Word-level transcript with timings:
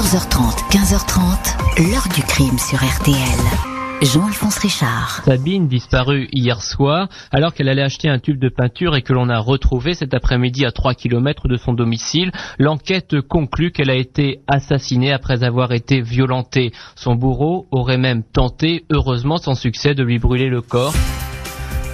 14h30, 0.00 0.70
15h30, 0.70 1.90
l'heure 1.90 2.08
du 2.14 2.22
crime 2.22 2.58
sur 2.58 2.78
RTL. 2.78 4.00
Jean-Alphonse 4.00 4.56
Richard. 4.56 5.20
Sabine 5.26 5.68
disparue 5.68 6.26
hier 6.32 6.62
soir 6.62 7.10
alors 7.30 7.52
qu'elle 7.52 7.68
allait 7.68 7.82
acheter 7.82 8.08
un 8.08 8.18
tube 8.18 8.38
de 8.38 8.48
peinture 8.48 8.96
et 8.96 9.02
que 9.02 9.12
l'on 9.12 9.28
a 9.28 9.38
retrouvé 9.38 9.92
cet 9.92 10.14
après-midi 10.14 10.64
à 10.64 10.72
3 10.72 10.94
km 10.94 11.48
de 11.48 11.58
son 11.58 11.74
domicile. 11.74 12.32
L'enquête 12.58 13.20
conclut 13.20 13.72
qu'elle 13.72 13.90
a 13.90 13.94
été 13.94 14.40
assassinée 14.48 15.12
après 15.12 15.44
avoir 15.44 15.70
été 15.72 16.00
violentée. 16.00 16.72
Son 16.94 17.14
bourreau 17.14 17.66
aurait 17.70 17.98
même 17.98 18.22
tenté, 18.22 18.86
heureusement 18.88 19.36
sans 19.36 19.54
succès, 19.54 19.94
de 19.94 20.02
lui 20.02 20.18
brûler 20.18 20.48
le 20.48 20.62
corps. 20.62 20.94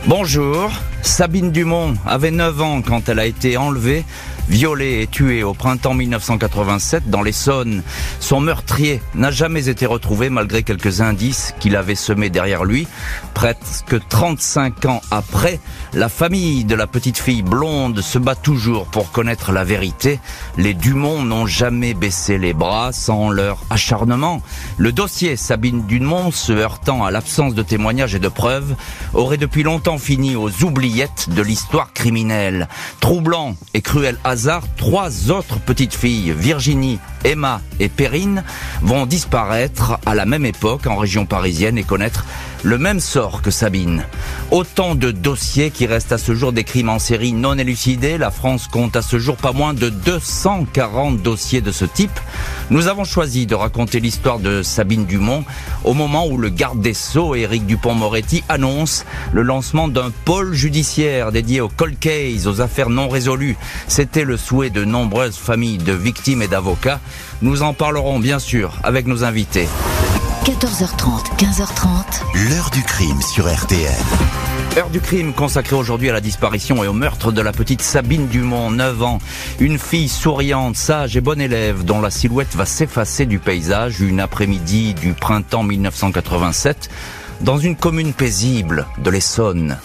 Bonjour, 0.07 0.71
Sabine 1.07 1.53
Dumont 1.53 1.95
avait 2.05 2.33
9 2.33 2.61
ans 2.61 2.83
quand 2.83 3.09
elle 3.09 3.21
a 3.21 3.27
été 3.27 3.57
enlevée 3.57 4.05
violé 4.49 5.03
et 5.03 5.07
tué 5.07 5.43
au 5.43 5.55
printemps 5.55 5.95
1987 5.95 7.11
dans 7.11 7.23
l'Essonne. 7.23 7.83
Son 8.21 8.41
meurtrier 8.41 9.01
n'a 9.15 9.31
jamais 9.31 9.69
été 9.69 9.87
retrouvé 9.87 10.31
malgré 10.31 10.63
quelques 10.63 11.01
indices 11.01 11.55
qu'il 11.59 11.77
avait 11.77 11.95
semés 11.95 12.31
derrière 12.31 12.65
lui. 12.65 12.87
Presque 13.35 13.97
35 14.09 14.85
ans 14.87 15.03
après, 15.11 15.61
la 15.93 16.09
famille 16.09 16.65
de 16.65 16.75
la 16.75 16.87
petite 16.87 17.19
fille 17.19 17.43
blonde 17.43 18.01
se 18.01 18.19
bat 18.19 18.35
toujours 18.35 18.87
pour 18.87 19.11
connaître 19.11 19.53
la 19.53 19.65
vérité. 19.65 20.21
Les 20.57 20.75
Dumont 20.75 21.23
n'ont 21.23 21.47
jamais 21.47 21.95
baissé 21.95 22.39
les 22.39 22.53
bras 22.53 22.93
sans 22.93 23.31
leur 23.31 23.59
acharnement. 23.71 24.43
Le 24.79 24.93
dossier 24.93 25.37
Sabine 25.37 25.87
Dumont, 25.87 26.31
se 26.31 26.53
heurtant 26.53 27.05
à 27.05 27.11
l'absence 27.11 27.55
de 27.55 27.63
témoignages 27.63 28.15
et 28.15 28.21
de 28.21 28.29
preuves, 28.29 28.77
aurait 29.13 29.37
depuis 29.37 29.63
longtemps 29.63 29.99
fini 29.99 30.37
aux 30.37 30.51
de 30.97 31.43
l'histoire 31.43 31.93
criminelle. 31.93 32.69
Troublant 33.01 33.55
et 33.75 33.83
cruel 33.83 34.17
hasard, 34.25 34.63
trois 34.79 35.31
autres 35.31 35.61
petites 35.61 35.95
filles, 35.95 36.33
Virginie, 36.33 36.99
Emma 37.23 37.61
et 37.81 37.91
Perrine, 37.91 38.45
vont 38.81 39.05
disparaître 39.05 39.99
à 40.07 40.15
la 40.15 40.25
même 40.25 40.47
époque 40.47 40.87
en 40.87 40.97
région 40.97 41.27
parisienne 41.27 41.77
et 41.77 41.83
connaître 41.83 42.25
le 42.63 42.79
même 42.79 43.01
sort 43.01 43.43
que 43.43 43.51
Sabine. 43.51 44.05
Autant 44.51 44.95
de 44.95 45.11
dossiers 45.11 45.71
qui 45.71 45.87
restent 45.87 46.13
à 46.13 46.19
ce 46.19 46.35
jour 46.35 46.53
des 46.53 46.65
crimes 46.65 46.89
en 46.89 46.99
série 46.99 47.33
non 47.33 47.59
élucidés. 47.59 48.19
La 48.19 48.31
France 48.31 48.69
compte 48.69 48.97
à 48.97 49.03
ce 49.03 49.19
jour 49.19 49.37
pas 49.37 49.53
moins 49.53 49.75
de 49.75 49.89
240 49.89 51.23
dossiers 51.23 51.61
de 51.61 51.73
ce 51.73 51.85
type. 51.85 52.19
Nous 52.71 52.89
avons 52.89 53.05
choisi 53.05 53.47
de 53.47 53.55
raconter 53.55 54.01
l'histoire 54.01 54.39
de 54.39 54.63
Sabine 54.63 55.05
Dumont 55.05 55.45
au 55.85 55.95
moment 55.95 56.27
où 56.27 56.39
le 56.39 56.49
garde 56.49 56.81
des 56.81 56.95
Sceaux, 56.95 57.35
Éric 57.35 57.67
Dupont-Moretti, 57.67 58.43
annonce 58.49 59.05
le 59.33 59.43
lancement 59.43 59.89
d'un 59.89 60.11
pôle 60.25 60.55
judiciaire 60.55 61.33
dédié 61.33 61.61
aux 61.61 61.69
cold 61.69 61.99
cases, 61.99 62.47
aux 62.47 62.61
affaires 62.61 62.91
non 62.91 63.09
résolues. 63.09 63.57
C'était 63.89 64.25
le 64.25 64.37
souhait 64.37 64.71
de 64.71 64.85
nombreuses 64.85 65.37
familles 65.37 65.79
de 65.79 65.93
victimes 65.93 66.43
et 66.43 66.49
d'avocats. 66.49 67.01
Nous 67.43 67.63
en 67.63 67.73
parlerons 67.73 68.19
bien 68.19 68.39
sûr 68.39 68.73
avec 68.83 69.07
nos 69.07 69.25
invités. 69.25 69.69
14h30, 70.47 71.39
15h30. 71.39 72.49
L'heure 72.49 72.71
du 72.71 72.81
crime 72.85 73.21
sur 73.21 73.53
RTL. 73.53 73.91
Heure 74.77 74.91
du 74.91 75.01
crime 75.01 75.33
consacrée 75.33 75.75
aujourd'hui 75.75 76.09
à 76.09 76.13
la 76.13 76.21
disparition 76.21 76.85
et 76.85 76.87
au 76.87 76.93
meurtre 76.93 77.33
de 77.33 77.41
la 77.41 77.51
petite 77.51 77.83
Sabine 77.83 78.29
Dumont, 78.29 78.71
9 78.71 79.03
ans. 79.03 79.19
Une 79.59 79.77
fille 79.77 80.09
souriante, 80.09 80.77
sage 80.77 81.17
et 81.17 81.21
bonne 81.21 81.41
élève 81.41 81.85
dont 81.85 82.01
la 82.01 82.11
silhouette 82.11 82.55
va 82.55 82.65
s'effacer 82.65 83.27
du 83.27 83.41
paysage 83.41 84.01
une 84.01 84.21
après-midi 84.21 84.95
du 84.95 85.15
printemps 85.15 85.65
1987 85.65 86.91
dans 87.41 87.59
une 87.59 87.75
commune 87.75 88.13
paisible 88.13 88.87
de 88.99 89.11
l'Essonne. 89.11 89.77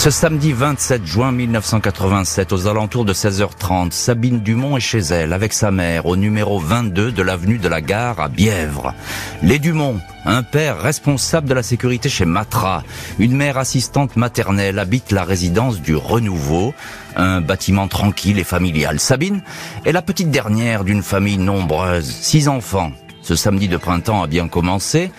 Ce 0.00 0.08
samedi 0.08 0.54
27 0.54 1.04
juin 1.04 1.30
1987, 1.30 2.54
aux 2.54 2.66
alentours 2.66 3.04
de 3.04 3.12
16h30, 3.12 3.90
Sabine 3.90 4.40
Dumont 4.40 4.78
est 4.78 4.80
chez 4.80 5.00
elle 5.00 5.34
avec 5.34 5.52
sa 5.52 5.70
mère 5.70 6.06
au 6.06 6.16
numéro 6.16 6.58
22 6.58 7.12
de 7.12 7.22
l'avenue 7.22 7.58
de 7.58 7.68
la 7.68 7.82
Gare 7.82 8.18
à 8.18 8.30
Bièvre. 8.30 8.94
Les 9.42 9.58
Dumont, 9.58 10.00
un 10.24 10.42
père 10.42 10.80
responsable 10.80 11.50
de 11.50 11.52
la 11.52 11.62
sécurité 11.62 12.08
chez 12.08 12.24
Matra, 12.24 12.82
une 13.18 13.36
mère 13.36 13.58
assistante 13.58 14.16
maternelle 14.16 14.78
habitent 14.78 15.12
la 15.12 15.22
résidence 15.22 15.82
du 15.82 15.94
Renouveau, 15.94 16.72
un 17.14 17.42
bâtiment 17.42 17.86
tranquille 17.86 18.38
et 18.38 18.44
familial. 18.44 19.00
Sabine 19.00 19.42
est 19.84 19.92
la 19.92 20.00
petite 20.00 20.30
dernière 20.30 20.84
d'une 20.84 21.02
famille 21.02 21.36
nombreuse, 21.36 22.06
six 22.06 22.48
enfants. 22.48 22.92
Ce 23.20 23.36
samedi 23.36 23.68
de 23.68 23.76
printemps 23.76 24.22
a 24.22 24.26
bien 24.26 24.48
commencé. 24.48 25.10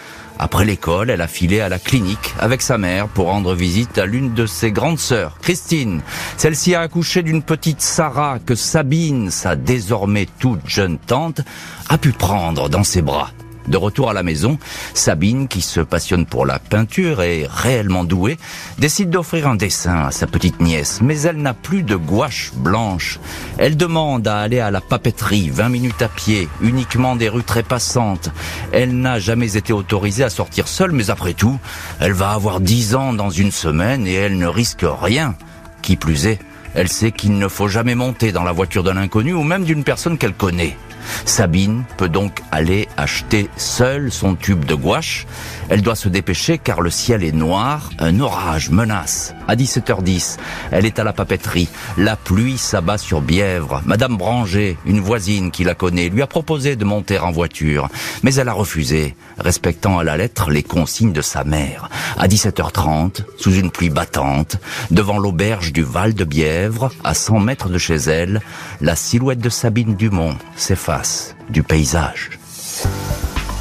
Après 0.44 0.66
l'école, 0.66 1.12
elle 1.12 1.22
a 1.22 1.28
filé 1.28 1.62
à 1.62 1.70
la 1.70 1.78
clinique 1.78 2.34
avec 2.40 2.64
sa 2.64 2.80
mère 2.80 3.08
pour 3.08 3.28
rendre 3.28 3.54
visite 3.54 4.00
à 4.00 4.08
l'une 4.08 4.34
de 4.34 4.48
ses 4.48 4.72
grandes 4.72 4.98
sœurs, 4.98 5.38
Christine. 5.40 6.02
Celle-ci 6.36 6.74
a 6.74 6.82
accouché 6.82 7.22
d'une 7.22 7.44
petite 7.44 7.80
Sarah 7.80 8.40
que 8.44 8.56
Sabine, 8.56 9.30
sa 9.30 9.56
désormais 9.56 10.28
toute 10.40 10.68
jeune 10.68 10.98
tante, 10.98 11.42
a 11.90 12.00
pu 12.00 12.12
prendre 12.12 12.70
dans 12.70 12.84
ses 12.84 13.04
bras. 13.04 13.30
De 13.68 13.78
retour 13.78 14.10
à 14.10 14.14
la 14.14 14.24
maison, 14.24 14.58
Sabine, 14.94 15.48
qui 15.48 15.62
se 15.62 15.80
passionne 15.80 16.26
pour 16.26 16.46
la 16.46 16.60
peinture 16.60 17.22
et 17.22 17.48
réellement 17.50 18.04
douée, 18.04 18.38
décide 18.80 19.10
d'offrir 19.10 19.48
un 19.48 19.56
dessin 19.56 20.06
à 20.06 20.12
sa 20.12 20.28
petite 20.28 20.60
nièce, 20.60 21.00
mais 21.02 21.22
elle 21.22 21.38
n'a 21.38 21.54
plus 21.54 21.84
de 21.84 21.96
gouache 21.96 22.52
blanche. 22.56 23.20
Elle 23.58 23.78
demande 23.78 24.28
à 24.28 24.40
aller 24.40 24.60
à 24.60 24.72
la 24.72 24.82
papeterie, 24.82 25.50
20 25.50 25.70
minutes 25.70 26.02
à 26.02 26.08
pied, 26.08 26.50
uniquement 26.62 27.16
des 27.16 27.30
rues 27.30 27.44
très 27.44 27.64
passantes. 27.64 28.30
Elle 28.72 29.00
n'a 29.00 29.20
jamais 29.20 29.58
été 29.58 29.74
autorisée 29.74 30.24
à 30.24 30.30
sortir 30.30 30.68
seule, 30.68 30.92
mais 30.92 31.10
après 31.10 31.34
tout, 31.34 31.60
elle 32.00 32.14
va 32.14 32.32
avoir 32.32 32.60
10 32.60 32.96
ans 32.96 33.14
dans 33.14 33.30
une 33.30 33.52
semaine 33.52 34.08
et 34.08 34.14
elle 34.14 34.38
ne 34.38 34.48
risque 34.48 34.86
rien. 34.86 35.36
Qui 35.82 35.96
plus 35.96 36.28
est, 36.28 36.40
elle 36.74 36.88
sait 36.88 37.12
qu'il 37.12 37.38
ne 37.38 37.48
faut 37.48 37.68
jamais 37.68 37.96
monter 37.96 38.32
dans 38.32 38.44
la 38.44 38.52
voiture 38.52 38.84
d'un 38.84 38.98
inconnu 38.98 39.34
ou 39.34 39.44
même 39.44 39.64
d'une 39.64 39.84
personne 39.84 40.18
qu'elle 40.18 40.34
connaît. 40.34 40.78
Sabine 41.26 41.84
peut 41.98 42.10
donc 42.10 42.42
aller 42.52 42.88
acheter 42.98 43.50
seule 43.58 44.12
son 44.12 44.36
tube 44.36 44.66
de 44.66 44.76
gouache. 44.76 45.26
Elle 45.72 45.82
doit 45.82 45.96
se 45.96 46.10
dépêcher 46.10 46.58
car 46.58 46.82
le 46.82 46.90
ciel 46.90 47.24
est 47.24 47.32
noir, 47.32 47.92
un 47.98 48.20
orage 48.20 48.72
menace. 48.72 49.34
À 49.48 49.56
17h10, 49.56 50.36
elle 50.70 50.86
est 50.86 51.00
à 51.00 51.06
la 51.06 51.14
papeterie. 51.14 51.70
La 51.98 52.18
pluie 52.18 52.58
s'abat 52.58 52.98
sur 52.98 53.22
Bièvre. 53.22 53.82
Madame 53.86 54.18
Branger, 54.18 54.78
une 54.86 55.00
voisine 55.00 55.50
qui 55.50 55.64
la 55.64 55.74
connaît, 55.74 56.10
lui 56.10 56.22
a 56.22 56.28
proposé 56.28 56.76
de 56.76 56.84
monter 56.84 57.20
en 57.20 57.32
voiture. 57.32 57.88
Mais 58.22 58.36
elle 58.36 58.50
a 58.50 58.54
refusé, 58.54 59.16
respectant 59.38 59.98
à 59.98 60.04
la 60.04 60.18
lettre 60.18 60.52
les 60.52 60.62
consignes 60.62 61.14
de 61.14 61.22
sa 61.22 61.46
mère. 61.46 61.90
À 62.18 62.28
17h30, 62.28 63.22
sous 63.38 63.54
une 63.54 63.72
pluie 63.72 63.90
battante, 63.90 64.58
devant 64.92 65.20
l'auberge 65.20 65.72
du 65.72 65.84
Val 65.84 66.14
de 66.14 66.26
Bièvre, 66.26 66.92
à 67.06 67.14
100 67.14 67.40
mètres 67.40 67.70
de 67.70 67.78
chez 67.78 67.96
elle, 67.96 68.42
la 68.82 68.98
silhouette 68.98 69.40
de 69.40 69.48
Sabine 69.48 69.96
Dumont 69.96 70.36
s'efface 70.58 71.34
du 71.50 71.64
paysage. 71.64 72.32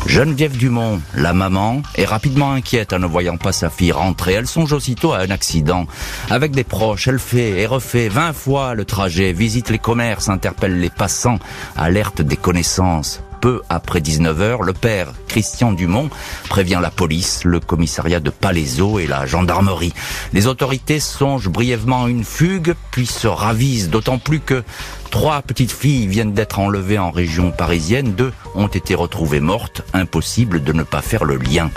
Geneviève 0.07 0.57
Dumont, 0.57 1.01
la 1.15 1.33
maman, 1.33 1.83
est 1.95 2.05
rapidement 2.05 2.53
inquiète 2.53 2.93
en 2.93 2.99
ne 2.99 3.07
voyant 3.07 3.37
pas 3.37 3.53
sa 3.53 3.71
fille 3.71 3.93
rentrer. 3.93 4.33
Elle 4.33 4.47
songe 4.47 4.73
aussitôt 4.73 5.13
à 5.13 5.21
un 5.21 5.31
accident. 5.31 5.87
Avec 6.31 6.53
des 6.53 6.65
proches, 6.65 7.09
elle 7.09 7.19
fait 7.19 7.61
et 7.61 7.67
refait 7.67 8.09
vingt 8.09 8.33
fois 8.33 8.75
le 8.75 8.85
trajet, 8.85 9.33
visite 9.33 9.71
les 9.71 9.79
commerces, 9.79 10.29
interpelle 10.29 10.81
les 10.81 10.91
passants, 10.91 11.39
alerte 11.77 12.23
des 12.23 12.37
connaissances 12.37 13.23
peu 13.41 13.63
après 13.69 14.01
19h, 14.01 14.65
le 14.65 14.73
père 14.73 15.13
Christian 15.29 15.73
Dumont 15.73 16.11
prévient 16.49 16.79
la 16.83 16.91
police, 16.91 17.45
le 17.45 17.61
commissariat 17.61 18.21
de 18.21 18.31
Palaiseau 18.31 18.99
et 18.99 19.07
la 19.07 19.27
gendarmerie. 19.27 19.93
Les 20.33 20.47
autorités 20.47 21.01
songent 21.01 21.49
brièvement 21.49 22.05
à 22.05 22.09
une 22.09 22.25
fugue, 22.25 22.75
puis 22.91 23.07
se 23.07 23.27
ravisent, 23.27 23.89
d'autant 23.89 24.19
plus 24.19 24.41
que 24.41 24.63
trois 25.11 25.43
petites 25.43 25.73
filles 25.73 26.07
viennent 26.07 26.35
d'être 26.35 26.59
enlevées 26.59 26.99
en 26.99 27.11
région 27.11 27.51
parisienne, 27.51 28.13
deux 28.13 28.33
ont 28.55 28.69
été 28.69 28.95
retrouvées 28.95 29.41
mortes, 29.41 29.83
impossible 29.95 30.63
de 30.63 30.73
ne 30.73 30.83
pas 30.83 31.03
faire 31.03 31.25
le 31.25 31.37
lien. 31.37 31.71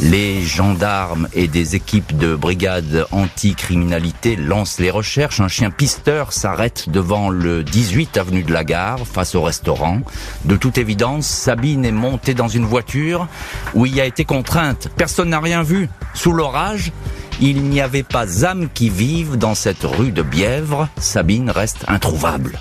Les 0.00 0.42
gendarmes 0.42 1.28
et 1.32 1.48
des 1.48 1.74
équipes 1.74 2.16
de 2.16 2.36
brigade 2.36 3.06
anti-criminalité 3.10 4.36
lancent 4.36 4.78
les 4.78 4.90
recherches. 4.90 5.40
Un 5.40 5.48
chien 5.48 5.72
pisteur 5.72 6.32
s'arrête 6.32 6.88
devant 6.88 7.30
le 7.30 7.64
18 7.64 8.16
avenue 8.16 8.44
de 8.44 8.52
la 8.52 8.62
Gare, 8.62 9.00
face 9.00 9.34
au 9.34 9.42
restaurant. 9.42 10.00
De 10.44 10.56
toute 10.56 10.78
évidence, 10.78 11.26
Sabine 11.26 11.84
est 11.84 11.90
montée 11.90 12.34
dans 12.34 12.46
une 12.46 12.64
voiture 12.64 13.26
où 13.74 13.86
il 13.86 14.00
a 14.00 14.04
été 14.04 14.24
contrainte. 14.24 14.88
Personne 14.96 15.30
n'a 15.30 15.40
rien 15.40 15.64
vu. 15.64 15.88
Sous 16.14 16.32
l'orage, 16.32 16.92
il 17.40 17.64
n'y 17.64 17.80
avait 17.80 18.04
pas 18.04 18.44
âme 18.44 18.68
qui 18.72 18.90
vive 18.90 19.36
dans 19.36 19.56
cette 19.56 19.82
rue 19.82 20.12
de 20.12 20.22
Bièvre. 20.22 20.88
Sabine 20.98 21.50
reste 21.50 21.84
introuvable. 21.88 22.60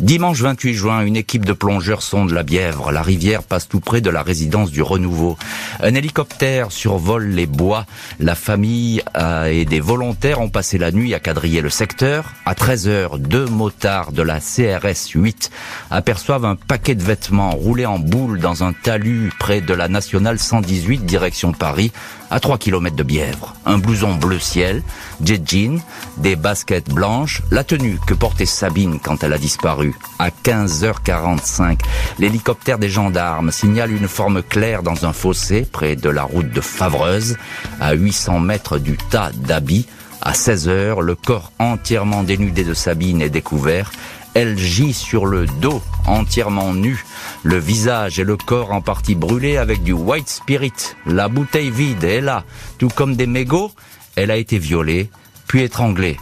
Dimanche 0.00 0.42
28 0.42 0.74
juin, 0.74 1.00
une 1.00 1.16
équipe 1.16 1.46
de 1.46 1.54
plongeurs 1.54 2.02
sonde 2.02 2.30
la 2.30 2.42
Bièvre. 2.42 2.92
La 2.92 3.00
rivière 3.00 3.42
passe 3.42 3.66
tout 3.66 3.80
près 3.80 4.02
de 4.02 4.10
la 4.10 4.22
résidence 4.22 4.70
du 4.70 4.82
Renouveau. 4.82 5.38
Un 5.80 5.94
hélicoptère 5.94 6.70
survole 6.70 7.28
les 7.28 7.46
bois. 7.46 7.86
La 8.20 8.34
famille 8.34 9.02
euh, 9.16 9.46
et 9.46 9.64
des 9.64 9.80
volontaires 9.80 10.42
ont 10.42 10.50
passé 10.50 10.76
la 10.76 10.92
nuit 10.92 11.14
à 11.14 11.18
quadriller 11.18 11.62
le 11.62 11.70
secteur. 11.70 12.34
À 12.44 12.54
13 12.54 12.88
heures, 12.88 13.18
deux 13.18 13.46
motards 13.46 14.12
de 14.12 14.20
la 14.20 14.38
CRS 14.38 15.12
8 15.14 15.50
aperçoivent 15.90 16.44
un 16.44 16.56
paquet 16.56 16.94
de 16.94 17.02
vêtements 17.02 17.52
roulés 17.52 17.86
en 17.86 17.98
boule 17.98 18.38
dans 18.38 18.64
un 18.64 18.74
talus 18.74 19.32
près 19.38 19.62
de 19.62 19.72
la 19.72 19.88
nationale 19.88 20.38
118 20.38 21.06
direction 21.06 21.52
Paris 21.52 21.90
à 22.30 22.40
3 22.40 22.58
km 22.58 22.96
de 22.96 23.02
Bièvre. 23.02 23.54
Un 23.64 23.78
blouson 23.78 24.14
bleu 24.14 24.38
ciel, 24.38 24.82
jet 25.22 25.42
jean, 25.46 25.80
des 26.16 26.36
baskets 26.36 26.90
blanches, 26.92 27.42
la 27.50 27.64
tenue 27.64 27.98
que 28.06 28.14
portait 28.14 28.46
Sabine 28.46 28.98
quand 29.02 29.22
elle 29.24 29.32
a 29.32 29.38
disparu. 29.38 29.94
À 30.18 30.30
15h45, 30.30 31.80
l'hélicoptère 32.18 32.78
des 32.78 32.88
gendarmes 32.88 33.50
signale 33.50 33.92
une 33.92 34.08
forme 34.08 34.42
claire 34.42 34.82
dans 34.82 35.06
un 35.06 35.12
fossé 35.12 35.66
près 35.70 35.96
de 35.96 36.10
la 36.10 36.24
route 36.24 36.50
de 36.50 36.60
Favreuse, 36.60 37.36
à 37.80 37.94
800 37.94 38.40
mètres 38.40 38.78
du 38.78 38.96
tas 38.96 39.30
d'habits. 39.34 39.86
À 40.22 40.32
16h, 40.32 41.00
le 41.00 41.14
corps 41.14 41.52
entièrement 41.58 42.22
dénudé 42.22 42.64
de 42.64 42.74
Sabine 42.74 43.22
est 43.22 43.30
découvert. 43.30 43.92
Elle 44.38 44.58
gît 44.58 44.92
sur 44.92 45.24
le 45.24 45.46
dos, 45.46 45.80
entièrement 46.04 46.74
nu, 46.74 47.06
le 47.42 47.56
visage 47.56 48.18
et 48.20 48.22
le 48.22 48.36
corps 48.36 48.70
en 48.70 48.82
partie 48.82 49.14
brûlés 49.14 49.56
avec 49.56 49.82
du 49.82 49.94
white 49.94 50.28
spirit. 50.28 50.74
La 51.06 51.28
bouteille 51.28 51.70
vide 51.70 52.04
est 52.04 52.20
là, 52.20 52.44
tout 52.76 52.90
comme 52.90 53.16
des 53.16 53.26
mégots. 53.26 53.72
Elle 54.14 54.30
a 54.30 54.36
été 54.36 54.58
violée, 54.58 55.08
puis 55.46 55.62
étranglée, 55.62 56.18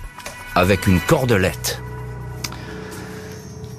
avec 0.55 0.87
une 0.87 1.00
cordelette. 1.00 1.82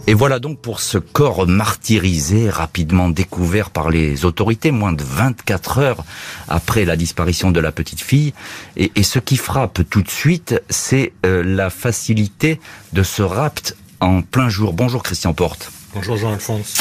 Et 0.08 0.14
voilà 0.14 0.40
donc 0.40 0.60
pour 0.60 0.82
ce 0.82 0.98
corps 0.98 1.48
martyrisé, 1.48 2.50
rapidement 2.50 3.08
découvert 3.08 3.70
par 3.70 3.90
les 3.90 4.26
autorités, 4.26 4.72
moins 4.72 4.92
de 4.92 5.02
24 5.02 5.78
heures 5.78 6.04
après 6.50 6.84
la 6.84 6.98
disparition 6.98 7.52
de 7.52 7.62
la 7.62 7.72
petite 7.72 8.02
fille. 8.02 8.34
Et, 8.76 9.02
ce 9.02 9.20
qui 9.20 9.38
frappe 9.38 9.80
tout 9.90 10.02
de 10.02 10.10
suite, 10.10 10.62
c'est 10.70 11.14
euh, 11.26 11.42
la 11.42 11.70
facilité 11.70 12.60
de 12.92 13.02
ce 13.02 13.24
rapt 13.24 13.78
en 14.00 14.22
plein 14.22 14.50
jour. 14.50 14.74
Bonjour 14.74 15.04
Christian 15.04 15.34
Porte. 15.34 15.72
Bonjour 15.96 16.18
Jean-Alphonse. 16.18 16.76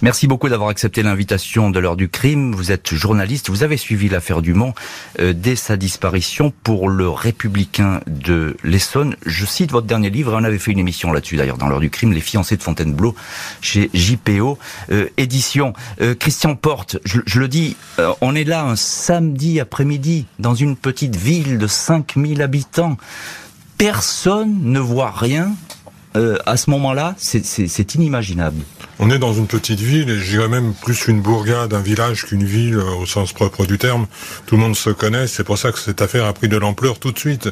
Merci 0.00 0.28
beaucoup 0.28 0.48
d'avoir 0.48 0.68
accepté 0.68 1.02
l'invitation 1.02 1.70
de 1.70 1.80
l'heure 1.80 1.96
du 1.96 2.08
crime. 2.08 2.54
Vous 2.54 2.70
êtes 2.70 2.94
journaliste, 2.94 3.50
vous 3.50 3.64
avez 3.64 3.76
suivi 3.76 4.08
l'affaire 4.08 4.42
Dumont 4.42 4.74
euh, 5.18 5.32
dès 5.32 5.56
sa 5.56 5.76
disparition 5.76 6.52
pour 6.62 6.88
le 6.88 7.08
Républicain 7.08 8.00
de 8.06 8.56
l'Essonne. 8.62 9.16
Je 9.26 9.44
cite 9.44 9.72
votre 9.72 9.88
dernier 9.88 10.08
livre, 10.08 10.32
on 10.32 10.44
avait 10.44 10.58
fait 10.58 10.70
une 10.70 10.78
émission 10.78 11.10
là-dessus 11.10 11.36
d'ailleurs 11.36 11.58
dans 11.58 11.66
l'heure 11.66 11.80
du 11.80 11.90
crime, 11.90 12.12
Les 12.12 12.20
fiancés 12.20 12.56
de 12.56 12.62
Fontainebleau 12.62 13.16
chez 13.60 13.90
JPO 13.92 14.56
euh, 14.92 15.08
édition. 15.16 15.72
Euh, 16.00 16.14
Christian 16.14 16.54
Porte, 16.54 16.98
je, 17.04 17.20
je 17.26 17.40
le 17.40 17.48
dis, 17.48 17.76
on 18.20 18.36
est 18.36 18.44
là 18.44 18.62
un 18.64 18.76
samedi 18.76 19.58
après-midi 19.58 20.26
dans 20.38 20.54
une 20.54 20.76
petite 20.76 21.16
ville 21.16 21.58
de 21.58 21.66
5000 21.66 22.40
habitants. 22.40 22.98
Personne 23.78 24.60
ne 24.62 24.78
voit 24.78 25.10
rien 25.10 25.56
euh, 26.16 26.36
à 26.46 26.56
ce 26.56 26.70
moment-là, 26.70 27.14
c'est 27.18 27.94
inimaginable. 27.94 28.62
On 29.00 29.10
est 29.10 29.18
dans 29.18 29.34
une 29.34 29.48
petite 29.48 29.80
ville, 29.80 30.08
et 30.08 30.20
j'irais 30.20 30.48
même 30.48 30.72
plus 30.72 31.08
une 31.08 31.20
bourgade, 31.20 31.74
un 31.74 31.80
village 31.80 32.26
qu'une 32.26 32.44
ville 32.44 32.76
euh, 32.76 33.02
au 33.02 33.06
sens 33.06 33.32
propre 33.32 33.66
du 33.66 33.78
terme. 33.78 34.06
Tout 34.46 34.54
le 34.54 34.62
monde 34.62 34.76
se 34.76 34.90
connaît, 34.90 35.26
c'est 35.26 35.42
pour 35.42 35.58
ça 35.58 35.72
que 35.72 35.78
cette 35.78 36.00
affaire 36.00 36.26
a 36.26 36.32
pris 36.32 36.48
de 36.48 36.56
l'ampleur 36.56 37.00
tout 37.00 37.10
de 37.10 37.18
suite. 37.18 37.48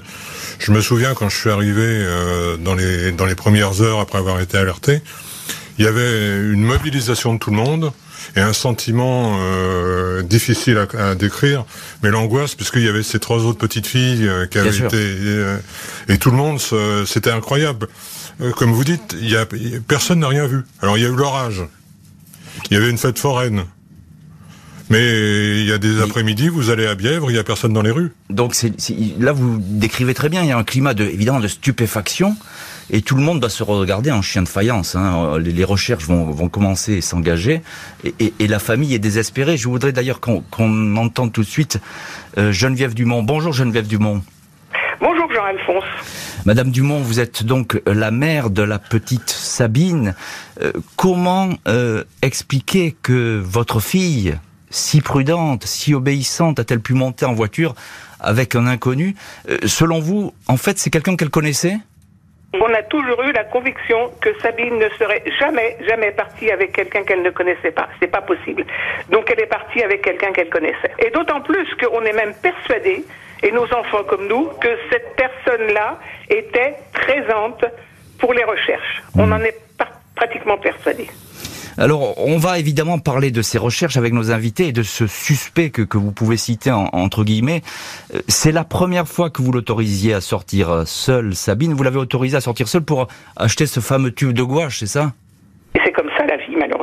Je 0.61 0.71
me 0.71 0.81
souviens 0.81 1.15
quand 1.15 1.29
je 1.29 1.37
suis 1.37 1.51
arrivé 1.51 1.83
euh, 1.83 2.57
dans, 2.57 2.75
les, 2.75 3.11
dans 3.11 3.27
les 3.27 3.35
premières 3.35 3.83
heures 3.83 3.99
après 3.99 4.19
avoir 4.19 4.41
été 4.41 4.57
alerté, 4.57 5.03
il 5.79 5.85
y 5.85 5.89
avait 5.89 6.37
une 6.39 6.63
mobilisation 6.63 7.35
de 7.35 7.39
tout 7.41 7.51
le 7.51 7.57
monde 7.57 7.91
et 8.37 8.41
un 8.41 8.53
sentiment 8.53 9.39
euh, 9.41 10.23
difficile 10.23 10.87
à, 10.97 11.17
décrire, 11.17 11.65
mais 12.05 12.11
l'angoisse 12.11 12.55
puisqu'il 12.55 12.85
y 12.85 12.89
avait 12.89 13.03
ces 13.03 13.19
trois 13.19 13.39
autres 13.39 13.59
petites 13.59 13.89
filles 13.89 14.31
qui 14.51 14.59
avaient 14.59 14.77
été 14.77 15.57
et 16.09 16.19
tout 16.19 16.31
le 16.31 16.37
monde, 16.37 16.61
c'était 17.05 17.33
incroyable. 17.33 17.89
Euh, 18.41 18.53
comme 18.53 18.73
vous 18.73 18.85
dites, 18.85 19.17
y 19.21 19.37
a, 19.37 19.47
personne 19.87 20.21
n'a 20.21 20.29
rien 20.29 20.47
vu. 20.47 20.63
Alors 20.81 20.97
il 20.99 21.03
y 21.03 21.07
a 21.07 21.09
eu 21.09 21.17
l'orage. 21.17 21.63
Il 22.71 22.75
y 22.75 22.77
avait 22.77 22.91
une 22.91 22.99
fête 22.99 23.19
foraine. 23.19 23.65
Mais 24.91 25.61
il 25.61 25.67
y 25.67 25.73
a 25.73 25.79
des 25.79 26.03
après-midi, 26.03 26.49
vous 26.49 26.69
allez 26.69 26.87
à 26.87 26.95
Bièvre, 26.95 27.31
il 27.31 27.35
y 27.35 27.39
a 27.39 27.45
personne 27.45 27.73
dans 27.73 27.81
les 27.81 27.91
rues. 27.91 28.13
Donc 28.29 28.55
c'est, 28.55 28.75
là, 29.19 29.33
vous 29.33 29.57
décrivez 29.59 30.13
très 30.13 30.29
bien. 30.29 30.43
Il 30.43 30.49
y 30.49 30.53
a 30.53 30.59
un 30.59 30.65
climat 30.65 30.93
de, 30.93 31.05
évidemment 31.05 31.41
de 31.41 31.49
stupéfaction, 31.49 32.37
et 32.91 33.01
tout 33.01 33.17
le 33.17 33.23
monde 33.23 33.41
va 33.41 33.49
se 33.49 33.63
regarder 33.63 34.11
en 34.11 34.21
chien 34.21 34.43
de 34.43 34.49
faïence. 34.49 34.95
Hein. 34.95 35.39
Les, 35.39 35.65
recherches 35.65 36.05
vont, 36.05 36.31
vont 36.31 36.51
commencer 36.51 36.93
et 36.95 37.01
s'engager, 37.01 37.63
et, 38.05 38.35
et, 38.39 38.47
la 38.47 38.59
famille 38.59 38.93
est 38.93 38.99
désespérée. 38.99 39.57
Je 39.57 39.67
voudrais 39.67 39.93
d'ailleurs 39.93 40.21
qu'on, 40.21 40.43
qu'on 40.51 40.97
entende 40.97 41.33
tout 41.33 41.43
de 41.43 41.49
suite 41.49 41.79
euh, 42.37 42.53
Geneviève 42.53 42.93
Dumont. 42.93 43.23
Bonjour 43.23 43.55
Geneviève 43.55 43.87
Dumont. 43.87 44.23
Madame 46.45 46.73
Dumont, 46.73 46.99
vous 46.99 47.21
êtes 47.21 47.45
donc 47.45 47.81
la 47.87 48.11
mère 48.11 48.51
de 48.51 48.65
la 48.65 48.81
petite 48.81 49.31
Sabine. 49.31 50.17
Euh, 50.61 50.73
comment 50.97 51.51
euh, 51.69 52.03
expliquer 52.21 52.97
que 53.01 53.41
votre 53.41 53.79
fille, 53.79 54.37
si 54.69 55.03
prudente, 55.03 55.65
si 55.65 55.95
obéissante, 55.95 56.59
a-t-elle 56.59 56.81
pu 56.81 56.95
monter 56.95 57.27
en 57.27 57.33
voiture 57.33 57.77
avec 58.19 58.57
un 58.57 58.67
inconnu? 58.67 59.15
Euh, 59.49 59.59
Selon 59.67 60.01
vous, 60.01 60.35
en 60.49 60.57
fait, 60.57 60.79
c'est 60.79 60.91
quelqu'un 60.91 61.15
qu'elle 61.15 61.31
connaissait? 61.31 61.77
On 62.55 62.75
a 62.75 62.83
toujours 62.83 63.23
eu 63.23 63.33
la 63.33 63.45
conviction 63.45 64.11
que 64.21 64.31
Sabine 64.41 64.79
ne 64.79 64.89
serait 64.99 65.23
jamais, 65.39 65.79
jamais 65.89 66.11
partie 66.11 66.51
avec 66.51 66.73
quelqu'un 66.73 67.05
qu'elle 67.05 67.23
ne 67.23 67.31
connaissait 67.31 67.71
pas. 67.71 67.89
C'est 68.01 68.11
pas 68.11 68.21
possible. 68.21 68.67
Donc 69.11 69.31
elle 69.31 69.41
est 69.41 69.47
partie 69.47 69.81
avec 69.81 70.03
quelqu'un 70.03 70.33
qu'elle 70.33 70.51
connaissait. 70.51 70.91
Et 70.99 71.11
d'autant 71.11 71.41
plus 71.41 71.67
qu'on 71.81 72.03
est 72.03 72.13
même 72.13 72.35
persuadé 72.43 73.05
et 73.43 73.51
nos 73.53 73.65
enfants 73.65 74.05
comme 74.09 74.27
nous, 74.29 74.49
que 74.61 74.69
cette 74.91 75.17
personne-là 75.17 75.99
était 76.29 76.75
présente 76.93 77.65
pour 78.19 78.33
les 78.33 78.45
recherches. 78.45 79.03
On 79.17 79.27
hmm. 79.27 79.33
en 79.33 79.41
est 79.41 79.59
pratiquement 80.15 80.59
persuadé. 80.59 81.09
Alors, 81.79 82.19
on 82.19 82.37
va 82.37 82.59
évidemment 82.59 82.99
parler 82.99 83.31
de 83.31 83.41
ces 83.41 83.57
recherches 83.57 83.97
avec 83.97 84.13
nos 84.13 84.31
invités 84.31 84.69
et 84.69 84.73
de 84.73 84.83
ce 84.83 85.07
suspect 85.07 85.71
que, 85.71 85.81
que 85.81 85.97
vous 85.97 86.13
pouvez 86.13 86.37
citer 86.37 86.71
entre 86.71 87.25
guillemets. 87.25 87.63
Euh, 88.15 88.21
c'est 88.29 88.53
la 88.53 88.65
première 88.65 89.09
fois 89.09 89.31
que 89.31 89.41
vous 89.41 89.53
l'autorisiez 89.53 90.13
à 90.13 90.21
sortir 90.21 90.87
seul, 90.87 91.35
Sabine. 91.35 91.73
Vous 91.73 91.83
l'avez 91.83 91.99
autorisé 91.99 92.37
à 92.37 92.41
sortir 92.43 92.69
seul 92.69 92.83
pour 92.83 93.09
acheter 93.37 93.67
ce 93.67 93.81
fameux 93.81 94.13
tube 94.13 94.33
de 94.33 94.43
gouache, 94.43 94.81
c'est 94.81 94.87
ça? 94.87 95.13
C'est 95.83 95.93
comme 95.93 96.11
ça 96.17 96.27
la 96.27 96.37
vie, 96.37 96.55
malheureusement. 96.57 96.82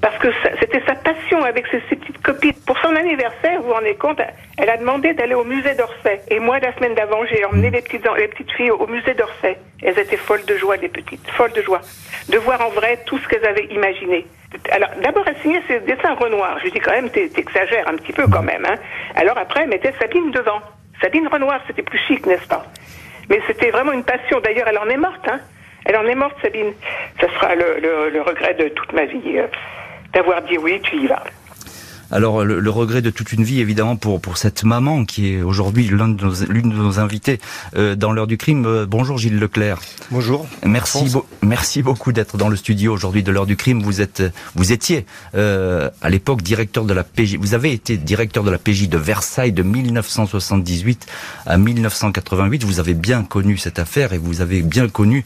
Parce 0.00 0.16
que 0.18 0.28
c'était 0.60 0.82
sa 0.86 0.94
passion 0.94 1.42
avec 1.42 1.66
ses, 1.66 1.80
petites 1.96 2.22
copines. 2.22 2.52
Pour 2.66 2.78
son 2.78 2.94
anniversaire, 2.94 3.60
vous 3.60 3.68
vous 3.68 3.74
rendez 3.74 3.96
compte, 3.96 4.20
elle 4.56 4.70
a 4.70 4.76
demandé 4.76 5.12
d'aller 5.12 5.34
au 5.34 5.44
musée 5.44 5.74
d'Orsay. 5.74 6.20
Et 6.30 6.38
moi, 6.38 6.60
la 6.60 6.72
semaine 6.74 6.94
d'avant, 6.94 7.24
j'ai 7.26 7.44
emmené 7.44 7.70
les 7.70 7.82
petites, 7.82 8.06
les 8.16 8.28
petites 8.28 8.52
filles 8.52 8.70
au, 8.70 8.86
musée 8.86 9.14
d'Orsay. 9.14 9.58
Elles 9.82 9.98
étaient 9.98 10.16
folles 10.16 10.44
de 10.44 10.56
joie, 10.56 10.76
les 10.76 10.88
petites, 10.88 11.28
folles 11.30 11.52
de 11.52 11.62
joie, 11.62 11.80
de 12.28 12.38
voir 12.38 12.60
en 12.60 12.70
vrai 12.70 12.98
tout 13.06 13.18
ce 13.18 13.28
qu'elles 13.28 13.44
avaient 13.44 13.66
imaginé. 13.66 14.26
Alors, 14.70 14.90
d'abord, 15.02 15.24
elle 15.26 15.36
signait 15.38 15.62
ses 15.66 15.80
dessins 15.80 16.14
Renoir. 16.14 16.58
Je 16.64 16.70
dis 16.70 16.78
quand 16.78 16.92
même, 16.92 17.10
t'exagères 17.10 17.88
un 17.88 17.96
petit 17.96 18.12
peu 18.12 18.26
quand 18.28 18.42
même. 18.42 18.64
Hein. 18.66 18.76
Alors 19.16 19.36
après, 19.36 19.62
elle 19.62 19.68
mettait 19.68 19.92
Sabine 20.00 20.30
devant. 20.30 20.60
Sabine 21.00 21.28
Renoir, 21.28 21.60
c'était 21.66 21.82
plus 21.82 21.98
chic, 21.98 22.24
n'est-ce 22.26 22.46
pas? 22.46 22.64
Mais 23.28 23.40
c'était 23.46 23.70
vraiment 23.70 23.92
une 23.92 24.04
passion. 24.04 24.40
D'ailleurs, 24.40 24.68
elle 24.68 24.78
en 24.78 24.88
est 24.88 24.96
morte. 24.96 25.28
Hein. 25.28 25.40
Elle 25.84 25.96
en 25.96 26.06
est 26.06 26.14
morte, 26.14 26.36
Sabine. 26.40 26.72
Ça 27.20 27.28
sera 27.28 27.54
le, 27.54 27.78
le, 27.80 28.10
le 28.10 28.22
regret 28.22 28.54
de 28.54 28.68
toute 28.68 28.92
ma 28.92 29.04
vie. 29.04 29.40
D'avoir 30.12 30.42
dit 30.42 30.58
oui, 30.58 30.80
tu 30.82 30.96
y 30.96 31.06
vas. 31.06 31.22
Alors 32.10 32.42
le, 32.42 32.70
regret 32.70 33.02
de 33.02 33.10
toute 33.10 33.32
une 33.32 33.44
vie 33.44 33.60
évidemment 33.60 33.96
pour 33.96 34.18
pour 34.20 34.38
cette 34.38 34.64
maman 34.64 35.04
qui 35.04 35.34
est 35.34 35.42
aujourd'hui 35.42 35.84
l'une 35.84 36.16
de 36.16 36.24
nos 36.24 36.44
l'une 36.48 36.70
de 36.70 36.74
nos 36.74 36.98
invités 36.98 37.38
euh, 37.76 37.96
dans 37.96 38.12
l'heure 38.12 38.26
du 38.26 38.38
crime. 38.38 38.64
Euh, 38.64 38.86
bonjour 38.86 39.18
Gilles 39.18 39.38
Leclerc. 39.38 39.80
Bonjour. 40.10 40.46
Merci 40.64 41.12
merci 41.42 41.82
beaucoup 41.82 42.12
d'être 42.12 42.38
dans 42.38 42.48
le 42.48 42.56
studio 42.56 42.94
aujourd'hui 42.94 43.22
de 43.22 43.30
l'heure 43.30 43.44
du 43.44 43.56
crime. 43.56 43.82
Vous 43.82 44.00
êtes 44.00 44.22
vous 44.54 44.72
étiez 44.72 45.04
euh, 45.34 45.90
à 46.00 46.08
l'époque 46.08 46.40
directeur 46.40 46.84
de 46.84 46.94
la 46.94 47.04
PJ. 47.04 47.36
Vous 47.36 47.52
avez 47.52 47.72
été 47.72 47.98
directeur 47.98 48.42
de 48.42 48.50
la 48.50 48.58
PJ 48.58 48.88
de 48.88 48.96
Versailles 48.96 49.52
de 49.52 49.62
1978 49.62 51.06
à 51.44 51.58
1988. 51.58 52.64
Vous 52.64 52.80
avez 52.80 52.94
bien 52.94 53.22
connu 53.22 53.58
cette 53.58 53.78
affaire 53.78 54.14
et 54.14 54.18
vous 54.18 54.40
avez 54.40 54.62
bien 54.62 54.88
connu 54.88 55.24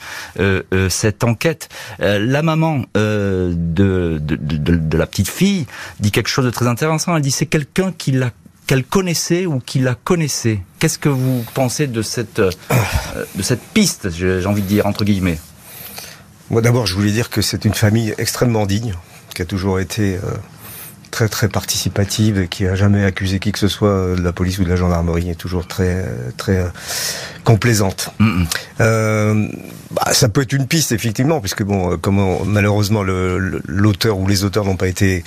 cette 0.89 1.23
enquête. 1.23 1.69
la 2.01 2.43
maman 2.43 2.85
de 2.95 3.53
de, 3.83 4.19
de, 4.19 4.77
de 4.77 4.99
la 4.99 5.07
petite 5.07 5.29
fille 5.29 5.67
dit 6.01 6.11
quelque 6.11 6.29
chose 6.29 6.45
de 6.45 6.51
très 6.51 6.67
intéressant. 6.73 7.15
Elle 7.17 7.23
dit 7.23 7.31
c'est 7.31 7.47
quelqu'un 7.47 7.93
qu'elle 7.93 8.85
connaissait 8.85 9.47
ou 9.47 9.61
qui 9.61 9.79
la 9.79 9.95
connaissait. 9.95 10.61
Qu'est-ce 10.79 10.99
que 10.99 11.09
vous 11.09 11.45
pensez 11.55 11.87
de 11.87 12.03
cette 12.03 12.41
euh, 12.41 12.51
de 13.37 13.43
cette 13.43 13.63
piste, 13.63 14.11
j'ai 14.11 14.45
envie 14.47 14.63
de 14.63 14.67
dire 14.67 14.87
entre 14.87 15.05
guillemets? 15.05 15.39
Moi 16.51 16.61
d'abord, 16.61 16.87
je 16.87 16.95
voulais 16.95 17.13
dire 17.13 17.31
que 17.31 17.41
c'est 17.41 17.65
une 17.65 17.75
famille 17.75 18.15
extrêmement 18.19 18.67
digne, 18.67 18.95
qui 19.35 19.43
a 19.43 19.45
toujours 19.45 19.79
été 19.79 20.17
euh, 20.17 20.21
très 21.13 21.29
très 21.29 21.49
participative 21.49 22.39
et 22.41 22.49
qui 22.49 22.67
a 22.67 22.75
jamais 22.75 23.05
accusé 23.05 23.39
qui 23.39 23.53
que 23.53 23.59
ce 23.59 23.69
soit 23.69 24.17
de 24.17 24.23
la 24.23 24.33
police 24.33 24.59
ou 24.59 24.65
de 24.65 24.69
la 24.71 24.77
gendarmerie, 24.77 25.31
est 25.31 25.37
toujours 25.37 25.69
très 25.69 26.05
très 26.37 26.57
euh, 26.57 26.69
complaisante. 27.45 28.09
Euh, 28.81 29.47
bah, 29.93 30.13
ça 30.13 30.29
peut 30.29 30.41
être 30.41 30.55
une 30.55 30.67
piste 30.67 30.91
effectivement, 30.91 31.41
puisque 31.41 31.63
bon, 31.63 31.99
comme 31.99 32.19
malheureusement 32.47 33.03
l'auteur 33.05 34.19
ou 34.19 34.27
les 34.27 34.43
auteurs 34.43 34.65
n'ont 34.65 34.77
pas 34.77 34.89
été 34.89 35.23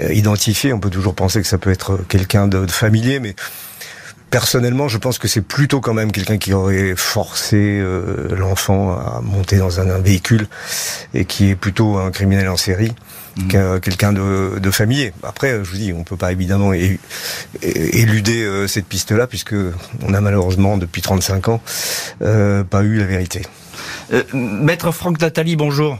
euh, 0.00 0.12
identifiés, 0.12 0.72
on 0.72 0.80
peut 0.80 0.90
toujours 0.90 1.14
penser 1.14 1.40
que 1.40 1.46
ça 1.46 1.58
peut 1.58 1.70
être 1.70 2.00
quelqu'un 2.08 2.48
de, 2.48 2.66
familier, 2.66 3.20
mais 3.20 3.36
Personnellement, 4.30 4.88
je 4.88 4.98
pense 4.98 5.18
que 5.18 5.28
c'est 5.28 5.40
plutôt 5.40 5.80
quand 5.80 5.94
même 5.94 6.12
quelqu'un 6.12 6.38
qui 6.38 6.52
aurait 6.52 6.94
forcé 6.96 7.82
l'enfant 8.30 8.92
à 8.92 9.20
monter 9.22 9.56
dans 9.56 9.80
un, 9.80 9.90
un, 9.90 9.98
véhicule 9.98 10.46
et 11.14 11.24
qui 11.24 11.50
est 11.50 11.56
plutôt 11.56 11.98
un 11.98 12.10
criminel 12.10 12.48
en 12.48 12.56
série. 12.56 12.92
Mhm. 13.36 13.80
quelqu'un 13.80 14.12
de, 14.12 14.58
de 14.58 14.70
familier. 14.70 15.12
Après, 15.22 15.64
je 15.64 15.70
vous 15.70 15.76
dis, 15.76 15.92
on 15.92 16.04
peut 16.04 16.16
pas 16.16 16.32
évidemment 16.32 16.72
éluder 17.62 18.42
euh, 18.42 18.66
cette 18.66 18.86
piste-là, 18.86 19.26
puisque 19.26 19.54
on 20.02 20.14
a 20.14 20.20
malheureusement 20.20 20.76
depuis 20.76 21.02
35 21.02 21.48
ans 21.48 21.62
euh, 22.22 22.64
pas 22.64 22.82
eu 22.82 22.98
la 22.98 23.06
vérité. 23.06 23.42
Euh, 24.12 24.22
Maître 24.32 24.90
Franck 24.92 25.20
Nathalie, 25.20 25.56
bonjour. 25.56 25.98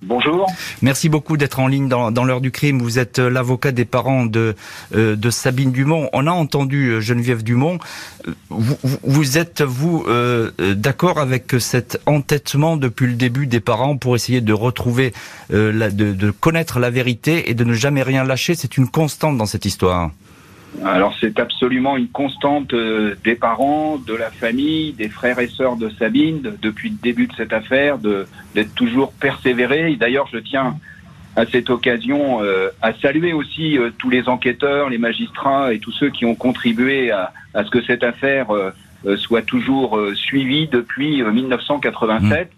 Bonjour. 0.00 0.46
Merci 0.80 1.08
beaucoup 1.08 1.36
d'être 1.36 1.58
en 1.58 1.66
ligne 1.66 1.88
dans, 1.88 2.24
l'heure 2.24 2.40
du 2.40 2.52
crime. 2.52 2.80
Vous 2.80 3.00
êtes 3.00 3.18
euh, 3.18 3.28
l'avocat 3.28 3.72
des 3.72 3.84
parents 3.84 4.24
de, 4.26 4.54
euh, 4.94 5.16
de 5.16 5.30
Sabine 5.30 5.72
Dumont. 5.72 6.08
On 6.12 6.28
a 6.28 6.30
entendu 6.30 6.90
euh, 6.90 7.00
Geneviève 7.00 7.42
Dumont. 7.42 7.78
Euh, 8.28 8.32
Vous, 8.48 8.76
vous- 9.02 9.38
êtes, 9.38 9.62
vous, 9.62 10.04
euh, 10.06 10.52
d'accord 10.76 11.18
avec 11.18 11.56
cet 11.58 12.00
entêtement 12.06 12.76
depuis 12.76 13.08
le 13.08 13.14
début 13.14 13.48
des 13.48 13.60
parents 13.60 13.96
pour 13.96 14.14
essayer 14.14 14.40
de 14.40 14.52
retrouver, 14.52 15.12
euh, 15.52 15.90
de, 15.90 16.12
de 16.12 16.30
connaître 16.30 16.78
la 16.78 16.90
vérité 16.90 17.50
et 17.50 17.54
de 17.54 17.64
ne 17.64 17.72
jamais 17.74 18.02
rien 18.04 18.22
lâcher? 18.22 18.54
C'est 18.54 18.76
une 18.76 18.88
constante 18.88 19.36
dans 19.36 19.46
cette 19.46 19.64
histoire. 19.64 20.12
Alors 20.84 21.14
c'est 21.20 21.40
absolument 21.40 21.96
une 21.96 22.08
constante 22.08 22.72
euh, 22.72 23.14
des 23.24 23.34
parents, 23.34 23.96
de 23.98 24.14
la 24.14 24.30
famille, 24.30 24.92
des 24.92 25.08
frères 25.08 25.38
et 25.40 25.48
sœurs 25.48 25.76
de 25.76 25.88
Sabine 25.90 26.40
de- 26.42 26.54
depuis 26.60 26.90
le 26.90 26.96
début 27.02 27.26
de 27.26 27.32
cette 27.36 27.52
affaire, 27.52 27.98
d'être 27.98 28.74
toujours 28.74 29.12
persévérés. 29.12 29.92
Et 29.92 29.96
D'ailleurs, 29.96 30.28
je 30.32 30.38
tiens 30.38 30.76
à 31.36 31.46
cette 31.46 31.70
occasion 31.70 32.42
euh, 32.42 32.68
à 32.82 32.92
saluer 32.94 33.32
aussi 33.32 33.76
euh, 33.78 33.90
tous 33.98 34.10
les 34.10 34.28
enquêteurs, 34.28 34.88
les 34.88 34.98
magistrats 34.98 35.72
et 35.72 35.78
tous 35.78 35.92
ceux 35.92 36.10
qui 36.10 36.24
ont 36.24 36.34
contribué 36.34 37.10
à, 37.10 37.32
à 37.54 37.64
ce 37.64 37.70
que 37.70 37.82
cette 37.82 38.04
affaire 38.04 38.50
euh, 38.50 38.70
euh, 39.06 39.16
soit 39.16 39.42
toujours 39.42 39.96
euh, 39.98 40.14
suivie 40.14 40.68
depuis 40.68 41.22
euh, 41.22 41.30
1987. 41.32 42.50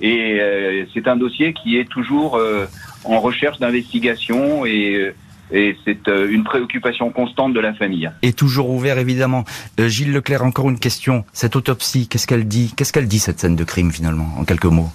Et 0.00 0.38
euh, 0.40 0.84
c'est 0.92 1.06
un 1.08 1.16
dossier 1.16 1.52
qui 1.54 1.78
est 1.78 1.88
toujours 1.88 2.36
euh, 2.36 2.66
en 3.04 3.20
recherche 3.20 3.58
d'investigation 3.60 4.66
et 4.66 4.96
euh, 4.96 5.14
et 5.50 5.76
c'est 5.84 6.08
euh, 6.08 6.28
une 6.30 6.44
préoccupation 6.44 7.10
constante 7.10 7.54
de 7.54 7.60
la 7.60 7.74
famille. 7.74 8.10
Et 8.22 8.32
toujours 8.32 8.70
ouvert, 8.70 8.98
évidemment. 8.98 9.44
Euh, 9.78 9.88
Gilles 9.88 10.12
Leclerc, 10.12 10.44
encore 10.44 10.68
une 10.70 10.78
question. 10.78 11.24
Cette 11.32 11.56
autopsie, 11.56 12.08
qu'est-ce 12.08 12.26
qu'elle 12.26 12.46
dit 12.46 12.72
Qu'est-ce 12.76 12.92
qu'elle 12.92 13.08
dit, 13.08 13.18
cette 13.18 13.40
scène 13.40 13.56
de 13.56 13.64
crime, 13.64 13.92
finalement, 13.92 14.28
en 14.38 14.44
quelques 14.44 14.64
mots? 14.64 14.90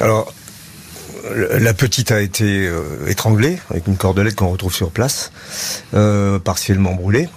Alors, 0.00 0.32
la 1.58 1.74
petite 1.74 2.10
a 2.10 2.20
été 2.20 2.66
euh, 2.66 3.06
étranglée 3.08 3.58
avec 3.70 3.86
une 3.86 3.96
cordelette 3.96 4.36
qu'on 4.36 4.50
retrouve 4.50 4.74
sur 4.74 4.90
place, 4.90 5.32
euh, 5.94 6.38
partiellement 6.38 6.94
brûlée 6.94 7.28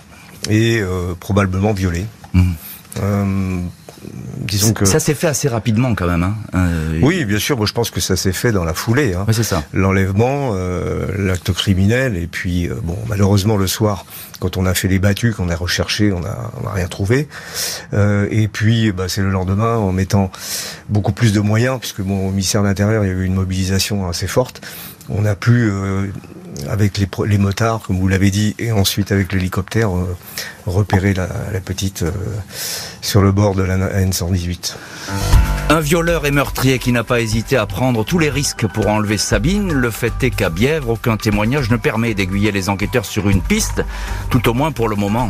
et 0.50 0.80
euh, 0.82 1.14
probablement 1.20 1.74
violée. 1.74 2.06
Mhm. 2.34 2.56
Euh, 3.02 3.60
disons 4.40 4.74
que 4.74 4.86
Ça 4.86 5.00
s'est 5.00 5.14
fait 5.14 5.28
assez 5.28 5.48
rapidement, 5.48 5.96
quand 5.96 6.08
même. 6.08 6.24
Hein 6.24 6.36
Euh, 6.56 7.00
oui, 7.02 7.26
bien 7.26 7.40
sûr. 7.40 7.58
Moi, 7.58 7.66
je 7.66 7.74
pense 7.74 7.92
que 7.92 8.00
ça 8.00 8.16
s'est 8.16 8.34
fait 8.34 8.52
dans 8.52 8.64
la 8.64 8.74
foulée. 8.74 9.14
Hein. 9.14 9.26
ouais, 9.28 9.34
c'est 9.34 9.44
ça. 9.44 9.64
L'enlèvement, 9.74 10.52
euh, 10.54 11.08
l'acte 11.18 11.52
criminel, 11.52 12.18
et 12.18 12.28
puis 12.28 12.70
bon, 12.84 12.98
malheureusement 13.08 13.58
le 13.58 13.68
soir, 13.68 14.06
quand 14.40 14.58
on 14.58 14.66
a 14.66 14.74
fait 14.74 14.88
les 14.88 15.00
battues, 15.00 15.34
qu'on 15.34 15.50
a 15.50 15.56
recherché, 15.56 16.12
on 16.12 16.24
a, 16.24 16.52
on 16.62 16.68
a 16.68 16.72
rien 16.72 16.88
trouvé. 16.88 17.28
Euh, 17.94 18.28
et 18.32 18.48
puis, 18.48 18.92
bah, 18.92 19.06
c'est 19.08 19.22
le 19.22 19.30
lendemain, 19.30 19.78
en 19.78 19.92
mettant 19.92 20.32
beaucoup 20.90 21.12
plus 21.12 21.34
de 21.34 21.40
moyens, 21.40 21.80
puisque 21.80 22.02
bon, 22.02 22.28
au 22.28 22.32
ministère 22.32 22.62
de 22.62 22.68
l'Intérieur, 22.68 23.04
il 23.04 23.08
y 23.08 23.12
a 23.12 23.14
eu 23.14 23.24
une 23.26 23.34
mobilisation 23.34 24.08
assez 24.08 24.28
forte. 24.28 24.62
On 25.10 25.26
a 25.26 25.36
pu, 25.36 25.70
euh, 25.70 26.08
avec 26.70 26.98
les, 26.98 27.38
motards, 27.38 27.82
comme 27.82 28.00
vous 28.00 28.08
l'avez 28.08 28.32
dit, 28.32 28.56
et 28.60 28.72
ensuite 28.72 29.12
avec 29.12 29.32
l'hélicoptère, 29.34 29.96
euh, 29.96 30.16
repérer 30.66 31.14
la, 31.14 31.28
la 31.52 31.60
petite 31.60 32.04
euh, 32.04 32.12
sur 33.02 33.22
le 33.22 33.32
bord 33.32 33.56
de 33.56 33.64
la 33.64 33.78
N118. 33.78 34.76
Un 35.70 35.80
violeur 35.80 36.26
et 36.26 36.32
meurtrier 36.32 36.80
qui 36.80 36.92
n'a 36.92 37.04
pas 37.04 37.20
hésité 37.20 37.58
à 37.58 37.66
prendre 37.66 38.06
tous 38.06 38.20
les 38.20 38.30
risques 38.30 38.68
pour 38.68 38.88
enlever 38.88 39.18
Sabine. 39.18 39.74
Le 39.74 39.92
fait 39.92 40.14
est 40.24 40.30
qu'à 40.30 40.50
Bièvre, 40.50 40.92
aucun 40.92 41.18
témoignage 41.18 41.70
ne 41.70 41.78
permet 41.78 42.14
d'aiguiller 42.14 42.52
les 42.52 42.70
enquêteurs 42.70 43.06
sur 43.06 43.30
une 43.30 43.42
piste, 43.42 43.84
tout 44.30 44.48
au 44.50 44.54
moins 44.54 44.72
pour 44.72 44.88
le 44.88 44.96
moment. 44.96 45.30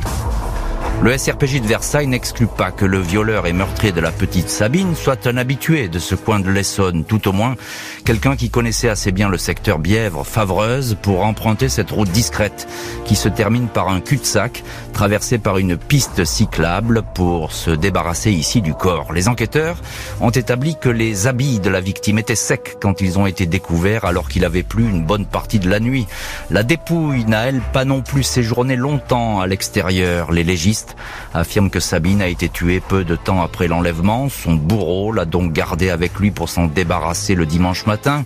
Le 1.03 1.15
SRPJ 1.15 1.61
de 1.61 1.67
Versailles 1.67 2.07
n'exclut 2.07 2.47
pas 2.47 2.71
que 2.71 2.83
le 2.83 2.99
violeur 2.99 3.45
et 3.45 3.53
meurtrier 3.53 3.91
de 3.91 4.01
la 4.01 4.11
petite 4.11 4.49
Sabine 4.49 4.95
soit 4.95 5.27
un 5.27 5.37
habitué 5.37 5.89
de 5.89 5.99
ce 5.99 6.15
coin 6.15 6.39
de 6.39 6.49
l'Essonne, 6.49 7.05
tout 7.05 7.27
au 7.27 7.31
moins 7.33 7.55
quelqu'un 8.03 8.35
qui 8.35 8.49
connaissait 8.49 8.89
assez 8.89 9.11
bien 9.11 9.29
le 9.29 9.37
secteur 9.37 9.77
Bièvre-Favreuse 9.77 10.97
pour 11.01 11.23
emprunter 11.23 11.69
cette 11.69 11.91
route 11.91 12.09
discrète 12.09 12.67
qui 13.05 13.15
se 13.15 13.29
termine 13.29 13.67
par 13.67 13.89
un 13.89 14.01
cul-de-sac 14.01 14.63
traversé 14.91 15.37
par 15.37 15.59
une 15.59 15.77
piste 15.77 16.25
cyclable 16.25 17.03
pour 17.13 17.51
se 17.51 17.69
débarrasser 17.69 18.31
ici 18.31 18.61
du 18.61 18.73
corps. 18.73 19.13
Les 19.13 19.27
enquêteurs 19.27 19.77
ont 20.19 20.31
établi 20.31 20.75
que 20.79 20.89
les 20.89 21.27
habits 21.27 21.59
de 21.59 21.69
la 21.69 21.79
victime 21.79 22.17
étaient 22.17 22.35
secs 22.35 22.77
quand 22.81 23.01
ils 23.01 23.19
ont 23.19 23.27
été 23.27 23.45
découverts 23.45 24.05
alors 24.05 24.29
qu'il 24.29 24.45
avait 24.45 24.63
plu 24.63 24.83
une 24.83 25.05
bonne 25.05 25.25
partie 25.25 25.59
de 25.59 25.69
la 25.69 25.79
nuit. 25.79 26.07
La 26.49 26.63
dépouille 26.63 27.25
n'a 27.25 27.45
elle 27.47 27.61
pas 27.61 27.85
non 27.85 28.01
plus 28.01 28.23
séjourné 28.23 28.75
longtemps 28.75 29.39
à 29.39 29.47
l'extérieur. 29.47 30.31
Les 30.31 30.43
légistes 30.43 30.87
affirment 31.34 31.70
que 31.70 31.79
Sabine 31.79 32.22
a 32.22 32.27
été 32.27 32.50
tuée 32.50 32.79
peu 32.79 33.03
de 33.03 33.15
temps 33.15 33.41
après 33.41 33.67
l'enlèvement. 33.67 34.29
Son 34.29 34.53
bourreau 34.53 35.12
l'a 35.12 35.25
donc 35.25 35.53
gardée 35.53 35.89
avec 35.89 36.20
lui 36.20 36.32
pour 36.32 36.50
s'en 36.50 36.67
débarrasser 36.67 37.36
le 37.36 37.46
dimanche 37.46 37.86
matin. 37.86 38.24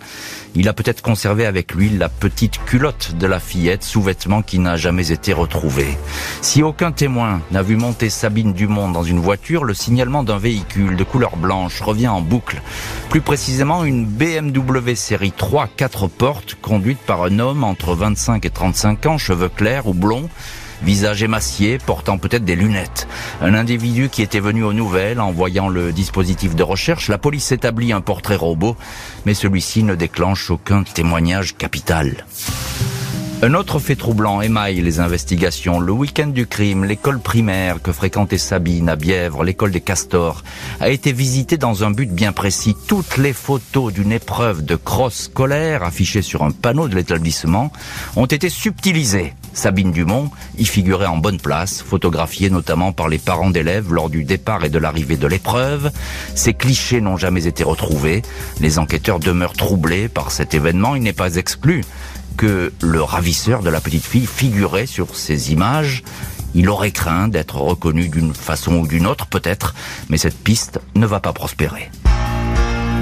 Il 0.53 0.68
a 0.68 0.74
peut-être 0.74 1.01
conservé 1.01 1.46
avec 1.46 1.74
lui 1.74 1.89
la 1.89 2.10
petite 2.10 2.63
culotte 2.65 3.15
de 3.18 3.25
la 3.25 3.39
fillette, 3.39 3.84
sous-vêtement 3.84 4.41
qui 4.41 4.60
n'a 4.60 4.75
jamais 4.75 5.12
été 5.12 5.32
retrouvé. 5.32 5.98
Si 6.41 6.62
aucun 6.62 6.91
témoin 6.91 7.41
n'a 7.51 7.62
vu 7.62 7.77
monter 7.77 8.10
Sabine 8.10 8.51
Dumont 8.51 8.89
dans 8.89 9.03
une 9.03 9.20
voiture, 9.20 9.63
le 9.63 9.74
signalement 9.74 10.24
d'un 10.24 10.38
véhicule 10.38 10.98
de 10.98 11.03
couleur 11.06 11.38
blanche 11.38 11.80
revient 11.82 12.10
en 12.10 12.22
boucle. 12.22 12.62
Plus 13.10 13.22
précisément, 13.22 13.86
une 13.86 14.06
BMW 14.06 14.96
série 14.96 15.32
3 15.32 15.70
4 15.77 16.08
portes 16.08 16.56
conduite 16.62 17.00
par 17.00 17.24
un 17.24 17.39
homme 17.39 17.63
entre 17.63 17.96
25 17.96 18.46
et 18.46 18.50
35 18.50 19.06
ans, 19.06 19.18
cheveux 19.18 19.50
clairs 19.50 19.88
ou 19.88 19.94
blonds, 19.94 20.30
visage 20.83 21.23
émacié, 21.23 21.77
portant 21.77 22.17
peut-être 22.17 22.45
des 22.45 22.55
lunettes. 22.55 23.07
Un 23.41 23.53
individu 23.53 24.09
qui 24.09 24.21
était 24.21 24.39
venu 24.39 24.63
aux 24.63 24.73
nouvelles 24.73 25.19
en 25.19 25.31
voyant 25.31 25.69
le 25.69 25.91
dispositif 25.91 26.55
de 26.55 26.63
recherche. 26.63 27.07
La 27.07 27.17
police 27.17 27.51
établit 27.51 27.93
un 27.93 28.01
portrait 28.01 28.35
robot, 28.35 28.75
mais 29.25 29.33
celui-ci 29.33 29.83
ne 29.83 29.95
déclenche 29.95 30.50
aucun 30.51 30.83
témoignage 30.83 31.55
capital. 31.55 32.25
Un 33.43 33.55
autre 33.55 33.79
fait 33.79 33.95
troublant 33.95 34.39
émaille 34.41 34.81
les 34.81 35.00
investigations. 35.00 35.79
Le 35.79 35.91
week-end 35.91 36.27
du 36.27 36.45
crime, 36.45 36.86
l'école 36.86 37.19
primaire 37.19 37.81
que 37.81 37.91
fréquentait 37.91 38.38
Sabine 38.38 38.88
à 38.88 38.95
Bièvre, 38.95 39.43
l'école 39.43 39.71
des 39.71 39.81
Castors, 39.81 40.43
a 40.79 40.89
été 40.89 41.12
visitée 41.12 41.57
dans 41.57 41.83
un 41.83 41.89
but 41.89 42.13
bien 42.13 42.33
précis. 42.33 42.77
Toutes 42.88 43.17
les 43.17 43.33
photos 43.33 43.91
d'une 43.91 44.12
épreuve 44.12 44.63
de 44.63 44.75
cross 44.75 45.24
scolaire 45.24 45.81
affichée 45.81 46.21
sur 46.21 46.43
un 46.43 46.51
panneau 46.51 46.88
de 46.88 46.93
l'établissement 46.93 47.71
ont 48.15 48.27
été 48.27 48.48
subtilisées. 48.48 49.33
Sabine 49.53 49.91
Dumont 49.91 50.29
y 50.60 50.65
figurait 50.65 51.07
en 51.07 51.17
bonne 51.17 51.39
place, 51.39 51.81
photographiée 51.81 52.51
notamment 52.51 52.91
par 52.91 53.10
les 53.10 53.17
parents 53.17 53.50
d'élèves 53.50 53.91
lors 53.91 54.12
du 54.12 54.24
départ 54.24 54.63
et 54.63 54.69
de 54.69 54.77
l'arrivée 54.77 55.17
de 55.17 55.27
l'épreuve. 55.27 55.91
Ces 56.36 56.53
clichés 56.53 57.01
n'ont 57.01 57.17
jamais 57.17 57.48
été 57.48 57.63
retrouvés. 57.63 58.21
Les 58.60 58.77
enquêteurs 58.77 59.19
demeurent 59.19 59.53
troublés 59.53 60.10
par 60.10 60.29
cet 60.29 60.53
événement. 60.53 60.95
Il 60.95 61.01
n'est 61.01 61.12
pas 61.12 61.38
exclu 61.38 61.83
que 62.38 62.71
le 62.81 63.01
ravisseur 63.01 63.61
de 63.61 63.69
la 63.69 63.81
petite 63.81 64.05
fille 64.05 64.25
figurait 64.25 64.85
sur 64.85 65.15
ces 65.15 65.51
images. 65.51 66.03
Il 66.53 66.69
aurait 66.69 66.91
craint 66.91 67.27
d'être 67.27 67.57
reconnu 67.57 68.09
d'une 68.09 68.33
façon 68.33 68.75
ou 68.75 68.88
d'une 68.88 69.07
autre 69.07 69.27
peut-être, 69.27 69.73
mais 70.09 70.17
cette 70.17 70.38
piste 70.38 70.79
ne 70.95 71.05
va 71.05 71.19
pas 71.19 71.33
prospérer. 71.33 71.89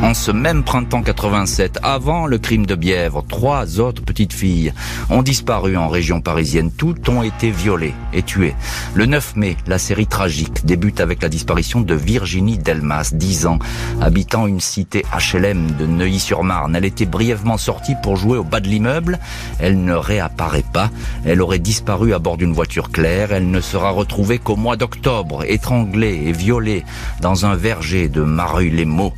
En 0.02 0.14
ce 0.14 0.32
même 0.32 0.64
printemps 0.64 1.04
87, 1.04 1.80
avant 1.84 2.26
le 2.26 2.38
crime 2.38 2.66
de 2.66 2.74
Bièvre, 2.76 3.24
trois 3.28 3.82
autres 3.82 4.02
petites 4.02 4.32
filles 4.32 4.74
ont 5.10 5.22
disparu 5.22 5.76
en 5.76 5.90
région 5.90 6.22
parisienne. 6.22 6.72
Toutes 6.72 7.10
ont 7.10 7.22
été 7.22 7.52
violées 7.52 7.94
et 8.14 8.24
tuées. 8.24 8.56
Le 8.94 9.06
9 9.06 9.36
mai, 9.36 9.58
la 9.68 9.78
série 9.78 10.08
tragique 10.08 10.66
débute 10.66 11.02
avec 11.02 11.22
la 11.22 11.28
disparition 11.28 11.82
de 11.82 11.94
Virginie 11.94 12.58
Delmas, 12.58 13.12
10 13.14 13.46
ans, 13.46 13.60
habitant 14.00 14.48
une 14.48 14.62
cité 14.62 15.04
HLM 15.14 15.72
de 15.72 15.86
Neuilly-sur-Marne. 15.86 16.78
Elle 16.78 16.86
était 16.86 17.06
brièvement 17.06 17.58
sortie 17.58 17.96
pour 18.02 18.16
jouer 18.16 18.38
au 18.38 18.46
bas 18.46 18.62
de 18.62 18.70
l'immeuble. 18.70 19.20
Elle 19.60 19.84
ne 19.84 19.94
réapparaît 19.94 20.64
pas. 20.74 20.92
Elle 21.26 21.42
aurait 21.42 21.60
disparu 21.60 22.14
à 22.14 22.20
bord 22.20 22.38
d'une 22.38 22.54
voiture 22.54 22.92
claire. 22.92 23.34
Elle 23.34 23.52
ne 23.52 23.60
sera 23.60 23.90
retrouvée 23.90 24.40
qu'au 24.40 24.56
mois 24.56 24.78
d'octobre, 24.78 25.44
étranglée 25.46 26.24
et 26.26 26.32
violée 26.32 26.86
dans 27.22 27.46
un 27.46 27.56
verger 27.56 28.08
de 28.08 28.22
Mareuil-les-Maux. 28.24 29.14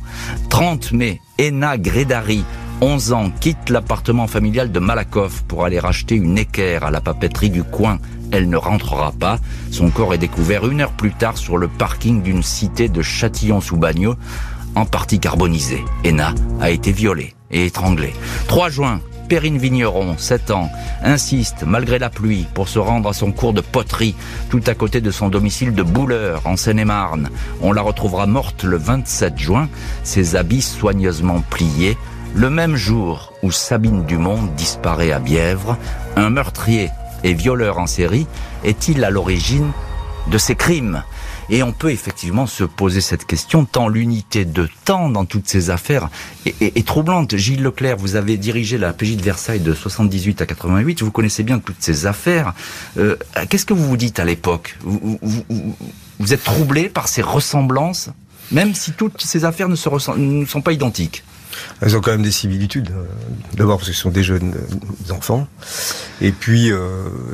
30 0.50 0.71
mai, 0.92 1.20
Ena 1.38 1.78
Grédari, 1.78 2.44
11 2.80 3.12
ans, 3.12 3.30
quitte 3.40 3.70
l'appartement 3.70 4.26
familial 4.26 4.72
de 4.72 4.78
Malakoff 4.80 5.42
pour 5.42 5.64
aller 5.64 5.78
racheter 5.78 6.14
une 6.16 6.38
équerre 6.38 6.84
à 6.84 6.90
la 6.90 7.00
papeterie 7.00 7.50
du 7.50 7.62
coin. 7.62 7.98
Elle 8.32 8.48
ne 8.48 8.56
rentrera 8.56 9.12
pas. 9.12 9.38
Son 9.70 9.90
corps 9.90 10.14
est 10.14 10.18
découvert 10.18 10.66
une 10.66 10.80
heure 10.80 10.92
plus 10.92 11.12
tard 11.12 11.36
sur 11.36 11.58
le 11.58 11.68
parking 11.68 12.22
d'une 12.22 12.42
cité 12.42 12.88
de 12.88 13.02
Châtillon-sous-Bagnols, 13.02 14.16
en 14.74 14.84
partie 14.84 15.20
carbonisée. 15.20 15.84
Ena 16.04 16.34
a 16.60 16.70
été 16.70 16.92
violée 16.92 17.34
et 17.50 17.66
étranglée. 17.66 18.14
3 18.48 18.70
juin, 18.70 19.00
Perrine 19.28 19.58
Vigneron, 19.58 20.16
7 20.18 20.50
ans, 20.50 20.70
insiste, 21.02 21.64
malgré 21.66 21.98
la 21.98 22.10
pluie, 22.10 22.46
pour 22.54 22.68
se 22.68 22.78
rendre 22.78 23.08
à 23.08 23.12
son 23.12 23.32
cours 23.32 23.52
de 23.52 23.60
poterie, 23.60 24.14
tout 24.50 24.62
à 24.66 24.74
côté 24.74 25.00
de 25.00 25.10
son 25.10 25.28
domicile 25.28 25.74
de 25.74 25.82
Bouleur, 25.82 26.42
en 26.46 26.56
Seine-et-Marne. 26.56 27.30
On 27.60 27.72
la 27.72 27.82
retrouvera 27.82 28.26
morte 28.26 28.64
le 28.64 28.76
27 28.76 29.38
juin, 29.38 29.68
ses 30.04 30.36
habits 30.36 30.62
soigneusement 30.62 31.42
pliés. 31.50 31.96
Le 32.34 32.50
même 32.50 32.76
jour 32.76 33.32
où 33.42 33.50
Sabine 33.50 34.04
Dumont 34.04 34.42
disparaît 34.56 35.12
à 35.12 35.18
Bièvre, 35.18 35.76
un 36.16 36.30
meurtrier 36.30 36.90
et 37.24 37.34
violeur 37.34 37.78
en 37.78 37.86
série 37.86 38.26
est-il 38.64 39.04
à 39.04 39.10
l'origine 39.10 39.72
de 40.28 40.38
ces 40.38 40.54
crimes? 40.54 41.02
Et 41.52 41.62
on 41.62 41.72
peut 41.72 41.90
effectivement 41.90 42.46
se 42.46 42.64
poser 42.64 43.02
cette 43.02 43.26
question, 43.26 43.66
tant 43.66 43.86
l'unité 43.86 44.46
de 44.46 44.70
temps 44.86 45.10
dans 45.10 45.26
toutes 45.26 45.46
ces 45.46 45.68
affaires 45.68 46.08
est, 46.46 46.86
troublante. 46.86 47.36
Gilles 47.36 47.62
Leclerc, 47.62 47.98
vous 47.98 48.16
avez 48.16 48.38
dirigé 48.38 48.78
la 48.78 48.94
PJ 48.94 49.16
de 49.16 49.22
Versailles 49.22 49.60
de 49.60 49.74
78 49.74 50.40
à 50.40 50.46
88, 50.46 51.02
vous 51.02 51.10
connaissez 51.10 51.42
bien 51.42 51.58
toutes 51.58 51.76
ces 51.80 52.06
affaires. 52.06 52.54
Euh, 52.96 53.16
qu'est-ce 53.50 53.66
que 53.66 53.74
vous 53.74 53.86
vous 53.86 53.98
dites 53.98 54.18
à 54.18 54.24
l'époque? 54.24 54.78
Vous, 54.80 56.32
êtes 56.32 56.42
troublé 56.42 56.88
par 56.88 57.06
ces 57.06 57.20
ressemblances, 57.20 58.08
même 58.50 58.74
si 58.74 58.92
toutes 58.92 59.20
ces 59.20 59.44
affaires 59.44 59.68
ne, 59.68 59.76
se 59.76 59.90
sont 60.48 60.62
pas 60.62 60.72
identiques? 60.72 61.22
Elles 61.82 61.94
ont 61.98 62.00
quand 62.00 62.12
même 62.12 62.22
des 62.22 62.30
similitudes. 62.30 62.92
Euh, 62.92 63.04
d'abord 63.52 63.76
parce 63.76 63.90
que 63.90 63.94
ce 63.94 64.00
sont 64.00 64.10
des 64.10 64.22
jeunes 64.22 64.54
euh, 64.54 65.12
enfants. 65.12 65.46
Et 66.22 66.32
puis, 66.32 66.70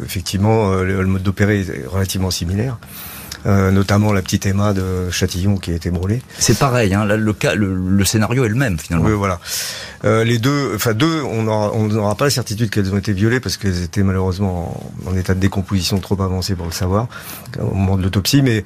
effectivement, 0.04 0.72
le 0.72 1.06
mode 1.06 1.22
d'opérer 1.22 1.60
est 1.60 1.86
relativement 1.86 2.32
similaire. 2.32 2.78
Euh, 3.46 3.70
notamment 3.70 4.12
la 4.12 4.20
petite 4.20 4.46
Emma 4.46 4.72
de 4.72 5.10
Châtillon 5.10 5.56
qui 5.58 5.70
a 5.70 5.74
été 5.74 5.90
brûlée. 5.90 6.22
C'est 6.38 6.58
pareil, 6.58 6.92
hein, 6.92 7.04
le, 7.04 7.32
cas, 7.32 7.54
le, 7.54 8.04
scénario 8.04 8.44
est 8.44 8.48
le 8.48 8.56
même 8.56 8.78
finalement. 8.78 9.06
Oui, 9.06 9.14
voilà. 9.14 9.38
Euh, 10.04 10.24
les 10.24 10.38
deux, 10.38 10.72
enfin 10.74 10.92
deux, 10.92 11.22
on 11.22 11.42
n'aura 11.42 12.14
pas 12.16 12.24
la 12.24 12.30
certitude 12.30 12.68
qu'elles 12.70 12.92
ont 12.92 12.98
été 12.98 13.12
violées 13.12 13.38
parce 13.38 13.56
qu'elles 13.56 13.82
étaient 13.82 14.02
malheureusement 14.02 14.80
en, 15.06 15.16
état 15.16 15.34
de 15.34 15.40
décomposition 15.40 15.98
trop 15.98 16.20
avancé 16.20 16.56
pour 16.56 16.66
le 16.66 16.72
savoir 16.72 17.06
au 17.60 17.74
moment 17.74 17.96
de 17.96 18.02
l'autopsie. 18.02 18.42
Mais 18.42 18.64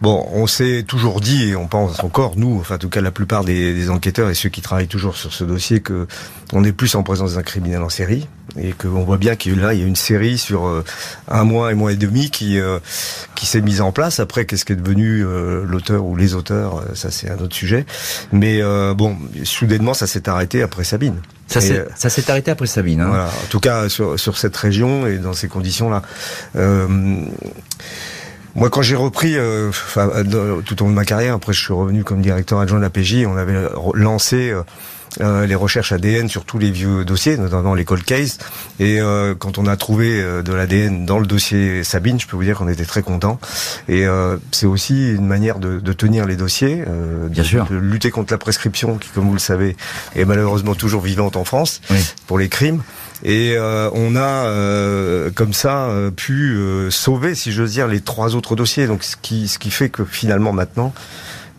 bon, 0.00 0.26
on 0.32 0.46
s'est 0.46 0.84
toujours 0.86 1.20
dit 1.20 1.50
et 1.50 1.56
on 1.56 1.66
pense 1.66 2.02
encore 2.02 2.34
nous, 2.36 2.58
enfin 2.60 2.76
en 2.76 2.78
tout 2.78 2.88
cas 2.88 3.02
la 3.02 3.10
plupart 3.10 3.44
des, 3.44 3.74
des 3.74 3.90
enquêteurs 3.90 4.30
et 4.30 4.34
ceux 4.34 4.48
qui 4.48 4.62
travaillent 4.62 4.88
toujours 4.88 5.16
sur 5.16 5.32
ce 5.32 5.44
dossier 5.44 5.80
que 5.80 6.06
on 6.52 6.64
est 6.64 6.72
plus 6.72 6.94
en 6.94 7.02
présence 7.02 7.34
d'un 7.34 7.42
criminel 7.42 7.82
en 7.82 7.88
série 7.88 8.28
et 8.58 8.72
qu'on 8.72 9.04
voit 9.04 9.18
bien 9.18 9.36
qu'il 9.36 9.58
là 9.60 9.74
il 9.74 9.80
y 9.80 9.82
a 9.82 9.86
une 9.86 9.96
série 9.96 10.38
sur 10.38 10.66
euh, 10.66 10.84
un 11.28 11.44
mois, 11.44 11.70
un 11.70 11.74
mois 11.74 11.92
et 11.92 11.96
demi 11.96 12.30
qui 12.30 12.58
euh, 12.58 12.78
qui 13.34 13.46
s'est 13.46 13.60
mise 13.60 13.80
en 13.80 13.92
place. 13.92 14.20
Après, 14.20 14.46
qu'est-ce 14.46 14.64
qui 14.64 14.72
est 14.72 14.76
devenu 14.76 15.24
euh, 15.24 15.64
l'auteur 15.66 16.04
ou 16.04 16.16
les 16.16 16.34
auteurs, 16.34 16.84
ça 16.94 17.10
c'est 17.10 17.30
un 17.30 17.38
autre 17.38 17.54
sujet. 17.54 17.84
Mais 18.32 18.62
bon, 18.94 19.16
soudainement, 19.44 19.94
ça 19.94 20.06
s'est 20.06 20.28
arrêté 20.28 20.62
après 20.62 20.84
Sabine. 20.84 21.16
Ça 21.48 21.60
s'est 21.60 22.30
arrêté 22.30 22.50
après 22.50 22.66
Sabine. 22.66 23.00
Hein. 23.00 23.08
Voilà. 23.08 23.26
En 23.26 23.48
tout 23.50 23.60
cas, 23.60 23.88
sur, 23.88 24.18
sur 24.18 24.38
cette 24.38 24.56
région 24.56 25.06
et 25.06 25.18
dans 25.18 25.32
ces 25.32 25.48
conditions-là. 25.48 26.02
Moi, 28.54 28.70
quand 28.70 28.80
j'ai 28.80 28.96
repris, 28.96 29.36
tout 30.64 30.82
au 30.82 30.84
long 30.84 30.90
de 30.90 30.94
ma 30.94 31.04
carrière, 31.04 31.34
après 31.34 31.52
je 31.52 31.62
suis 31.62 31.74
revenu 31.74 32.04
comme 32.04 32.22
directeur 32.22 32.58
adjoint 32.58 32.78
de 32.78 32.84
la 32.84 32.90
PJ, 32.90 33.26
on 33.26 33.36
avait 33.36 33.68
lancé 33.94 34.50
euh, 34.50 34.62
les 35.20 35.54
recherches 35.54 35.92
ADN 35.92 36.28
sur 36.28 36.44
tous 36.44 36.58
les 36.58 36.70
vieux 36.70 37.04
dossiers, 37.04 37.36
notamment 37.36 37.74
les 37.74 37.84
cold 37.84 38.04
cases. 38.04 38.38
Et 38.80 39.00
euh, 39.00 39.34
quand 39.34 39.58
on 39.58 39.66
a 39.66 39.76
trouvé 39.76 40.20
euh, 40.20 40.42
de 40.42 40.52
l'ADN 40.52 41.06
dans 41.06 41.18
le 41.18 41.26
dossier 41.26 41.84
Sabine, 41.84 42.20
je 42.20 42.26
peux 42.26 42.36
vous 42.36 42.44
dire 42.44 42.58
qu'on 42.58 42.68
était 42.68 42.84
très 42.84 43.02
content. 43.02 43.38
Et 43.88 44.04
c'est 44.52 44.66
aussi 44.66 45.12
une 45.12 45.26
manière 45.26 45.58
de, 45.58 45.80
de, 45.80 45.92
tenir 45.92 46.26
les 46.26 46.36
dossiers, 46.36 46.84
Bien 47.30 47.42
de, 47.42 47.46
sûr. 47.46 47.66
de 47.66 47.76
lutter 47.76 48.10
contre 48.10 48.32
la 48.32 48.38
prescription, 48.38 48.98
qui, 48.98 49.08
comme 49.08 49.26
vous 49.26 49.32
le 49.32 49.38
savez, 49.38 49.76
est 50.14 50.24
malheureusement 50.24 50.74
toujours 50.74 51.02
vivante 51.02 51.36
en 51.36 51.44
France 51.44 51.80
pour 52.26 52.38
les 52.38 52.48
crimes. 52.48 52.82
Et 53.24 53.56
on 53.58 54.16
a 54.16 55.30
comme 55.34 55.52
ça 55.52 55.90
pu 56.16 56.58
sauver, 56.90 57.34
si 57.34 57.52
j'ose 57.52 57.72
dire, 57.72 57.88
les 57.88 58.00
trois 58.00 58.34
autres 58.34 58.56
dossiers. 58.56 58.86
Donc 58.86 59.02
ce 59.04 59.16
qui, 59.20 59.48
ce 59.48 59.58
qui 59.58 59.70
fait 59.70 59.88
que 59.88 60.04
finalement 60.04 60.52
maintenant, 60.52 60.92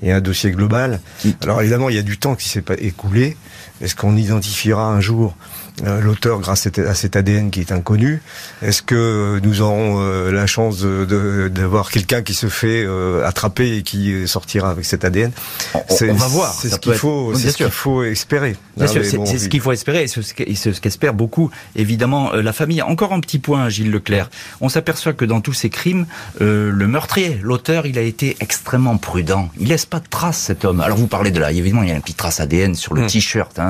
il 0.02 0.10
y 0.10 0.12
a 0.12 0.18
un 0.18 0.22
dossier 0.22 0.52
global. 0.52 1.00
Alors 1.42 1.62
évidemment, 1.62 1.90
il 1.90 1.96
y 1.96 2.00
a 2.00 2.04
du 2.04 2.18
temps 2.18 2.36
qui 2.36 2.50
s'est 2.50 2.64
écoulé. 2.80 3.38
Est-ce 3.82 3.96
qu'on 3.96 4.16
identifiera 4.18 4.88
un 4.88 5.00
jour 5.00 5.36
l'auteur 5.84 6.40
grâce 6.40 6.68
à 6.68 6.94
cet 6.94 7.16
ADN 7.16 7.52
qui 7.52 7.60
est 7.60 7.72
inconnu 7.72 8.22
Est-ce 8.62 8.82
que 8.82 9.40
nous 9.44 9.62
aurons 9.62 10.02
euh, 10.02 10.32
la 10.32 10.48
chance 10.48 10.82
d'avoir 10.82 11.92
quelqu'un 11.92 12.22
qui 12.24 12.34
se 12.34 12.48
fait 12.48 12.84
euh, 12.84 13.26
attraper 13.26 13.78
et 13.78 13.84
qui 13.84 14.28
sortira 14.28 14.70
avec 14.70 14.86
cet 14.86 15.06
ADN 15.06 15.32
on, 15.74 16.14
va 16.14 16.28
voir. 16.28 16.54
C'est 16.54 16.70
ce 16.70 16.80
qu'il 16.80 16.94
faut, 16.94 17.34
ce 17.36 17.56
qu'il 17.56 17.70
faut 17.70 18.04
espérer. 18.04 18.56
Bien 18.76 18.88
sûr, 18.88 19.04
c'est 19.06 19.38
ce 19.38 19.50
qu'il 19.50 19.62
faut 19.62 19.72
espérer 19.72 20.04
et 20.04 20.08
ce 20.08 20.80
qu'espère 20.80 21.14
beaucoup 21.14 21.52
évidemment 21.76 22.34
la 22.34 22.54
famille. 22.54 22.82
Encore 22.82 23.14
un 23.14 23.20
petit 23.20 23.40
point, 23.40 23.70
Gilles 23.70 23.92
Leclerc. 23.92 24.30
On 24.62 24.70
s'aperçoit 24.70 25.14
que 25.14 25.26
dans 25.26 25.42
tous 25.42 25.54
ces 25.54 25.70
crimes, 25.70 26.06
le 26.40 26.88
meurtrier, 26.88 27.40
l'auteur, 27.42 27.86
il 27.86 27.98
a 27.98 28.02
été 28.02 28.38
extrêmement 28.40 28.98
prudent. 28.98 29.50
Il 29.60 29.68
laisse 29.68 29.86
pas 29.86 30.00
de 30.00 30.08
traces 30.08 30.40
cet 30.40 30.66
homme. 30.66 30.82
Alors 30.82 30.98
vous 30.98 31.08
parlez 31.08 31.32
de 31.32 31.40
là, 31.40 31.52
évidemment, 31.52 31.84
il 31.84 31.90
y 31.90 31.92
a 31.92 31.96
une 31.96 32.02
petite 32.02 32.18
trace 32.18 32.40
ADN 32.40 32.76
sur 32.76 32.94
le 32.94 33.04
hmm. 33.04 33.08
t-shirt 33.08 33.60
hein, 33.60 33.70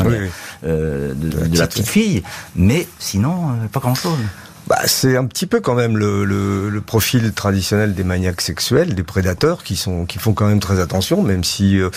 de, 0.64 1.14
de, 1.14 1.58
la 1.58 1.68
petite 1.68 1.88
fille 1.88 1.97
mais 2.56 2.88
sinon, 3.00 3.52
euh, 3.52 3.68
pas 3.72 3.80
grand-chose. 3.80 4.18
Bah, 4.68 4.80
c'est 4.86 5.16
un 5.16 5.26
petit 5.26 5.46
peu 5.46 5.62
quand 5.62 5.76
même 5.76 5.98
le, 5.98 6.26
le, 6.26 6.82
profil 6.82 7.32
traditionnel 7.32 7.96
des 7.96 8.04
maniaques 8.04 8.42
sexuels, 8.42 8.96
des 8.96 9.04
prédateurs 9.04 9.64
qui 9.64 9.78
sont 9.78 10.06
qui 10.06 10.20
font 10.20 10.34
quand 10.34 10.48
même 10.48 10.60
très 10.60 10.82
attention, 10.82 11.24
même 11.24 11.46
si 11.46 11.80
euh, 11.80 11.90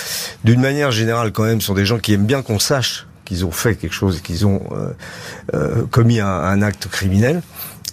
d'une 0.44 0.60
manière 0.60 0.92
générale 0.92 1.32
quand 1.32 1.42
même 1.42 1.60
sont 1.60 1.74
des 1.74 1.84
gens 1.84 1.98
qui 1.98 2.12
aiment 2.12 2.26
bien 2.26 2.42
qu'on 2.42 2.60
sache 2.60 3.06
qu'ils 3.24 3.44
ont 3.44 3.50
fait 3.50 3.74
quelque 3.74 3.92
chose, 3.92 4.20
qu'ils 4.20 4.46
ont 4.46 4.62
euh, 5.54 5.84
commis 5.90 6.20
un, 6.20 6.62
acte 6.62 6.88
criminel. 6.88 7.42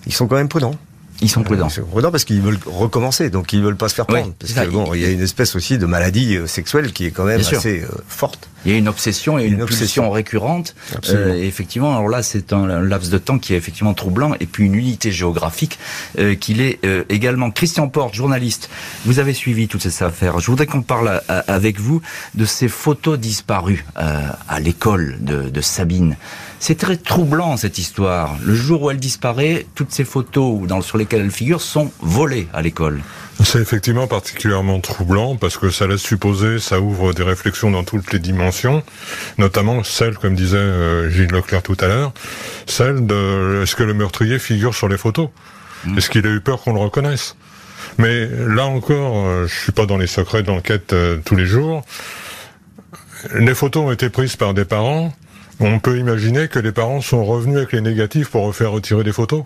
Ils 0.06 0.14
sont 0.14 0.28
quand 0.28 0.36
même 0.36 0.50
prudents. 0.50 0.76
Ils 1.22 1.30
sont 1.30 1.44
prudents. 1.44 1.68
Ils 1.68 1.72
sont 1.72 1.84
prudents 1.84 2.12
parce 2.12 2.26
qu'ils 2.26 2.42
veulent 2.42 2.60
recommencer, 2.66 3.30
donc 3.30 3.54
ils 3.54 3.62
veulent 3.62 3.78
pas 3.78 3.90
se 3.90 3.96
faire 3.96 4.06
prendre. 4.06 4.34
parce 4.40 4.54
que 4.54 4.70
bon, 4.70 4.94
il 4.94 5.02
y 5.02 5.06
a 5.06 5.10
une 5.10 5.22
espèce 5.22 5.56
aussi 5.56 5.78
de 5.78 5.86
maladie 5.86 6.38
sexuelle 6.46 6.94
qui 6.94 7.06
est 7.06 7.12
quand 7.12 7.26
même 7.26 7.40
assez 7.40 7.84
forte. 8.08 8.50
Il 8.66 8.72
y 8.72 8.76
a 8.76 8.78
une 8.78 8.90
obsession 8.90 9.40
et 9.40 9.46
une, 9.46 9.62
obsession 9.62 10.10
récurrente. 10.10 10.76
Euh, 11.10 11.42
effectivement, 11.42 11.96
alors 11.96 12.10
là, 12.10 12.22
c'est 12.22 12.52
un, 12.52 12.82
laps 12.82 13.10
de 13.10 13.18
temps 13.18 13.40
qui 13.40 13.54
est 13.54 13.58
effectivement 13.58 13.94
troublant, 13.94 14.34
et 14.42 14.46
puis 14.46 14.66
une 14.66 14.76
unité 14.76 15.10
géographique 15.10 15.80
euh, 16.20 16.36
qu'il 16.36 16.60
est 16.60 16.84
euh, 16.84 17.04
également. 17.08 17.50
Christian 17.52 17.88
Porte, 17.88 18.14
journaliste, 18.14 18.70
vous 19.06 19.20
avez 19.20 19.34
suivi 19.34 19.70
toutes 19.70 19.84
ces 19.84 20.04
affaires. 20.04 20.40
Je 20.40 20.48
voudrais 20.48 20.66
qu'on 20.66 20.82
parle 20.82 21.22
avec 21.48 21.80
vous 21.80 22.02
de 22.36 22.44
ces 22.46 22.68
photos 22.68 23.18
disparues 23.18 23.86
à 23.96 24.60
l'école 24.60 25.18
de, 25.22 25.50
de 25.50 25.62
Sabine. 25.62 26.18
C'est 26.60 26.78
très 26.78 26.98
troublant 26.98 27.56
cette 27.56 27.78
histoire. 27.78 28.36
Le 28.44 28.56
jour 28.56 28.84
où 28.84 28.92
elle 28.92 28.98
disparaît, 28.98 29.66
toutes 29.76 29.92
ces 29.92 30.04
photos 30.04 30.60
sur 30.82 30.98
lesquelles 30.98 31.22
elle 31.22 31.32
figure 31.32 31.62
sont 31.62 31.92
volées 32.02 32.48
à 32.54 32.62
l'école. 32.62 33.02
C'est 33.44 33.60
effectivement 33.60 34.08
particulièrement 34.08 34.80
troublant 34.80 35.36
parce 35.36 35.58
que 35.58 35.70
ça 35.70 35.86
laisse 35.86 36.02
supposer, 36.02 36.58
ça 36.58 36.80
ouvre 36.80 37.14
des 37.14 37.22
réflexions 37.22 37.70
dans 37.70 37.84
toutes 37.84 38.12
les 38.12 38.20
dimensions, 38.20 38.84
notamment 39.38 39.84
celle, 39.84 40.18
comme 40.18 40.34
disait 40.34 40.58
euh, 40.58 41.10
Gilles 41.12 41.32
Leclerc 41.32 41.62
tout 41.62 41.78
à 41.80 41.88
l'heure, 41.88 42.14
celle 42.66 43.06
de 43.06 43.62
est-ce 43.62 43.76
que 43.76 43.84
le 43.84 43.94
meurtrier 43.94 44.40
figure 44.40 44.74
sur 44.74 44.88
les 44.88 44.98
photos? 44.98 45.30
Mmh. 45.86 45.98
Est-ce 45.98 46.10
qu'il 46.10 46.26
a 46.26 46.32
eu 46.32 46.42
peur 46.42 46.62
qu'on 46.62 46.74
le 46.74 46.80
reconnaisse? 46.80 47.36
Mais 48.00 48.28
là 48.28 48.66
encore, 48.66 49.28
euh, 49.28 49.48
je 49.48 49.56
suis 49.56 49.72
pas 49.72 49.86
dans 49.86 49.98
les 49.98 50.08
secrets 50.08 50.42
d'enquête 50.42 50.94
euh, 50.94 51.18
tous 51.24 51.36
les 51.36 51.46
jours. 51.46 51.84
Les 53.36 53.54
photos 53.54 53.86
ont 53.86 53.92
été 53.92 54.10
prises 54.10 54.36
par 54.36 54.56
des 54.56 54.66
parents. 54.66 55.14
On 55.60 55.80
peut 55.80 55.98
imaginer 55.98 56.48
que 56.48 56.60
les 56.60 56.72
parents 56.72 57.02
sont 57.02 57.26
revenus 57.26 57.58
avec 57.58 57.72
les 57.72 57.82
négatifs 57.82 58.30
pour 58.30 58.44
refaire 58.44 58.72
retirer 58.72 59.04
des 59.04 59.12
photos. 59.12 59.44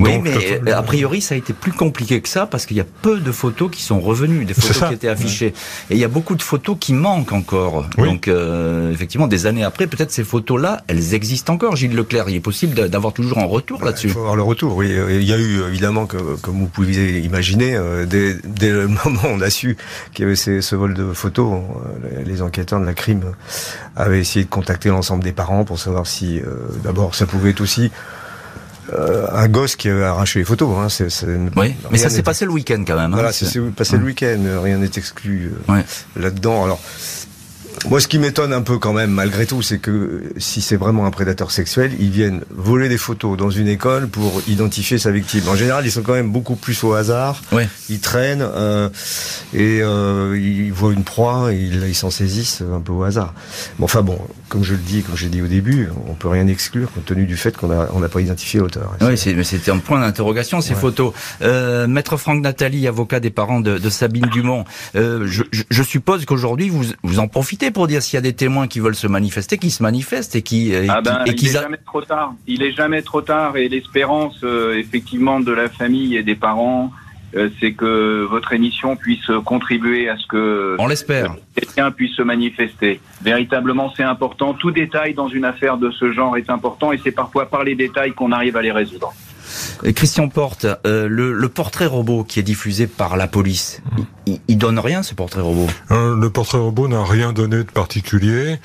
Oui, 0.00 0.18
mais 0.22 0.34
euh, 0.66 0.76
a 0.76 0.82
priori, 0.82 1.20
ça 1.20 1.34
a 1.34 1.38
été 1.38 1.52
plus 1.52 1.72
compliqué 1.72 2.20
que 2.20 2.28
ça 2.28 2.46
parce 2.46 2.66
qu'il 2.66 2.76
y 2.76 2.80
a 2.80 2.86
peu 3.02 3.20
de 3.20 3.32
photos 3.32 3.70
qui 3.70 3.82
sont 3.82 4.00
revenues, 4.00 4.44
des 4.44 4.54
photos 4.54 4.88
qui 4.88 4.94
étaient 4.94 5.08
affichées. 5.08 5.52
Et 5.90 5.94
il 5.94 5.98
y 5.98 6.04
a 6.04 6.08
beaucoup 6.08 6.34
de 6.34 6.42
photos 6.42 6.76
qui 6.78 6.92
manquent 6.92 7.32
encore. 7.32 7.86
Donc, 7.96 8.28
euh, 8.28 8.92
effectivement, 8.92 9.26
des 9.26 9.46
années 9.46 9.64
après, 9.64 9.86
peut-être 9.86 10.10
ces 10.10 10.24
photos-là, 10.24 10.82
elles 10.86 11.14
existent 11.14 11.54
encore. 11.54 11.76
Gilles 11.76 11.94
Leclerc, 11.94 12.26
il 12.28 12.36
est 12.36 12.40
possible 12.40 12.88
d'avoir 12.88 13.12
toujours 13.12 13.38
un 13.38 13.44
retour 13.44 13.84
là-dessus. 13.84 14.08
Il 14.08 14.12
faut 14.12 14.20
avoir 14.20 14.36
le 14.36 14.42
retour, 14.42 14.76
oui. 14.76 14.90
Il 14.90 15.24
y 15.24 15.32
a 15.32 15.38
eu, 15.38 15.62
évidemment, 15.68 16.06
que, 16.06 16.16
comme 16.40 16.58
vous 16.58 16.66
pouvez 16.66 17.20
imaginer, 17.20 17.76
euh, 17.76 18.06
dès, 18.06 18.36
dès, 18.44 18.70
le 18.70 18.88
moment 19.04 19.22
où 19.24 19.28
on 19.28 19.40
a 19.40 19.50
su 19.50 19.76
qu'il 20.12 20.24
y 20.24 20.26
avait 20.26 20.36
ces, 20.36 20.62
ce 20.62 20.76
vol 20.76 20.94
de 20.94 21.12
photos, 21.12 21.62
les 22.24 22.42
enquêteurs 22.42 22.80
de 22.80 22.86
la 22.86 22.94
crime 22.94 23.22
avaient 23.96 24.20
essayé 24.20 24.44
de 24.44 24.50
contacter 24.50 24.88
l'ensemble 24.88 25.22
des 25.22 25.32
parents 25.32 25.64
pour 25.64 25.78
savoir 25.78 26.06
si, 26.06 26.40
d'abord, 26.82 27.14
ça 27.14 27.26
pouvait 27.26 27.50
être 27.50 27.60
aussi 27.60 27.90
euh, 28.92 29.26
un 29.32 29.48
gosse 29.48 29.76
qui 29.76 29.88
a 29.88 30.10
arraché 30.10 30.40
les 30.40 30.44
photos. 30.44 30.70
Hein, 30.76 31.06
oui, 31.56 31.74
mais 31.90 31.98
ça 31.98 32.10
s'est 32.10 32.22
passé 32.22 32.44
le 32.44 32.52
week-end 32.52 32.82
quand 32.86 32.96
même. 32.96 33.12
Hein, 33.12 33.16
voilà, 33.16 33.32
c'est 33.32 33.60
passé 33.70 33.96
le 33.96 34.04
week-end. 34.04 34.38
Rien 34.62 34.78
n'est 34.78 34.90
exclu 34.96 35.52
euh, 35.68 35.82
là-dedans. 36.16 36.64
Alors, 36.64 36.80
moi, 37.88 38.00
ce 38.00 38.08
qui 38.08 38.18
m'étonne 38.18 38.52
un 38.52 38.60
peu 38.62 38.78
quand 38.78 38.92
même, 38.92 39.10
malgré 39.10 39.46
tout, 39.46 39.62
c'est 39.62 39.78
que 39.78 40.32
si 40.36 40.60
c'est 40.60 40.76
vraiment 40.76 41.06
un 41.06 41.10
prédateur 41.10 41.50
sexuel, 41.50 41.92
ils 41.98 42.10
viennent 42.10 42.42
voler 42.50 42.88
des 42.88 42.98
photos 42.98 43.36
dans 43.36 43.50
une 43.50 43.68
école 43.68 44.08
pour 44.08 44.42
identifier 44.48 44.98
sa 44.98 45.10
victime. 45.10 45.48
En 45.48 45.56
général, 45.56 45.86
ils 45.86 45.90
sont 45.90 46.02
quand 46.02 46.12
même 46.12 46.30
beaucoup 46.30 46.56
plus 46.56 46.84
au 46.84 46.92
hasard. 46.92 47.42
Ouais. 47.52 47.68
Ils 47.88 48.00
traînent 48.00 48.42
euh, 48.42 48.88
et 49.54 49.80
euh, 49.82 50.38
ils 50.38 50.72
voient 50.72 50.92
une 50.92 51.04
proie 51.04 51.52
et 51.52 51.56
ils 51.56 51.94
s'en 51.94 52.10
saisissent 52.10 52.62
un 52.62 52.80
peu 52.80 52.92
au 52.92 53.02
hasard. 53.02 53.32
Bon, 53.78 53.86
enfin 53.86 54.02
bon, 54.02 54.18
comme 54.48 54.62
je 54.62 54.72
le 54.72 54.78
dis, 54.78 55.02
comme 55.02 55.16
j'ai 55.16 55.28
dit 55.28 55.40
au 55.40 55.46
début, 55.46 55.88
on 56.06 56.14
peut 56.14 56.28
rien 56.28 56.46
exclure 56.48 56.90
compte 56.92 57.06
tenu 57.06 57.24
du 57.24 57.36
fait 57.36 57.56
qu'on 57.56 57.68
n'a 57.68 57.88
on 57.94 58.00
pas 58.00 58.20
identifié 58.20 58.60
l'auteur. 58.60 58.94
Oui, 59.00 59.14
mais 59.34 59.44
c'était 59.44 59.70
un 59.70 59.78
point 59.78 60.00
d'interrogation 60.00 60.60
ces 60.60 60.74
photos. 60.74 61.12
Euh, 61.42 61.86
Maître 61.86 62.16
Franck 62.16 62.42
Nathalie, 62.42 62.86
avocat 62.88 63.20
des 63.20 63.30
parents 63.30 63.60
de, 63.60 63.78
de 63.78 63.90
Sabine 63.90 64.26
Dumont, 64.26 64.64
euh, 64.96 65.26
je, 65.26 65.44
je, 65.52 65.82
suppose 65.82 66.24
qu'aujourd'hui 66.24 66.68
vous, 66.68 66.84
vous 67.02 67.18
en 67.18 67.28
profitez 67.28 67.69
pour 67.70 67.86
dire 67.86 68.02
s'il 68.02 68.16
y 68.16 68.18
a 68.18 68.22
des 68.22 68.32
témoins 68.32 68.68
qui 68.68 68.80
veulent 68.80 68.94
se 68.94 69.06
manifester, 69.06 69.58
qui 69.58 69.70
se 69.70 69.82
manifestent 69.82 70.36
et 70.36 70.42
qui. 70.42 70.72
Et 70.72 70.88
ah 70.88 71.00
ben, 71.00 71.22
il 71.26 71.32
est 71.46 71.52
jamais 71.52 71.78
trop 71.78 72.02
tard. 72.02 72.34
Il 72.46 72.62
est 72.62 72.72
jamais 72.72 73.02
trop 73.02 73.22
tard 73.22 73.56
et 73.56 73.68
l'espérance, 73.68 74.38
euh, 74.44 74.78
effectivement, 74.78 75.40
de 75.40 75.52
la 75.52 75.68
famille 75.68 76.16
et 76.16 76.22
des 76.22 76.34
parents 76.34 76.90
euh, 77.36 77.48
c'est 77.60 77.72
que 77.72 78.26
votre 78.28 78.52
émission 78.52 78.96
puisse 78.96 79.30
contribuer 79.44 80.08
à 80.08 80.16
ce 80.16 80.26
que 80.26 80.76
On 80.80 80.88
l'espère. 80.88 81.36
quelqu'un 81.54 81.92
puisse 81.92 82.16
se 82.16 82.22
manifester. 82.22 83.00
Véritablement, 83.22 83.92
c'est 83.96 84.02
important. 84.02 84.54
Tout 84.54 84.72
détail 84.72 85.14
dans 85.14 85.28
une 85.28 85.44
affaire 85.44 85.76
de 85.76 85.90
ce 85.92 86.10
genre 86.10 86.36
est 86.36 86.50
important 86.50 86.90
et 86.92 86.98
c'est 87.02 87.12
parfois 87.12 87.46
par 87.48 87.62
les 87.62 87.76
détails 87.76 88.12
qu'on 88.14 88.32
arrive 88.32 88.56
à 88.56 88.62
les 88.62 88.72
résoudre. 88.72 89.12
Et 89.84 89.92
Christian 89.92 90.28
Porte, 90.28 90.66
euh, 90.86 91.08
le, 91.08 91.32
le 91.32 91.48
portrait 91.48 91.86
robot 91.86 92.24
qui 92.24 92.38
est 92.40 92.42
diffusé 92.44 92.86
par 92.86 93.16
la 93.16 93.26
police, 93.28 93.80
il, 94.26 94.40
il 94.48 94.58
donne 94.58 94.78
rien 94.78 95.02
ce 95.02 95.14
portrait 95.14 95.40
robot? 95.40 95.66
Euh, 95.90 96.16
Le 96.16 96.30
portrait 96.30 96.58
robot 96.58 96.88
n'a 96.88 97.04
rien 97.04 97.32
donné 97.32 97.56
de 97.58 97.62
particulier. 97.70 98.58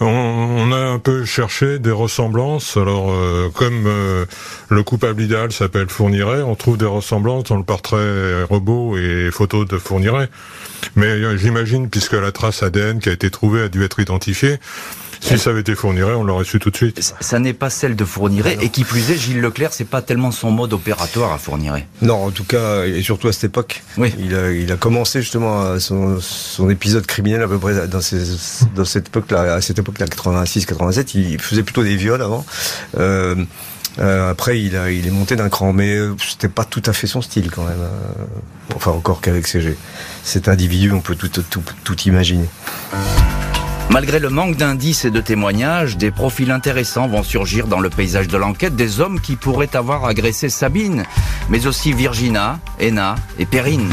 On, 0.00 0.06
on 0.06 0.72
a 0.72 0.76
un 0.78 0.98
peu 1.00 1.24
cherché 1.24 1.80
des 1.80 1.90
ressemblances. 1.90 2.76
Alors, 2.76 3.10
euh, 3.10 3.48
comme 3.52 3.84
euh, 3.86 4.26
le 4.68 4.82
coupable 4.84 5.20
idéal 5.22 5.50
s'appelle 5.50 5.88
Fourniret, 5.88 6.42
on 6.42 6.54
trouve 6.54 6.78
des 6.78 6.86
ressemblances 6.86 7.44
dans 7.44 7.56
le 7.56 7.64
portrait 7.64 8.44
robot 8.44 8.96
et 8.96 9.30
photos 9.32 9.66
de 9.66 9.76
Fourniret. 9.76 10.28
Mais 10.94 11.06
euh, 11.06 11.36
j'imagine, 11.36 11.90
puisque 11.90 12.12
la 12.12 12.30
trace 12.30 12.62
ADN 12.62 13.00
qui 13.00 13.08
a 13.08 13.12
été 13.12 13.28
trouvée 13.30 13.62
a 13.62 13.68
dû 13.68 13.82
être 13.84 13.98
identifiée, 13.98 14.58
si 15.20 15.38
ça 15.38 15.50
avait 15.50 15.60
été 15.60 15.74
Fourniret, 15.74 16.14
on 16.14 16.24
l'aurait 16.24 16.44
su 16.44 16.58
tout 16.58 16.70
de 16.70 16.76
suite. 16.76 17.14
Ça 17.20 17.38
n'est 17.38 17.52
pas 17.52 17.70
celle 17.70 17.96
de 17.96 18.04
Fourniret, 18.04 18.58
et 18.60 18.68
qui 18.70 18.84
plus 18.84 19.10
est, 19.10 19.16
Gilles 19.16 19.40
Leclerc, 19.40 19.72
c'est 19.72 19.84
pas 19.84 20.02
tellement 20.02 20.30
son 20.30 20.50
mode 20.50 20.72
opératoire 20.72 21.32
à 21.32 21.38
Fourniret. 21.38 21.86
Non, 22.02 22.26
en 22.26 22.30
tout 22.30 22.44
cas, 22.44 22.84
et 22.84 23.02
surtout 23.02 23.28
à 23.28 23.32
cette 23.32 23.44
époque. 23.44 23.82
Oui. 23.96 24.14
Il 24.18 24.34
a, 24.34 24.50
il 24.50 24.70
a 24.72 24.76
commencé 24.76 25.20
justement 25.20 25.78
son, 25.78 26.18
son 26.20 26.70
épisode 26.70 27.06
criminel 27.06 27.42
à 27.42 27.48
peu 27.48 27.58
près 27.58 27.86
dans, 27.88 28.00
ces, 28.00 28.22
dans 28.74 28.84
cette 28.84 29.08
époque-là, 29.08 29.54
à 29.54 29.60
cette 29.60 29.78
époque-là, 29.78 30.06
86-87. 30.06 31.10
Il 31.14 31.40
faisait 31.40 31.62
plutôt 31.62 31.82
des 31.82 31.96
viols 31.96 32.22
avant. 32.22 32.44
Euh, 32.98 33.34
euh, 33.98 34.30
après, 34.30 34.60
il, 34.60 34.76
a, 34.76 34.90
il 34.90 35.06
est 35.06 35.10
monté 35.10 35.34
d'un 35.34 35.48
cran, 35.48 35.72
mais 35.72 35.96
euh, 35.96 36.14
c'était 36.18 36.48
pas 36.48 36.64
tout 36.64 36.82
à 36.86 36.92
fait 36.92 37.06
son 37.06 37.20
style 37.20 37.50
quand 37.50 37.64
même. 37.64 37.78
enfin, 38.74 38.92
encore 38.92 39.20
qu'avec 39.20 39.46
CG. 39.46 39.76
Cet 40.22 40.48
individu, 40.48 40.92
on 40.92 41.00
peut 41.00 41.16
tout, 41.16 41.28
tout, 41.28 41.44
tout, 41.48 41.62
tout 41.84 42.00
imaginer. 42.02 42.48
Malgré 43.90 44.18
le 44.18 44.28
manque 44.28 44.56
d'indices 44.56 45.06
et 45.06 45.10
de 45.10 45.20
témoignages, 45.20 45.96
des 45.96 46.10
profils 46.10 46.50
intéressants 46.50 47.08
vont 47.08 47.22
surgir 47.22 47.66
dans 47.66 47.80
le 47.80 47.88
paysage 47.88 48.28
de 48.28 48.36
l'enquête, 48.36 48.76
des 48.76 49.00
hommes 49.00 49.18
qui 49.18 49.34
pourraient 49.34 49.74
avoir 49.74 50.04
agressé 50.04 50.50
Sabine, 50.50 51.04
mais 51.48 51.66
aussi 51.66 51.92
Virginia, 51.92 52.58
Ena 52.80 53.14
et 53.38 53.46
Perrine. 53.46 53.88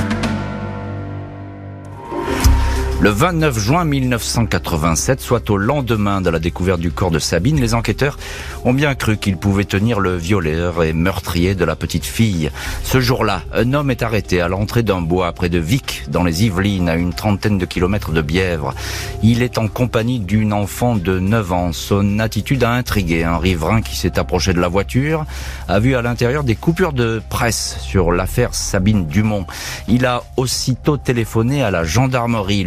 Le 3.01 3.09
29 3.09 3.59
juin 3.59 3.83
1987, 3.83 5.19
soit 5.19 5.49
au 5.49 5.57
lendemain 5.57 6.21
de 6.21 6.29
la 6.29 6.39
découverte 6.39 6.79
du 6.79 6.91
corps 6.91 7.11
de 7.11 7.19
Sabine, 7.19 7.59
les 7.59 7.73
enquêteurs 7.73 8.17
ont 8.63 8.73
bien 8.73 8.95
cru 8.95 9.17
qu'ils 9.17 9.37
pouvaient 9.37 9.65
tenir 9.65 9.99
le 9.99 10.15
violeur 10.15 10.81
et 10.81 10.93
meurtrier 10.93 11.55
de 11.55 11.65
la 11.65 11.75
petite 11.75 12.05
fille. 12.05 12.49
Ce 12.83 13.01
jour-là, 13.01 13.43
un 13.53 13.73
homme 13.73 13.91
est 13.91 14.01
arrêté 14.01 14.39
à 14.39 14.47
l'entrée 14.47 14.81
d'un 14.81 15.01
bois 15.01 15.33
près 15.33 15.49
de 15.49 15.59
Vic, 15.59 16.05
dans 16.07 16.23
les 16.23 16.45
Yvelines, 16.45 16.87
à 16.87 16.95
une 16.95 17.13
trentaine 17.13 17.57
de 17.57 17.65
kilomètres 17.65 18.11
de 18.11 18.21
Bièvre. 18.21 18.73
Il 19.21 19.43
est 19.43 19.57
en 19.57 19.67
compagnie 19.67 20.19
d'une 20.19 20.53
enfant 20.53 20.95
de 20.95 21.19
9 21.19 21.51
ans. 21.51 21.73
Son 21.73 22.19
attitude 22.19 22.63
a 22.63 22.71
intrigué. 22.71 23.23
Un 23.23 23.37
riverain 23.37 23.81
qui 23.81 23.97
s'est 23.97 24.17
approché 24.17 24.53
de 24.53 24.61
la 24.61 24.69
voiture 24.69 25.25
a 25.67 25.79
vu 25.79 25.95
à 25.95 26.01
l'intérieur 26.01 26.45
des 26.45 26.55
coupures 26.55 26.93
de 26.93 27.21
presse 27.29 27.77
sur 27.81 28.13
l'affaire 28.13 28.55
Sabine 28.55 29.05
Dumont. 29.05 29.45
Il 29.89 30.05
a 30.05 30.23
aussitôt 30.37 30.97
téléphoné 30.97 31.61
à 31.61 31.71
la 31.71 31.83
gendarmerie. 31.83 32.63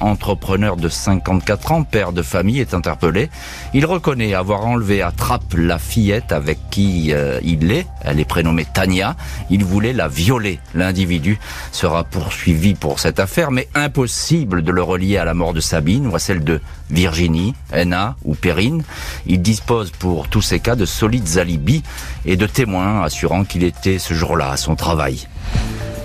Entrepreneur 0.00 0.76
de 0.76 0.88
54 0.88 1.72
ans, 1.72 1.82
père 1.82 2.12
de 2.12 2.22
famille, 2.22 2.60
est 2.60 2.74
interpellé. 2.74 3.30
Il 3.74 3.86
reconnaît 3.86 4.34
avoir 4.34 4.66
enlevé 4.66 5.02
à 5.02 5.10
Trappe 5.10 5.54
la 5.56 5.78
fillette 5.78 6.32
avec 6.32 6.58
qui 6.70 7.12
euh, 7.12 7.40
il 7.42 7.70
est. 7.72 7.86
Elle 8.02 8.20
est 8.20 8.24
prénommée 8.24 8.64
Tania. 8.64 9.16
Il 9.50 9.64
voulait 9.64 9.92
la 9.92 10.08
violer. 10.08 10.60
L'individu 10.74 11.38
sera 11.72 12.04
poursuivi 12.04 12.74
pour 12.74 13.00
cette 13.00 13.20
affaire, 13.20 13.50
mais 13.50 13.68
impossible 13.74 14.62
de 14.62 14.72
le 14.72 14.82
relier 14.82 15.16
à 15.16 15.24
la 15.24 15.34
mort 15.34 15.54
de 15.54 15.60
Sabine 15.60 16.06
ou 16.06 16.14
à 16.14 16.18
celle 16.18 16.44
de 16.44 16.60
Virginie, 16.90 17.54
Enna 17.72 18.16
ou 18.24 18.34
Perrine. 18.34 18.82
Il 19.26 19.42
dispose 19.42 19.90
pour 19.90 20.28
tous 20.28 20.42
ces 20.42 20.60
cas 20.60 20.76
de 20.76 20.84
solides 20.84 21.38
alibis 21.38 21.82
et 22.24 22.36
de 22.36 22.46
témoins 22.46 23.02
assurant 23.02 23.44
qu'il 23.44 23.64
était 23.64 23.98
ce 23.98 24.14
jour-là 24.14 24.50
à 24.50 24.56
son 24.56 24.76
travail. 24.76 25.26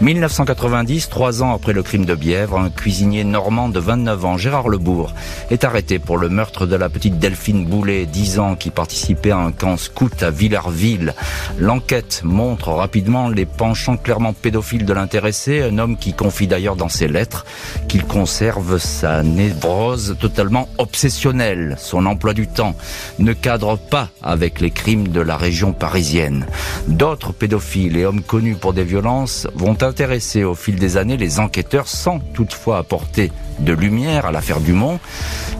1990, 0.01 1.08
trois 1.08 1.41
ans 1.41 1.53
après 1.53 1.71
le 1.71 1.81
crime 1.81 2.03
de 2.03 2.15
Bièvre, 2.15 2.60
un 2.60 2.69
cuisinier 2.69 3.23
normand 3.23 3.69
de 3.69 3.79
29 3.79 4.25
ans, 4.25 4.38
Gérard 4.38 4.67
Lebourg, 4.67 5.13
est 5.49 5.63
arrêté 5.63 5.99
pour 5.99 6.17
le 6.17 6.27
meurtre 6.27 6.65
de 6.65 6.75
la 6.75 6.89
petite 6.89 7.17
Delphine 7.17 7.65
Boulet, 7.65 8.05
10 8.05 8.39
ans, 8.39 8.55
qui 8.55 8.71
participait 8.71 9.31
à 9.31 9.38
un 9.38 9.53
camp 9.53 9.77
scout 9.77 10.21
à 10.21 10.31
Villarville. 10.31 11.13
L'enquête 11.58 12.21
montre 12.25 12.71
rapidement 12.71 13.29
les 13.29 13.45
penchants 13.45 13.95
clairement 13.95 14.34
pédophiles 14.34 14.86
de 14.86 14.91
l'intéressé, 14.91 15.62
un 15.62 15.77
homme 15.77 15.95
qui 15.97 16.12
confie 16.12 16.47
d'ailleurs 16.47 16.75
dans 16.75 16.89
ses 16.89 17.08
lettres 17.08 17.45
qu'il 17.88 18.03
conserve 18.03 18.79
sa 18.79 19.23
névrose 19.23 20.17
totalement 20.19 20.67
obsessionnelle. 20.77 21.77
Son 21.79 22.05
emploi 22.05 22.34
du 22.34 22.47
temps 22.47 22.75
ne 23.19 23.31
cadre 23.31 23.77
pas 23.77 24.10
avec 24.21 24.60
les 24.60 24.71
crimes 24.71 25.08
de 25.08 25.21
la 25.21 25.38
région 25.38 25.71
parisienne. 25.71 26.45
D'autres 26.88 27.31
pédophiles 27.31 27.95
et 27.95 28.05
hommes 28.05 28.23
connus 28.23 28.55
pour 28.55 28.73
des 28.73 28.84
violences 28.84 29.47
vont 29.55 29.77
intéresser 29.85 30.43
au 30.43 30.55
fil 30.55 30.75
des 30.75 30.97
années 30.97 31.17
les 31.17 31.39
enquêteurs 31.39 31.87
sans 31.87 32.19
toutefois 32.19 32.77
apporter 32.77 33.31
de 33.59 33.73
lumière 33.73 34.25
à 34.25 34.31
l'affaire 34.31 34.59
Dumont. 34.59 34.99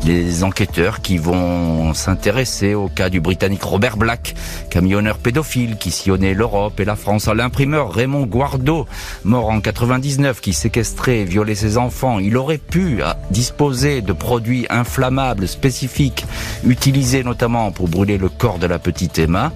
Les 0.06 0.44
enquêteurs 0.44 1.02
qui 1.02 1.18
vont 1.18 1.94
s'intéresser 1.94 2.76
au 2.76 2.90
cas 2.90 3.10
du 3.10 3.22
Britannique 3.22 3.64
Robert 3.64 3.98
Black, 3.98 4.36
camionneur 4.70 5.18
pédophile 5.18 5.78
qui 5.78 5.90
sillonnait 5.90 6.34
l'Europe 6.34 6.80
et 6.80 6.86
la 6.86 6.96
France, 6.96 7.28
à 7.28 7.34
l'imprimeur 7.34 7.92
Raymond 7.92 8.26
Guardo, 8.26 8.86
mort 9.24 9.50
en 9.50 9.62
99, 9.62 10.42
qui 10.42 10.54
séquestrait 10.54 11.20
et 11.20 11.26
violait 11.26 11.56
ses 11.56 11.78
enfants. 11.78 12.20
Il 12.20 12.38
aurait 12.38 12.60
pu 12.60 13.02
ah, 13.04 13.18
disposer 13.32 14.02
de 14.02 14.14
produits 14.14 14.68
inflammables 14.70 15.48
spécifiques, 15.48 16.26
utilisés 16.66 17.24
notamment 17.24 17.72
pour 17.72 17.88
brûler 17.88 18.18
le 18.18 18.30
corps 18.30 18.60
de 18.60 18.68
la 18.68 18.78
petite 18.78 19.18
Emma. 19.18 19.52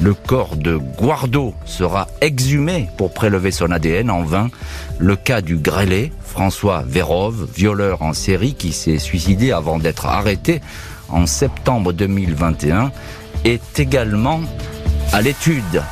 Le 0.00 0.14
corps 0.14 0.54
de 0.54 0.76
Guardo 0.76 1.54
sera 1.64 2.06
exhumé 2.20 2.88
pour 2.96 3.12
prélever 3.12 3.50
son 3.50 3.72
ADN 3.72 4.10
en 4.10 4.22
vain. 4.22 4.48
Le 5.00 5.16
cas 5.16 5.40
du 5.40 5.56
grêlé, 5.56 6.12
François 6.24 6.84
Vérove, 6.86 7.48
violeur 7.52 8.02
en 8.02 8.12
série 8.12 8.54
qui 8.54 8.72
s'est 8.72 8.98
suicidé 8.98 9.50
avant 9.50 9.78
d'être 9.78 10.06
arrêté 10.06 10.60
en 11.08 11.26
septembre 11.26 11.92
2021, 11.92 12.92
est 13.44 13.80
également 13.80 14.40
à 15.12 15.20
l'étude. 15.20 15.82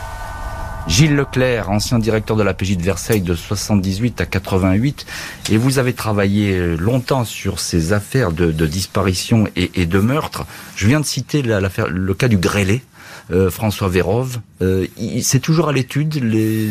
Gilles 0.87 1.16
Leclerc, 1.16 1.69
ancien 1.69 1.99
directeur 1.99 2.37
de 2.37 2.45
la 2.45 2.55
PJ 2.55 2.77
de 2.77 2.83
Versailles 2.83 3.23
de 3.23 3.35
78 3.35 4.21
à 4.21 4.27
88, 4.27 5.05
et 5.51 5.57
vous 5.57 5.81
avez 5.81 5.95
travaillé 5.95 6.77
longtemps 6.77 7.25
sur 7.25 7.59
ces 7.59 7.92
affaires 7.92 8.31
de, 8.31 8.53
disparition 8.66 9.49
et, 9.57 9.85
de 9.85 9.99
meurtre. 9.99 10.47
Je 10.77 10.87
viens 10.87 11.01
de 11.01 11.05
citer 11.05 11.42
le 11.42 12.14
cas 12.14 12.29
du 12.29 12.37
grêlé, 12.37 12.83
euh, 13.30 13.50
François 13.50 13.88
Vérove. 13.88 14.38
Euh, 14.62 14.86
c'est 15.22 15.40
toujours 15.40 15.68
à 15.68 15.72
l'étude 15.72 16.22
les 16.22 16.70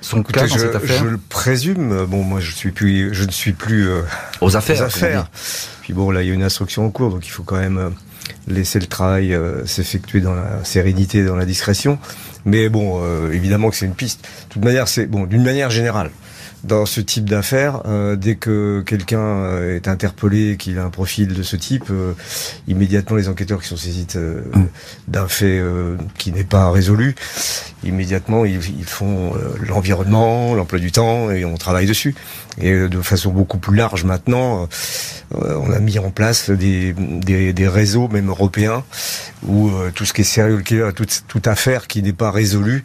son 0.00 0.20
Écoutez, 0.20 0.40
cas 0.40 0.46
dans 0.46 0.54
je, 0.54 0.60
cette 0.60 0.74
affaire 0.74 0.98
je 0.98 1.08
le 1.08 1.18
présume. 1.18 2.06
Bon, 2.06 2.22
moi, 2.22 2.40
je 2.40 2.54
suis 2.54 2.70
plus, 2.70 3.12
je 3.12 3.24
ne 3.24 3.30
suis 3.30 3.52
plus 3.52 3.88
euh, 3.88 4.02
aux 4.40 4.56
affaires. 4.56 4.80
Aux 4.80 4.84
affaires. 4.84 5.30
Puis 5.82 5.92
bon, 5.92 6.10
là, 6.10 6.22
il 6.22 6.28
y 6.28 6.30
a 6.30 6.34
une 6.34 6.42
instruction 6.42 6.86
en 6.86 6.90
cours, 6.90 7.10
donc 7.10 7.26
il 7.26 7.30
faut 7.30 7.42
quand 7.42 7.58
même 7.58 7.78
euh, 7.78 7.90
laisser 8.48 8.78
le 8.78 8.86
travail 8.86 9.36
s'effectuer 9.66 10.20
dans 10.20 10.34
la 10.34 10.64
sérénité, 10.64 11.24
dans 11.24 11.36
la 11.36 11.44
discrétion. 11.44 11.98
Mais 12.44 12.68
bon, 12.68 13.02
évidemment 13.30 13.70
que 13.70 13.76
c'est 13.76 13.86
une 13.86 13.94
piste. 13.94 14.22
De 14.22 14.54
toute 14.54 14.64
manière, 14.64 14.88
c'est 14.88 15.06
bon, 15.06 15.26
d'une 15.26 15.42
manière 15.42 15.70
générale. 15.70 16.10
Dans 16.64 16.86
ce 16.86 17.00
type 17.00 17.28
d'affaires, 17.28 17.82
euh, 17.86 18.16
dès 18.16 18.34
que 18.34 18.82
quelqu'un 18.84 19.20
euh, 19.20 19.76
est 19.76 19.88
interpellé, 19.88 20.56
qu'il 20.56 20.78
a 20.78 20.84
un 20.84 20.90
profil 20.90 21.28
de 21.28 21.42
ce 21.42 21.54
type, 21.54 21.84
euh, 21.90 22.12
immédiatement 22.66 23.16
les 23.16 23.28
enquêteurs 23.28 23.60
qui 23.62 23.68
sont 23.68 23.76
saisis 23.76 24.06
euh, 24.16 24.42
d'un 25.06 25.28
fait 25.28 25.58
euh, 25.58 25.96
qui 26.18 26.32
n'est 26.32 26.44
pas 26.44 26.70
résolu, 26.70 27.14
immédiatement 27.84 28.44
ils, 28.44 28.60
ils 28.78 28.84
font 28.84 29.32
l'environnement, 29.68 30.54
l'emploi 30.54 30.78
du 30.78 30.90
temps 30.90 31.30
et 31.30 31.44
on 31.44 31.56
travaille 31.56 31.86
dessus. 31.86 32.14
Et 32.58 32.72
de 32.88 33.02
façon 33.02 33.32
beaucoup 33.32 33.58
plus 33.58 33.76
large 33.76 34.04
maintenant, 34.04 34.66
euh, 35.34 35.58
on 35.60 35.72
a 35.72 35.80
mis 35.80 35.98
en 35.98 36.10
place 36.10 36.50
des, 36.50 36.92
des, 36.92 37.52
des 37.52 37.68
réseaux, 37.68 38.08
même 38.08 38.28
européens, 38.28 38.84
où 39.46 39.68
euh, 39.68 39.90
tout 39.92 40.04
ce 40.04 40.12
qui 40.12 40.20
est 40.20 40.24
sérieux, 40.24 40.62
toute, 40.94 41.24
toute 41.26 41.46
affaire 41.48 41.86
qui 41.88 42.02
n'est 42.02 42.12
pas 42.12 42.30
résolue 42.30 42.84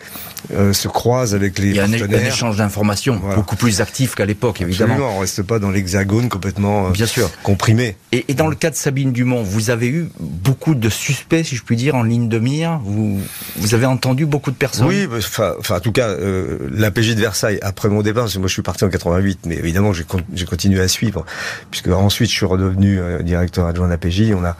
euh, 0.53 0.73
se 0.73 0.88
croise 0.88 1.36
avec 1.36 1.60
les 1.60 1.69
Il 1.69 1.75
y 1.75 1.79
a 1.79 1.84
un, 1.84 1.91
échange 1.93 2.57
d'informations 2.57 3.19
Voilà. 3.19 3.36
beaucoup 3.36 3.55
plus 3.55 3.70
actif 3.79 4.15
qu'à 4.15 4.25
l'époque, 4.25 4.60
évidemment. 4.60 4.93
Absolument, 4.95 5.15
on 5.17 5.19
reste 5.21 5.43
pas 5.43 5.60
dans 5.60 5.71
l'hexagone 5.71 6.27
complètement 6.27 6.88
euh, 6.88 6.89
Bien 6.89 7.05
sûr. 7.05 7.29
comprimé. 7.43 7.95
Et, 8.12 8.25
et 8.27 8.34
dans 8.34 8.47
le 8.47 8.55
cas 8.55 8.69
de 8.71 8.75
Sabine 8.75 9.13
Dumont, 9.13 9.43
vous 9.43 9.69
avez 9.69 9.88
eu 9.88 10.10
beaucoup 10.19 10.75
de 10.75 10.89
suspects, 10.89 11.43
si 11.45 11.55
je 11.55 11.63
puis 11.63 11.77
dire, 11.77 11.95
en 11.95 12.03
ligne 12.03 12.27
de 12.27 12.39
mire. 12.39 12.79
Vous, 12.84 13.19
vous 13.55 13.73
avez 13.73 13.86
entendu 13.86 14.25
beaucoup 14.25 14.51
de 14.51 14.55
personnes. 14.57 14.88
Oui, 14.88 15.07
enfin, 15.15 15.53
en 15.69 15.79
tout 15.79 15.91
cas, 15.93 16.10
euh, 16.10 16.57
l'APJ 16.71 17.15
de 17.15 17.21
Versailles, 17.21 17.60
après 17.62 17.88
mon 17.88 18.01
départ, 18.01 18.23
parce 18.23 18.34
que 18.34 18.39
moi 18.39 18.47
je 18.47 18.53
suis 18.53 18.62
parti 18.63 18.84
en 18.84 18.89
88, 18.89 19.41
mais 19.45 19.55
évidemment 19.55 19.93
j'ai 19.93 20.03
con- 20.03 20.19
j'ai 20.34 20.45
continué 20.45 20.81
à 20.81 20.88
suivre, 20.88 21.23
puisque 21.69 21.88
ensuite 21.88 22.29
je 22.29 22.36
suis 22.36 22.45
redevenu 22.47 22.99
euh, 22.99 23.21
directeur 23.21 23.67
adjoint 23.67 23.88
d'APJ, 23.88 24.34
on 24.36 24.43
a 24.43 24.57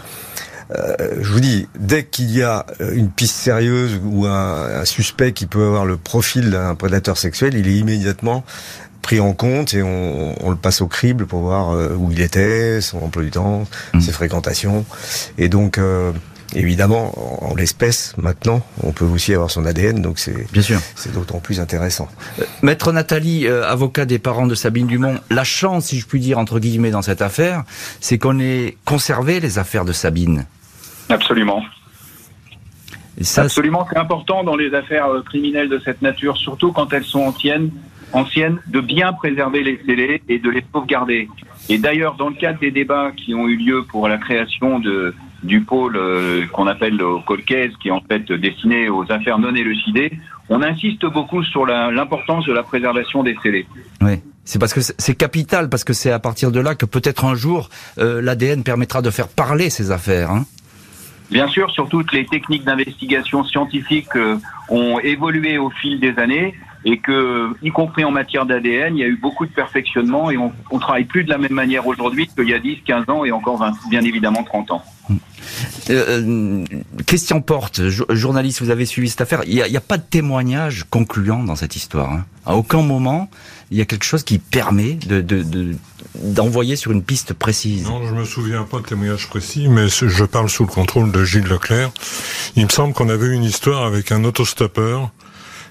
je 1.22 1.28
vous 1.30 1.42
dis, 1.42 1.68
dès 1.78 2.06
qu'il 2.06 2.32
y 2.32 2.42
a 2.44 2.66
une 2.94 3.10
piste 3.10 3.36
sérieuse 3.36 4.00
ou 4.06 4.26
un, 4.26 4.80
un 4.80 4.86
suspect 4.86 5.34
qui 5.34 5.46
peut 5.46 5.66
avoir 5.66 5.86
le 5.86 5.98
profil 5.98 6.50
d'un 6.50 6.76
prédateur 6.76 7.18
sexuel, 7.18 7.56
il 7.56 7.68
est 7.68 7.76
immédiatement 7.76 8.46
pris 9.02 9.20
en 9.20 9.34
compte 9.34 9.74
et 9.74 9.84
on, 9.84 10.36
on, 10.46 10.50
le 10.50 10.56
passe 10.56 10.82
au 10.82 10.88
crible 10.88 11.26
pour 11.26 11.42
voir 11.42 11.72
euh, 11.72 11.96
où 11.96 12.12
il 12.12 12.22
était, 12.22 12.82
son 12.82 13.00
emploi 13.00 13.24
du 13.24 13.32
temps, 13.32 13.68
mmh. 13.94 14.02
ses 14.02 14.12
fréquentations. 14.12 14.86
Et 15.38 15.50
donc, 15.50 15.78
euh, 15.78 16.12
évidemment, 16.54 17.14
en, 17.44 17.56
l'espèce, 17.56 18.16
maintenant, 18.18 18.62
on 18.84 18.92
peut 18.92 19.06
aussi 19.06 19.34
avoir 19.34 19.50
son 19.50 19.66
ADN, 19.66 20.02
donc 20.02 20.20
c'est 20.20 20.52
bien 20.52 20.62
sûr, 20.62 20.80
c'est 20.96 21.14
d'autant 21.14 21.40
plus 21.40 21.60
intéressant. 21.60 22.08
Euh, 22.40 22.44
Maître 22.62 22.92
Nathalie, 22.92 23.48
euh, 23.48 23.68
avocat 23.68 24.06
des 24.06 24.20
parents 24.20 24.48
de 24.48 24.56
Sabine 24.56 24.88
Dumont, 24.88 25.20
la 25.30 25.44
chance, 25.44 25.86
si 25.86 26.00
je 26.00 26.06
puis 26.06 26.20
dire 26.20 26.38
entre 26.38 26.60
guillemets, 26.60 26.92
dans 26.92 27.02
cette 27.02 27.22
affaire, 27.22 27.64
c'est 28.00 28.18
qu'on 28.18 28.40
ait 28.40 28.78
conservé 28.86 29.40
les 29.40 29.60
affaires 29.60 29.86
de 29.86 29.94
Sabine. 29.94 30.46
Absolument. 31.10 31.64
Ça, 33.20 33.44
Absolument, 33.44 33.86
c'est 33.92 34.00
important 34.00 34.44
dans 34.44 34.56
les 34.56 34.74
affaires 34.74 35.08
criminelles 35.26 35.70
de 35.70 35.80
cette 35.84 36.02
nature, 36.02 36.38
surtout 36.38 36.72
quand 36.72 36.92
elles 36.94 37.04
sont 37.04 37.22
anciennes 37.22 37.70
ancienne 38.14 38.60
de 38.68 38.80
bien 38.80 39.14
préserver 39.14 39.64
les 39.64 39.80
scellés 39.86 40.22
et 40.28 40.40
de 40.40 40.50
les 40.50 40.64
sauvegarder. 40.74 41.30
Et 41.70 41.78
d'ailleurs, 41.78 42.16
dans 42.16 42.30
le 42.30 42.36
cadre 42.36 42.60
des 42.60 42.72
débats 42.72 43.12
qui 43.16 43.34
ont 43.34 43.48
eu 43.48 43.56
lieu 43.56 43.84
pour 43.84 44.08
la 44.08 44.18
création 44.18 44.80
de, 44.80 45.14
du 45.44 45.62
pôle 45.62 45.96
euh, 45.96 46.46
qu'on 46.48 46.68
appelle 46.68 46.98
le 46.98 47.20
Colcaise, 47.26 47.72
qui 47.82 47.90
est 47.90 47.92
en 47.92 48.02
fait 48.02 48.32
destiné 48.32 48.90
aux 48.90 49.10
affaires 49.12 49.40
non 49.40 49.56
élucidées, 49.56 50.12
on 50.50 50.62
insiste 50.62 51.06
beaucoup 51.06 51.44
sur 51.44 51.66
l'importance 51.66 52.46
de 52.46 52.54
la 52.54 52.64
préservation 52.64 53.24
des 53.24 53.38
scellés. 53.42 53.66
Oui. 54.02 54.20
C'est 54.44 54.60
parce 54.60 54.74
que 54.74 54.82
c'est 54.82 55.16
capital, 55.16 55.70
parce 55.70 55.84
que 55.84 55.94
c'est 55.94 56.12
à 56.12 56.20
partir 56.20 56.52
de 56.52 56.60
là 56.60 56.74
que 56.76 56.86
peut-être 56.86 57.26
un 57.26 57.36
jour 57.36 57.70
euh, 58.00 58.22
l'ADN 58.22 58.64
permettra 58.64 59.02
de 59.02 59.12
faire 59.12 59.28
parler 59.28 59.70
ces 59.70 59.92
affaires. 59.92 60.32
Hein 60.32 60.46
Bien 61.30 61.48
sûr, 61.48 61.72
surtout 61.72 62.04
les 62.12 62.26
techniques 62.26 62.66
d'investigation 62.66 63.44
scientifique 63.46 64.14
euh, 64.16 64.36
ont 64.68 65.00
évolué 65.00 65.58
au 65.58 65.70
fil 65.70 66.00
des 66.00 66.18
années 66.18 66.56
et 66.86 66.98
que, 66.98 67.50
y 67.62 67.70
compris 67.70 68.04
en 68.04 68.12
matière 68.12 68.46
d'ADN, 68.46 68.96
il 68.96 69.00
y 69.00 69.04
a 69.04 69.08
eu 69.08 69.18
beaucoup 69.18 69.46
de 69.46 69.52
perfectionnement 69.52 70.32
et 70.32 70.38
on, 70.38 70.52
on 70.72 70.80
travaille 70.80 71.06
plus 71.06 71.24
de 71.24 71.30
la 71.30 71.38
même 71.38 71.54
manière 71.54 71.86
aujourd'hui 71.88 72.28
qu'il 72.28 72.50
y 72.50 72.54
a 72.54 72.60
10, 72.60 72.80
15 72.86 73.10
ans 73.10 73.26
et 73.26 73.32
encore 73.32 73.58
20, 73.58 73.74
bien 73.90 74.02
évidemment 74.02 74.44
30 74.44 74.72
ans. 74.72 74.84
Euh, 75.90 76.22
euh 76.22 76.66
question 77.06 77.42
porte, 77.42 77.82
journaliste, 78.10 78.62
vous 78.62 78.70
avez 78.70 78.86
suivi 78.86 79.10
cette 79.10 79.22
affaire. 79.22 79.42
Il 79.46 79.56
n'y 79.56 79.62
a, 79.62 79.66
a, 79.66 79.82
pas 79.82 79.98
de 79.98 80.04
témoignage 80.04 80.86
concluant 80.90 81.44
dans 81.44 81.56
cette 81.56 81.76
histoire. 81.76 82.12
Hein. 82.12 82.26
À 82.46 82.56
aucun 82.56 82.82
moment, 82.82 83.30
il 83.70 83.78
y 83.78 83.82
a 83.82 83.86
quelque 83.86 84.06
chose 84.06 84.24
qui 84.24 84.38
permet 84.40 84.94
de, 84.94 85.22
de, 85.22 85.44
de 85.44 85.76
d'envoyer 86.16 86.76
sur 86.76 86.92
une 86.92 87.04
piste 87.04 87.34
précise. 87.34 87.86
Non, 87.86 88.06
je 88.06 88.14
me 88.14 88.26
souviens 88.26 88.64
pas 88.64 88.80
de 88.80 88.84
témoignage 88.84 89.30
précis, 89.30 89.68
mais 89.70 89.88
je 89.88 90.24
parle 90.26 90.50
sous 90.50 90.64
le 90.64 90.70
contrôle 90.70 91.12
de 91.12 91.24
Gilles 91.24 91.48
Leclerc. 91.48 91.92
Il 92.56 92.66
me 92.66 92.70
semble 92.70 92.94
qu'on 92.94 93.10
avait 93.10 93.34
une 93.34 93.44
histoire 93.44 93.84
avec 93.84 94.12
un 94.12 94.24
autostoppeur 94.26 95.12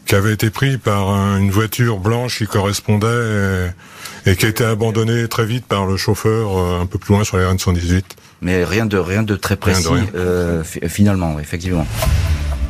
qui 0.06 0.14
avait 0.14 0.32
été 0.32 0.50
pris 0.50 0.78
par 0.78 1.08
une 1.36 1.50
voiture 1.50 1.98
blanche 1.98 2.38
qui 2.38 2.46
correspondait 2.46 3.70
et, 4.26 4.30
et 4.30 4.36
qui 4.36 4.46
a 4.46 4.48
été 4.48 4.64
abandonné 4.64 5.28
très 5.28 5.44
vite 5.44 5.66
par 5.66 5.86
le 5.86 5.96
chauffeur 5.96 6.58
euh, 6.58 6.80
un 6.80 6.86
peu 6.86 6.98
plus 6.98 7.14
loin 7.14 7.24
sur 7.24 7.36
les 7.36 7.46
RN 7.46 7.58
118. 7.58 8.16
Mais 8.42 8.64
rien 8.64 8.86
de 8.86 8.96
rien 8.96 9.22
de 9.22 9.36
très 9.36 9.56
précis 9.56 9.88
de 10.12 10.18
euh, 10.18 10.64
finalement, 10.64 11.38
effectivement. 11.38 11.86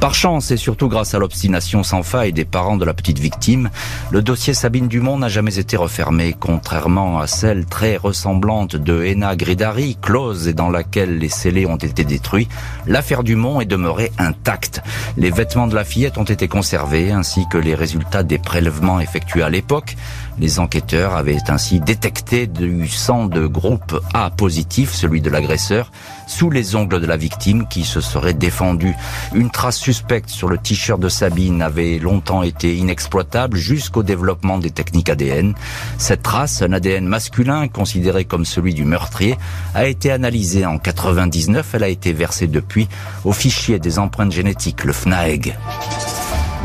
Par 0.00 0.14
chance 0.14 0.50
et 0.50 0.56
surtout 0.56 0.88
grâce 0.88 1.12
à 1.12 1.18
l'obstination 1.18 1.82
sans 1.82 2.02
faille 2.02 2.32
des 2.32 2.46
parents 2.46 2.78
de 2.78 2.86
la 2.86 2.94
petite 2.94 3.18
victime, 3.18 3.68
le 4.10 4.22
dossier 4.22 4.54
Sabine 4.54 4.88
Dumont 4.88 5.18
n'a 5.18 5.28
jamais 5.28 5.58
été 5.58 5.76
refermé, 5.76 6.34
contrairement 6.40 7.20
à 7.20 7.26
celle 7.26 7.66
très 7.66 7.98
ressemblante 7.98 8.76
de 8.76 9.04
Ena 9.04 9.36
Gridari, 9.36 9.98
close 10.00 10.48
et 10.48 10.54
dans 10.54 10.70
laquelle 10.70 11.18
les 11.18 11.28
scellés 11.28 11.66
ont 11.66 11.76
été 11.76 12.04
détruits. 12.04 12.48
L'affaire 12.86 13.22
Dumont 13.22 13.60
est 13.60 13.66
demeurée 13.66 14.10
intacte. 14.16 14.80
Les 15.18 15.30
vêtements 15.30 15.66
de 15.66 15.74
la 15.74 15.84
fillette 15.84 16.16
ont 16.16 16.24
été 16.24 16.48
conservés, 16.48 17.12
ainsi 17.12 17.44
que 17.50 17.58
les 17.58 17.74
résultats 17.74 18.22
des 18.22 18.38
prélèvements 18.38 19.00
effectués 19.00 19.42
à 19.42 19.50
l'époque. 19.50 19.96
Les 20.40 20.58
enquêteurs 20.58 21.16
avaient 21.16 21.36
ainsi 21.48 21.80
détecté 21.80 22.46
du 22.46 22.88
sang 22.88 23.26
de 23.26 23.46
groupe 23.46 24.00
A 24.14 24.30
positif, 24.30 24.94
celui 24.94 25.20
de 25.20 25.28
l'agresseur, 25.28 25.92
sous 26.26 26.48
les 26.48 26.76
ongles 26.76 26.98
de 26.98 27.06
la 27.06 27.18
victime 27.18 27.68
qui 27.68 27.84
se 27.84 28.00
serait 28.00 28.32
défendue. 28.32 28.94
Une 29.34 29.50
trace 29.50 29.76
suspecte 29.76 30.30
sur 30.30 30.48
le 30.48 30.56
t-shirt 30.56 30.98
de 30.98 31.10
Sabine 31.10 31.60
avait 31.60 31.98
longtemps 31.98 32.42
été 32.42 32.74
inexploitable 32.74 33.58
jusqu'au 33.58 34.02
développement 34.02 34.56
des 34.56 34.70
techniques 34.70 35.10
ADN. 35.10 35.54
Cette 35.98 36.22
trace, 36.22 36.62
un 36.62 36.72
ADN 36.72 37.04
masculin 37.06 37.68
considéré 37.68 38.24
comme 38.24 38.46
celui 38.46 38.72
du 38.72 38.84
meurtrier, 38.84 39.36
a 39.74 39.86
été 39.88 40.10
analysée 40.10 40.64
en 40.64 40.78
99. 40.78 41.74
Elle 41.74 41.84
a 41.84 41.88
été 41.88 42.14
versée 42.14 42.46
depuis 42.46 42.88
au 43.26 43.32
fichier 43.32 43.78
des 43.78 43.98
empreintes 43.98 44.32
génétiques, 44.32 44.84
le 44.84 44.94
FNAEG. 44.94 45.54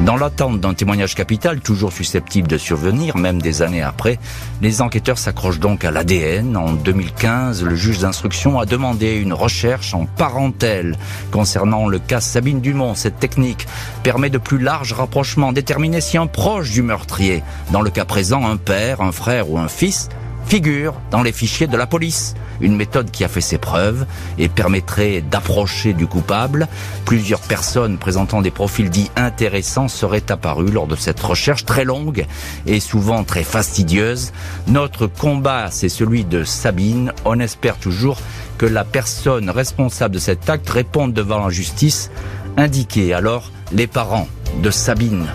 Dans 0.01 0.17
l'attente 0.17 0.59
d'un 0.59 0.73
témoignage 0.73 1.15
capital, 1.15 1.61
toujours 1.61 1.93
susceptible 1.93 2.49
de 2.49 2.57
survenir, 2.57 3.15
même 3.15 3.41
des 3.41 3.61
années 3.61 3.81
après, 3.81 4.19
les 4.61 4.81
enquêteurs 4.81 5.17
s'accrochent 5.17 5.61
donc 5.61 5.85
à 5.85 5.91
l'ADN. 5.91 6.57
En 6.57 6.73
2015, 6.73 7.63
le 7.63 7.75
juge 7.75 7.99
d'instruction 7.99 8.59
a 8.59 8.65
demandé 8.65 9.15
une 9.15 9.31
recherche 9.31 9.93
en 9.93 10.05
parentèle 10.05 10.97
concernant 11.31 11.87
le 11.87 11.99
cas 11.99 12.19
Sabine 12.19 12.59
Dumont. 12.59 12.93
Cette 12.93 13.19
technique 13.19 13.67
permet 14.03 14.29
de 14.29 14.37
plus 14.37 14.59
larges 14.59 14.91
rapprochements, 14.91 15.53
déterminer 15.53 16.01
si 16.01 16.17
un 16.17 16.27
proche 16.27 16.71
du 16.71 16.81
meurtrier, 16.81 17.41
dans 17.71 17.81
le 17.81 17.89
cas 17.89 18.05
présent 18.05 18.45
un 18.45 18.57
père, 18.57 18.99
un 18.99 19.13
frère 19.13 19.49
ou 19.49 19.57
un 19.57 19.69
fils, 19.69 20.09
figure 20.47 20.93
dans 21.11 21.23
les 21.23 21.31
fichiers 21.31 21.67
de 21.67 21.77
la 21.77 21.87
police. 21.87 22.35
Une 22.61 22.75
méthode 22.75 23.11
qui 23.11 23.23
a 23.23 23.27
fait 23.27 23.41
ses 23.41 23.57
preuves 23.57 24.05
et 24.37 24.47
permettrait 24.47 25.21
d'approcher 25.21 25.93
du 25.93 26.07
coupable. 26.07 26.67
Plusieurs 27.05 27.41
personnes 27.41 27.97
présentant 27.97 28.41
des 28.41 28.51
profils 28.51 28.89
dits 28.89 29.11
intéressants 29.15 29.87
seraient 29.87 30.31
apparues 30.31 30.71
lors 30.71 30.87
de 30.87 30.95
cette 30.95 31.19
recherche 31.19 31.65
très 31.65 31.83
longue 31.83 32.25
et 32.65 32.79
souvent 32.79 33.23
très 33.23 33.43
fastidieuse. 33.43 34.31
Notre 34.67 35.07
combat, 35.07 35.69
c'est 35.71 35.89
celui 35.89 36.23
de 36.23 36.43
Sabine. 36.43 37.11
On 37.25 37.39
espère 37.39 37.77
toujours 37.77 38.19
que 38.57 38.65
la 38.65 38.85
personne 38.85 39.49
responsable 39.49 40.15
de 40.15 40.19
cet 40.19 40.49
acte 40.49 40.69
réponde 40.69 41.13
devant 41.13 41.43
la 41.43 41.49
justice. 41.49 42.09
Indiquez 42.57 43.13
alors 43.13 43.51
les 43.73 43.87
parents 43.87 44.29
de 44.61 44.71
Sabine. 44.71 45.25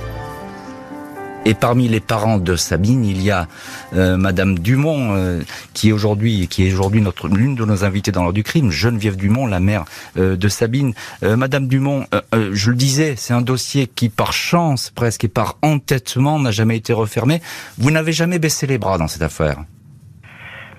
Et 1.46 1.55
parmi 1.55 1.88
les 1.88 2.00
parents 2.00 2.37
de 2.37 2.55
Sabine, 2.55 3.03
il 3.03 3.22
y 3.22 3.31
a 3.31 3.46
euh, 3.94 4.18
Madame 4.18 4.59
Dumont, 4.59 5.14
euh, 5.14 5.40
qui 5.72 5.88
est 5.88 5.92
aujourd'hui, 5.92 6.48
qui 6.48 6.68
est 6.68 6.72
aujourd'hui 6.72 7.00
notre 7.00 7.29
l'une 7.29 7.55
de 7.55 7.64
nos 7.64 7.83
invités 7.83 8.12
dans 8.12 8.20
l'ordre 8.20 8.35
du 8.35 8.42
crime, 8.42 8.70
Geneviève 8.70 9.16
Dumont, 9.16 9.46
la 9.46 9.59
mère 9.59 9.85
euh, 10.18 10.37
de 10.37 10.48
Sabine. 10.48 10.92
Euh, 11.22 11.37
Madame 11.37 11.66
Dumont, 11.66 12.05
euh, 12.14 12.50
je 12.53 12.70
le 12.70 12.76
disais, 12.76 13.14
c'est 13.16 13.33
un 13.33 13.40
dossier 13.40 13.87
qui, 13.87 14.11
par 14.11 14.35
chance 14.35 14.90
presque 14.90 15.24
et 15.24 15.29
par 15.29 15.57
entêtement, 15.62 16.38
n'a 16.38 16.50
jamais 16.50 16.76
été 16.76 16.92
refermé. 16.92 17.40
Vous 17.79 17.90
n'avez 17.90 18.12
jamais 18.12 18.38
baissé 18.38 18.66
les 18.66 18.76
bras 18.76 18.98
dans 18.98 19.09
cette 19.09 19.22
affaire? 19.22 19.57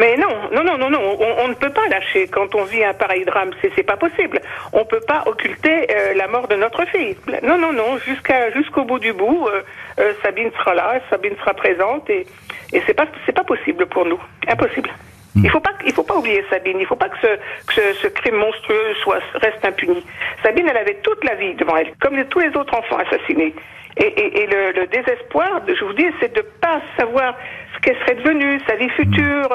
Mais 0.01 0.17
non, 0.17 0.49
non, 0.51 0.63
non, 0.63 0.79
non, 0.79 0.89
non, 0.89 0.99
on, 1.19 1.43
on, 1.43 1.47
ne 1.47 1.53
peut 1.53 1.69
pas 1.69 1.87
lâcher 1.87 2.27
quand 2.27 2.55
on 2.55 2.63
vit 2.63 2.83
un 2.83 2.93
pareil 2.93 3.23
drame, 3.23 3.51
c'est 3.61 3.83
pas 3.83 3.97
possible. 3.97 4.41
On 4.73 4.83
peut 4.83 5.01
pas 5.07 5.21
occulter 5.27 5.87
euh, 5.91 6.15
la 6.15 6.27
mort 6.27 6.47
de 6.47 6.55
notre 6.55 6.85
fille. 6.85 7.15
Non, 7.43 7.59
non, 7.59 7.71
non, 7.71 7.99
jusqu'à 7.99 8.51
jusqu'au 8.51 8.83
bout 8.83 8.97
du 8.97 9.13
bout, 9.13 9.47
euh, 9.47 9.61
euh, 9.99 10.13
Sabine 10.23 10.51
sera 10.57 10.73
là, 10.73 10.99
Sabine 11.09 11.35
sera 11.37 11.53
présente 11.53 12.09
et 12.09 12.25
et 12.73 12.81
c'est 12.85 12.93
pas 12.93 13.07
c'est 13.25 13.35
pas 13.35 13.43
possible 13.43 13.85
pour 13.87 14.05
nous, 14.05 14.19
impossible. 14.47 14.89
Il 15.35 15.49
faut 15.49 15.59
pas 15.59 15.71
il 15.85 15.93
faut 15.93 16.03
pas 16.03 16.15
oublier 16.15 16.43
Sabine, 16.49 16.79
il 16.79 16.85
faut 16.85 16.95
pas 16.95 17.09
que 17.09 17.17
ce 17.21 17.27
que 17.67 17.73
ce, 17.73 17.93
ce, 18.01 18.07
crime 18.07 18.35
monstrueux 18.35 18.93
soit 19.01 19.19
reste 19.35 19.63
impuni. 19.63 20.05
Sabine, 20.43 20.67
elle 20.69 20.77
avait 20.77 20.99
toute 21.01 21.23
la 21.23 21.35
vie 21.35 21.53
devant 21.55 21.77
elle, 21.77 21.93
comme 22.01 22.21
tous 22.25 22.39
les 22.39 22.55
autres 22.55 22.73
enfants 22.77 22.97
assassinés. 22.97 23.53
Et, 23.97 24.03
et, 24.05 24.43
et 24.43 24.47
le, 24.47 24.71
le, 24.71 24.87
désespoir, 24.87 25.61
je 25.67 25.83
vous 25.83 25.93
dis, 25.93 26.07
c'est 26.19 26.33
de 26.33 26.41
pas 26.41 26.81
savoir 26.97 27.35
ce 27.75 27.79
qu'elle 27.81 27.97
serait 27.99 28.15
devenue, 28.15 28.59
sa 28.65 28.75
vie 28.75 28.89
future. 28.89 29.49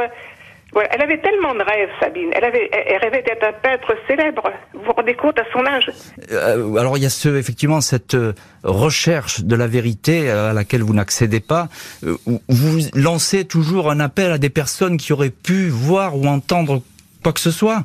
Elle 0.91 1.03
avait 1.03 1.19
tellement 1.19 1.55
de 1.55 1.63
rêves, 1.63 1.89
Sabine. 2.01 2.31
Elle, 2.35 2.45
avait, 2.45 2.71
elle 2.73 2.99
rêvait 2.99 3.23
d'être 3.23 3.45
un 3.45 3.53
peintre 3.53 3.95
célèbre. 4.07 4.53
Vous 4.75 4.81
vous 4.85 4.93
rendez 4.93 5.15
compte 5.15 5.39
à 5.39 5.45
son 5.53 5.65
âge? 5.65 5.91
Euh, 6.33 6.77
Alors 6.77 6.97
il 6.97 7.03
y 7.03 7.07
a 7.07 7.11
ce, 7.11 7.29
effectivement 7.29 7.81
cette 7.81 8.15
euh, 8.15 8.35
recherche 8.63 9.41
de 9.41 9.57
la 9.57 9.67
vérité 9.67 10.31
à 10.31 10.53
laquelle 10.53 10.83
vous 10.83 10.95
n'accédez 10.95 11.41
pas. 11.41 11.69
Euh, 12.05 12.17
vous 12.49 12.79
lancez 12.95 13.47
toujours 13.47 13.91
un 13.91 14.01
appel 14.01 14.33
à 14.33 14.39
des 14.39 14.51
personnes 14.51 14.97
qui 14.99 15.13
auraient 15.13 15.31
pu 15.31 15.69
voir 15.69 16.17
ou 16.17 16.27
entendre 16.27 16.83
quoi 17.23 17.33
que 17.33 17.41
ce 17.41 17.51
soit. 17.51 17.85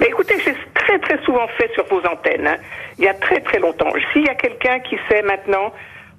Mais 0.00 0.06
écoutez, 0.06 0.34
c'est 0.44 0.56
très 0.74 0.98
très 0.98 1.22
souvent 1.24 1.46
fait 1.56 1.70
sur 1.74 1.86
vos 1.86 2.00
antennes. 2.06 2.46
Hein. 2.46 2.56
Il 2.98 3.04
y 3.04 3.08
a 3.08 3.14
très 3.14 3.40
très 3.40 3.58
longtemps. 3.58 3.90
S'il 4.12 4.24
y 4.24 4.28
a 4.28 4.34
quelqu'un 4.34 4.80
qui 4.80 4.96
sait 5.08 5.22
maintenant 5.22 5.72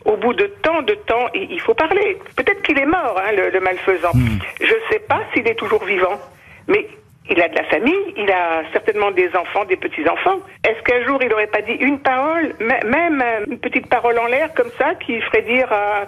au 0.05 0.15
bout 0.17 0.33
de 0.33 0.45
tant 0.61 0.81
de 0.81 0.93
temps, 0.93 1.27
il 1.33 1.59
faut 1.61 1.73
parler. 1.73 2.17
Peut-être 2.35 2.61
qu'il 2.61 2.79
est 2.79 2.85
mort, 2.85 3.19
hein, 3.19 3.31
le, 3.35 3.49
le, 3.49 3.59
malfaisant. 3.59 4.13
Mm. 4.13 4.39
Je 4.61 4.73
ne 4.73 4.79
sais 4.91 4.99
pas 4.99 5.21
s'il 5.33 5.47
est 5.47 5.55
toujours 5.55 5.83
vivant, 5.83 6.19
mais 6.67 6.87
il 7.29 7.41
a 7.41 7.49
de 7.49 7.55
la 7.55 7.63
famille, 7.65 8.13
il 8.15 8.31
a 8.31 8.63
certainement 8.71 9.11
des 9.11 9.29
enfants, 9.35 9.65
des 9.65 9.75
petits-enfants. 9.75 10.39
Est-ce 10.63 10.81
qu'un 10.83 11.03
jour 11.05 11.19
il 11.21 11.29
n'aurait 11.29 11.47
pas 11.47 11.61
dit 11.61 11.73
une 11.73 11.99
parole, 11.99 12.55
même 12.59 13.23
une 13.47 13.59
petite 13.59 13.87
parole 13.87 14.17
en 14.17 14.27
l'air 14.27 14.53
comme 14.53 14.71
ça, 14.77 14.95
qui 14.95 15.19
ferait 15.21 15.41
dire 15.41 15.67
à, 15.71 16.05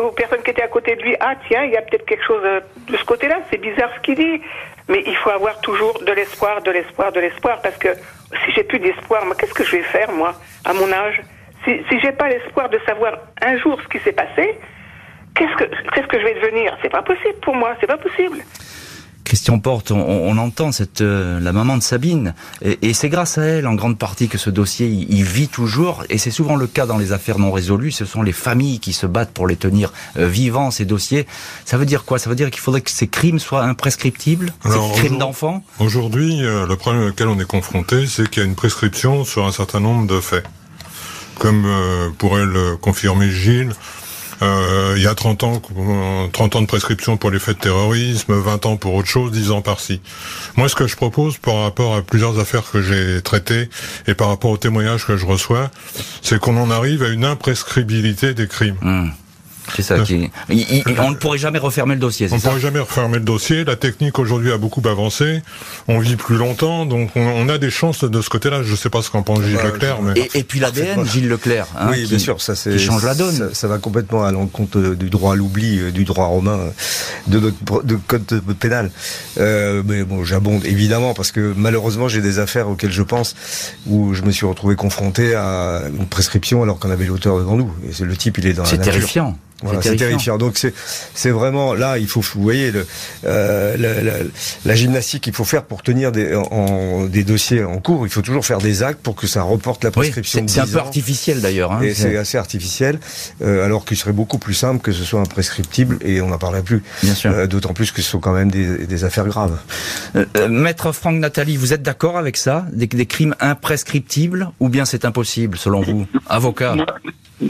aux 0.00 0.12
personnes 0.12 0.42
qui 0.42 0.50
étaient 0.50 0.62
à 0.62 0.68
côté 0.68 0.94
de 0.94 1.02
lui, 1.02 1.16
ah 1.18 1.34
tiens, 1.48 1.64
il 1.64 1.72
y 1.72 1.76
a 1.76 1.82
peut-être 1.82 2.06
quelque 2.06 2.24
chose 2.24 2.42
de 2.42 2.96
ce 2.96 3.04
côté-là, 3.04 3.40
c'est 3.50 3.58
bizarre 3.60 3.90
ce 3.96 4.00
qu'il 4.00 4.14
dit. 4.16 4.40
Mais 4.88 5.02
il 5.06 5.16
faut 5.16 5.30
avoir 5.30 5.60
toujours 5.60 5.98
de 6.04 6.12
l'espoir, 6.12 6.60
de 6.62 6.70
l'espoir, 6.70 7.10
de 7.10 7.18
l'espoir, 7.18 7.62
parce 7.62 7.76
que 7.78 7.88
si 8.44 8.52
j'ai 8.54 8.64
plus 8.64 8.78
d'espoir, 8.78 9.24
qu'est-ce 9.38 9.54
que 9.54 9.64
je 9.64 9.76
vais 9.76 9.82
faire, 9.82 10.12
moi, 10.12 10.34
à 10.64 10.74
mon 10.74 10.92
âge? 10.92 11.22
Si, 11.64 11.72
si 11.88 12.00
j'ai 12.00 12.12
pas 12.12 12.28
l'espoir 12.28 12.68
de 12.68 12.78
savoir 12.86 13.14
un 13.42 13.58
jour 13.58 13.78
ce 13.82 13.88
qui 13.88 14.02
s'est 14.04 14.12
passé, 14.12 14.58
qu'est-ce 15.34 15.56
que, 15.56 15.64
qu'est-ce 15.94 16.06
que 16.06 16.18
je 16.20 16.24
vais 16.24 16.34
devenir? 16.34 16.76
C'est 16.82 16.90
pas 16.90 17.02
possible 17.02 17.36
pour 17.42 17.54
moi, 17.56 17.74
c'est 17.80 17.86
pas 17.86 17.98
possible. 17.98 18.38
Christian 19.24 19.58
Porte, 19.58 19.90
on, 19.90 19.96
on 19.96 20.36
entend 20.36 20.70
cette 20.70 21.00
euh, 21.00 21.40
la 21.40 21.52
maman 21.52 21.78
de 21.78 21.82
Sabine, 21.82 22.34
et, 22.60 22.90
et 22.90 22.92
c'est 22.92 23.08
grâce 23.08 23.38
à 23.38 23.44
elle 23.44 23.66
en 23.66 23.74
grande 23.74 23.98
partie 23.98 24.28
que 24.28 24.36
ce 24.36 24.50
dossier 24.50 24.86
il, 24.86 25.10
il 25.10 25.24
vit 25.24 25.48
toujours, 25.48 26.04
et 26.10 26.18
c'est 26.18 26.30
souvent 26.30 26.56
le 26.56 26.66
cas 26.66 26.84
dans 26.84 26.98
les 26.98 27.12
affaires 27.12 27.38
non 27.38 27.50
résolues. 27.50 27.90
Ce 27.90 28.04
sont 28.04 28.22
les 28.22 28.32
familles 28.32 28.80
qui 28.80 28.92
se 28.92 29.06
battent 29.06 29.32
pour 29.32 29.46
les 29.46 29.56
tenir 29.56 29.94
euh, 30.18 30.28
vivants 30.28 30.70
ces 30.70 30.84
dossiers. 30.84 31.26
Ça 31.64 31.78
veut 31.78 31.86
dire 31.86 32.04
quoi? 32.04 32.18
Ça 32.18 32.28
veut 32.28 32.36
dire 32.36 32.50
qu'il 32.50 32.60
faudrait 32.60 32.82
que 32.82 32.90
ces 32.90 33.08
crimes 33.08 33.38
soient 33.38 33.62
imprescriptibles, 33.62 34.52
Alors, 34.62 34.94
ces 34.94 35.00
crimes 35.00 35.18
d'enfants? 35.18 35.64
Aujourd'hui, 35.80 36.44
euh, 36.44 36.66
le 36.66 36.76
problème 36.76 37.08
auquel 37.08 37.28
on 37.28 37.40
est 37.40 37.48
confronté, 37.48 38.06
c'est 38.06 38.28
qu'il 38.28 38.42
y 38.42 38.46
a 38.46 38.48
une 38.48 38.56
prescription 38.56 39.24
sur 39.24 39.46
un 39.46 39.52
certain 39.52 39.80
nombre 39.80 40.06
de 40.06 40.20
faits. 40.20 40.44
Comme 41.38 41.64
euh, 41.66 42.10
pourrait 42.18 42.46
le 42.46 42.76
confirmer 42.76 43.30
Gilles, 43.30 43.72
euh, 44.42 44.94
il 44.96 45.02
y 45.02 45.06
a 45.06 45.14
30 45.14 45.44
ans, 45.44 45.62
euh, 45.76 46.26
30 46.32 46.56
ans 46.56 46.62
de 46.62 46.66
prescription 46.66 47.16
pour 47.16 47.30
les 47.30 47.38
faits 47.38 47.56
de 47.58 47.62
terrorisme, 47.62 48.34
20 48.34 48.66
ans 48.66 48.76
pour 48.76 48.94
autre 48.94 49.08
chose, 49.08 49.32
10 49.32 49.50
ans 49.50 49.62
par-ci. 49.62 50.00
Moi, 50.56 50.68
ce 50.68 50.74
que 50.74 50.86
je 50.86 50.96
propose 50.96 51.38
par 51.38 51.62
rapport 51.62 51.94
à 51.94 52.02
plusieurs 52.02 52.38
affaires 52.38 52.64
que 52.70 52.82
j'ai 52.82 53.22
traitées 53.22 53.68
et 54.06 54.14
par 54.14 54.28
rapport 54.28 54.50
aux 54.50 54.56
témoignages 54.56 55.06
que 55.06 55.16
je 55.16 55.26
reçois, 55.26 55.70
c'est 56.22 56.38
qu'on 56.38 56.56
en 56.56 56.70
arrive 56.70 57.02
à 57.02 57.08
une 57.08 57.24
imprescriptibilité 57.24 58.34
des 58.34 58.48
crimes. 58.48 58.76
Hmm. 58.80 59.08
C'est 59.74 59.82
ça 59.82 59.98
qui. 60.00 60.30
il- 60.50 60.58
il- 60.86 61.00
on 61.00 61.10
ne 61.10 61.16
pourrait 61.16 61.38
jamais 61.38 61.58
refermer 61.58 61.94
le 61.94 62.00
dossier. 62.00 62.28
On 62.30 62.36
ne 62.36 62.40
pourrait 62.40 62.60
jamais 62.60 62.80
refermer 62.80 63.18
le 63.18 63.24
dossier. 63.24 63.64
La 63.64 63.76
technique 63.76 64.18
aujourd'hui 64.18 64.52
a 64.52 64.58
beaucoup 64.58 64.82
avancé. 64.88 65.42
On 65.88 65.98
vit 65.98 66.16
plus 66.16 66.36
longtemps, 66.36 66.86
donc 66.86 67.10
on, 67.16 67.20
on 67.26 67.48
a 67.48 67.58
des 67.58 67.70
chances 67.70 68.04
de 68.04 68.20
ce 68.22 68.28
côté-là. 68.28 68.62
Je 68.62 68.70
ne 68.72 68.76
sais 68.76 68.90
pas 68.90 69.02
ce 69.02 69.10
qu'en 69.10 69.22
pense 69.22 69.42
Gilles 69.42 69.56
Bah, 69.56 69.64
Leclerc, 69.64 70.02
mais 70.02 70.12
Et, 70.34 70.38
et 70.40 70.44
puis 70.44 70.60
l'ADN. 70.60 71.04
Gilles 71.04 71.28
Leclerc. 71.28 71.66
hein, 71.78 71.88
oui, 71.90 72.02
qui- 72.04 72.10
bien 72.10 72.18
sûr, 72.18 72.40
ça 72.40 72.54
c'est 72.54 72.78
change 72.78 73.04
la 73.04 73.14
donne. 73.14 73.34
Ça, 73.34 73.54
ça 73.54 73.68
va 73.68 73.78
complètement 73.78 74.24
à 74.24 74.32
l'encontre 74.32 74.78
euh, 74.78 74.94
du 74.96 75.10
droit 75.10 75.32
à 75.32 75.36
l'oubli, 75.36 75.78
euh, 75.80 75.90
du 75.90 76.04
droit 76.04 76.26
romain, 76.26 76.58
euh, 76.58 76.70
de 77.26 77.40
notre 77.40 77.82
de 77.84 77.96
code 77.96 78.26
de- 78.26 78.40
pénal. 78.52 78.90
Euh, 79.38 79.82
mais 79.86 80.04
bon, 80.04 80.24
j'abonde 80.24 80.64
évidemment 80.64 81.14
parce 81.14 81.32
que 81.32 81.52
malheureusement 81.56 82.08
j'ai 82.08 82.20
des 82.20 82.38
affaires 82.38 82.68
auxquelles 82.68 82.92
je 82.92 83.02
pense 83.02 83.34
où 83.86 84.14
je 84.14 84.22
me 84.22 84.30
suis 84.30 84.46
retrouvé 84.46 84.76
confronté 84.76 85.34
à 85.34 85.82
une 85.98 86.06
prescription 86.06 86.62
alors 86.62 86.78
qu'on 86.78 86.90
avait 86.90 87.06
l'auteur 87.06 87.38
devant 87.38 87.56
nous. 87.56 87.70
Et 87.88 87.92
c'est 87.92 88.04
le 88.04 88.16
type, 88.16 88.38
il 88.38 88.46
est 88.46 88.52
dans 88.52 88.62
la 88.62 88.68
C'est 88.68 88.78
terrifiant. 88.78 89.36
Voilà, 89.62 89.80
c'est 89.80 89.96
terrifiant. 89.96 90.36
Donc 90.36 90.58
c'est 90.58 90.74
c'est 91.14 91.30
vraiment 91.30 91.74
là 91.74 91.96
il 91.98 92.06
faut 92.08 92.20
vous 92.20 92.42
voyez 92.42 92.70
le, 92.70 92.86
euh, 93.24 93.76
la, 93.78 94.02
la- 94.02 94.24
la 94.64 94.74
gymnastique 94.74 95.22
qu'il 95.24 95.32
faut 95.32 95.44
faire 95.44 95.62
pour 95.64 95.82
tenir 95.82 96.12
des 96.12 96.34
en, 96.34 97.04
des 97.06 97.22
dossiers 97.24 97.64
en 97.64 97.78
cours. 97.78 98.06
Il 98.06 98.10
faut 98.10 98.20
toujours 98.22 98.44
faire 98.44 98.58
des 98.58 98.82
actes 98.82 99.00
pour 99.00 99.14
que 99.14 99.26
ça 99.26 99.42
reporte 99.42 99.84
la 99.84 99.90
prescription. 99.90 100.44
c'est 100.46 100.60
un 100.60 100.64
10 100.64 100.72
peu 100.72 100.78
artificiel 100.78 101.40
d'ailleurs. 101.40 101.72
hein. 101.72 101.80
Et 101.82 101.94
c'est 101.94 102.02
C'est- 102.10 102.16
assez 102.16 102.36
artificiel, 102.38 102.98
euh, 103.42 103.64
alors 103.64 103.84
qu'il 103.84 103.96
serait 103.96 104.12
beaucoup 104.12 104.38
plus 104.38 104.54
simple 104.54 104.80
que 104.82 104.92
ce 104.92 105.04
soit 105.04 105.20
imprescriptible 105.20 105.98
et 106.02 106.20
on 106.20 106.28
n'en 106.28 106.38
parlerait 106.38 106.62
plus. 106.62 106.82
Bien 107.02 107.14
sûr. 107.14 107.30
Euh, 107.32 107.46
D'autant 107.46 107.72
plus 107.74 107.90
que 107.92 108.02
ce 108.02 108.10
sont 108.10 108.20
quand 108.20 108.32
même 108.32 108.50
des, 108.50 108.86
des 108.86 109.04
affaires 109.04 109.26
graves. 109.26 109.56
Euh, 110.16 110.24
euh, 110.36 110.48
Maître 110.48 110.92
Franck 110.92 111.16
Nathalie, 111.16 111.56
vous 111.56 111.72
êtes 111.72 111.82
d'accord 111.82 112.18
avec 112.18 112.36
ça? 112.36 112.66
Des, 112.72 112.86
des 112.86 113.06
crimes 113.06 113.34
imprescriptibles 113.40 114.50
ou 114.60 114.68
bien 114.68 114.84
c'est 114.84 115.04
impossible 115.04 115.56
selon 115.58 115.82
vous? 115.82 116.06
Avocat. 116.28 116.74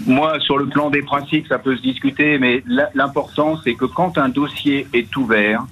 Moi, 0.07 0.41
sur 0.41 0.59
le 0.59 0.67
plan 0.67 0.91
des 0.91 1.03
principes, 1.03 1.47
ça 1.49 1.59
peut 1.59 1.77
se 1.77 1.83
discuter, 1.83 2.39
mais 2.39 2.63
l'important, 2.95 3.59
c'est 3.63 3.75
que 3.75 3.85
quand 3.85 4.19
un 4.19 4.29
dossier 4.29 4.87
est 4.93 5.15
ouvert, 5.17 5.65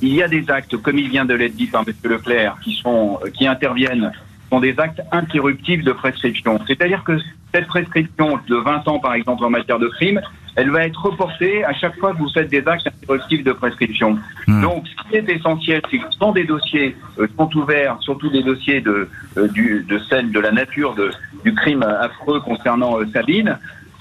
il 0.00 0.14
y 0.14 0.22
a 0.22 0.28
des 0.28 0.48
actes, 0.50 0.76
comme 0.76 0.98
il 0.98 1.08
vient 1.08 1.24
de 1.24 1.34
l'être 1.34 1.56
dit 1.56 1.66
par 1.66 1.84
M. 1.86 1.94
Leclerc, 2.04 2.56
qui 2.62 2.74
sont, 2.74 3.18
euh, 3.24 3.30
qui 3.30 3.46
interviennent, 3.46 4.12
sont 4.50 4.60
des 4.60 4.78
actes 4.78 5.02
interruptifs 5.10 5.82
de 5.82 5.92
prescription. 5.92 6.60
C'est-à-dire 6.66 7.02
que 7.04 7.18
cette 7.52 7.66
prescription 7.66 8.38
de 8.46 8.56
20 8.56 8.86
ans, 8.88 8.98
par 8.98 9.14
exemple, 9.14 9.44
en 9.44 9.50
matière 9.50 9.78
de 9.78 9.88
crime, 9.88 10.20
elle 10.56 10.70
va 10.70 10.84
être 10.84 11.02
reportée 11.02 11.64
à 11.64 11.72
chaque 11.72 11.96
fois 11.98 12.12
que 12.12 12.18
vous 12.18 12.28
faites 12.28 12.50
des 12.50 12.66
actes 12.66 12.86
interruptifs 12.86 13.44
de 13.44 13.52
prescription. 13.52 14.18
Hmm. 14.46 14.62
Donc, 14.62 14.84
ce 14.86 15.08
qui 15.08 15.16
est 15.16 15.28
essentiel, 15.28 15.80
c'est 15.90 15.98
que 15.98 16.04
quand 16.18 16.32
des 16.32 16.44
dossiers 16.44 16.96
euh, 17.18 17.26
sont 17.36 17.56
ouverts, 17.56 17.96
surtout 18.00 18.28
des 18.30 18.42
dossiers 18.42 18.80
de, 18.80 19.08
euh, 19.38 19.48
du, 19.48 19.84
de 19.88 19.98
celle 20.10 20.30
de 20.30 20.40
la 20.40 20.52
nature 20.52 20.94
de, 20.94 21.10
du 21.44 21.54
crime 21.54 21.82
affreux 21.82 22.40
concernant 22.40 23.00
euh, 23.00 23.06
Sabine, 23.12 23.58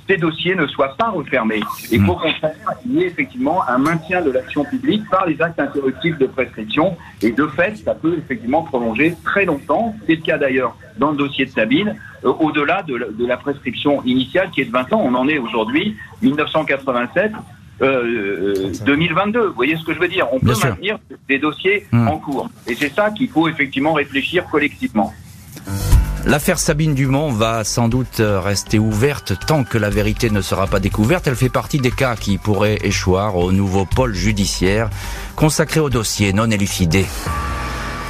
ces 0.08 0.18
dossiers 0.18 0.56
ne 0.56 0.68
soient 0.68 0.96
pas 0.98 1.10
refermés. 1.10 1.62
Et 1.92 1.98
qu'au 2.00 2.14
contraire, 2.16 2.52
il 2.86 2.94
y 2.94 3.04
ait 3.04 3.08
effectivement 3.08 3.68
un 3.68 3.78
maintien 3.78 4.22
de 4.22 4.32
l'action 4.32 4.64
publique 4.66 5.04
par 5.10 5.26
les 5.26 5.42
actes 5.42 5.60
interruptifs 5.60 6.18
de 6.18 6.26
prescription. 6.26 6.98
Et 7.22 7.32
de 7.32 7.48
fait, 7.48 7.78
ça 7.78 7.94
peut 7.96 8.16
effectivement 8.18 8.64
prolonger 8.64 9.16
très 9.24 9.46
longtemps. 9.46 9.96
C'est 10.08 10.16
le 10.16 10.22
cas 10.22 10.38
d'ailleurs 10.38 10.76
dans 10.98 11.12
le 11.12 11.18
dossier 11.18 11.46
de 11.46 11.52
Sabine, 11.52 11.96
euh, 12.26 12.30
au-delà 12.40 12.84
de, 12.84 12.96
la- 12.96 13.08
de 13.10 13.26
la 13.26 13.38
prescription 13.38 14.04
initiale 14.04 14.50
qui 14.52 14.62
est 14.62 14.66
de 14.66 14.72
20 14.72 14.92
ans. 14.94 15.02
On 15.04 15.14
en 15.16 15.28
est 15.28 15.38
aujourd'hui, 15.38 15.96
1987. 16.22 17.32
Euh, 17.82 18.72
2022, 18.86 19.48
vous 19.48 19.54
voyez 19.56 19.76
ce 19.76 19.84
que 19.84 19.94
je 19.94 20.00
veux 20.00 20.08
dire? 20.08 20.28
On 20.32 20.38
Bien 20.38 20.50
peut 20.50 20.54
sûr. 20.54 20.70
maintenir 20.70 21.00
des 21.28 21.40
dossiers 21.40 21.88
Mm. 21.92 22.08
en 22.10 22.18
cours. 22.18 22.50
Et 22.68 22.76
c'est 22.76 22.94
ça 22.94 23.10
qu'il 23.10 23.28
faut 23.30 23.48
effectivement 23.50 23.94
réfléchir 23.94 24.46
collectivement. 24.52 25.12
L'affaire 26.26 26.60
Sabine 26.60 26.94
Dumont 26.94 27.32
va 27.32 27.64
sans 27.64 27.88
doute 27.88 28.22
rester 28.22 28.78
ouverte 28.78 29.34
tant 29.48 29.64
que 29.64 29.80
la 29.80 29.90
vérité 29.90 30.30
ne 30.30 30.42
sera 30.42 30.68
pas 30.68 30.80
découverte. 30.80 31.26
Elle 31.28 31.36
fait 31.36 31.50
partie 31.50 31.80
des 31.80 31.90
cas 31.90 32.16
qui 32.16 32.38
pourraient 32.38 32.78
échoir 32.84 33.38
au 33.38 33.52
nouveau 33.52 33.86
pôle 33.86 34.14
judiciaire 34.14 34.90
consacré 35.36 35.80
au 35.80 35.90
dossier 35.90 36.32
non 36.32 36.52
élucidé. 36.52 37.06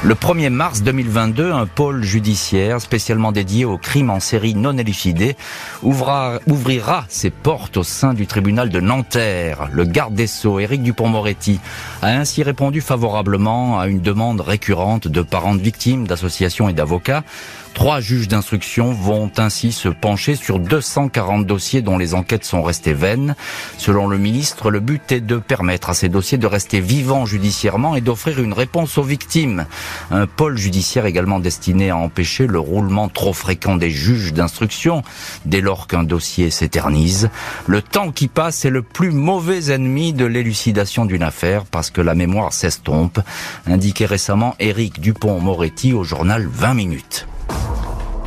Le 0.04 0.16
1er 0.16 0.50
mars 0.50 0.82
2022, 0.82 1.52
un 1.52 1.68
pôle 1.68 2.04
judiciaire 2.04 2.82
spécialement 2.82 3.32
dédié 3.32 3.66
aux 3.66 3.78
crimes 3.78 4.10
en 4.10 4.20
série 4.20 4.56
non 4.56 4.76
élucidés 4.76 5.38
ouvrira 5.84 7.06
ses 7.08 7.30
portes 7.30 7.78
au 7.78 7.84
sein 7.84 8.16
du 8.16 8.26
tribunal 8.26 8.70
de 8.70 8.80
Nanterre. 8.80 9.70
Le 9.72 9.86
garde 9.86 10.16
des 10.16 10.26
Sceaux, 10.26 10.60
Éric 10.60 10.82
Dupont-Moretti, 10.82 11.60
a 12.02 12.08
ainsi 12.08 12.42
répondu 12.42 12.82
favorablement 12.82 13.80
à 13.80 13.86
une 13.88 14.02
demande 14.02 14.42
récurrente 14.42 15.08
de 15.08 15.22
parents 15.22 15.54
de 15.54 15.62
victimes, 15.62 16.08
d'associations 16.08 16.68
et 16.68 16.74
d'avocats. 16.74 17.24
Trois 17.74 18.00
juges 18.00 18.28
d'instruction 18.28 18.94
vont 18.94 19.32
ainsi 19.38 19.72
se 19.72 19.90
pencher 19.90 20.36
sur 20.36 20.60
240 20.60 21.48
dossiers 21.48 21.82
dont 21.82 21.98
les 21.98 22.14
enquêtes 22.14 22.46
sont 22.46 22.62
restées 22.62 22.94
vaines. 22.94 23.36
Selon 23.78 24.08
le 24.08 24.18
ministre, 24.18 24.70
le 24.70 24.80
but 24.80 25.12
est 25.12 25.22
de 25.22 25.38
permettre 25.38 25.90
à 25.90 25.94
ces 25.94 26.10
dossiers 26.10 26.38
de 26.38 26.48
rester 26.48 26.80
vivants 26.80 27.26
judiciairement 27.26 27.96
et 27.96 28.02
d'offrir 28.02 28.40
une 28.40 28.54
réponse 28.54 28.98
aux 28.98 29.04
victimes. 29.04 29.66
Un 30.12 30.28
pôle 30.28 30.58
judiciaire 30.58 31.06
également 31.06 31.40
destiné 31.40 31.90
à 31.90 31.98
empêcher 31.98 32.46
le 32.46 32.60
roulement 32.60 33.10
trop 33.10 33.34
fréquent 33.34 33.78
des 33.78 33.90
juges 33.90 34.34
d'instruction 34.34 35.02
dès 35.46 35.62
lors 35.62 35.88
qu'un 35.88 36.04
dossier 36.04 36.52
s'éternise. 36.52 37.30
Le 37.66 37.82
temps 37.82 38.12
qui 38.12 38.28
passe 38.28 38.66
est 38.66 38.70
le 38.70 38.84
plus 38.84 39.12
mauvais 39.12 39.72
ennemi 39.72 40.14
de 40.14 40.26
l'élucidation 40.26 41.06
d'une 41.06 41.24
affaire 41.24 41.66
parce 41.66 41.90
que 41.90 42.02
la 42.02 42.16
mémoire 42.16 42.54
s'estompe, 42.54 43.20
indiquait 43.66 44.06
récemment 44.06 44.56
Éric 44.60 45.00
Dupont-Moretti 45.00 45.94
au 45.94 46.04
journal 46.04 46.48
20 46.48 46.74
minutes. 46.74 47.28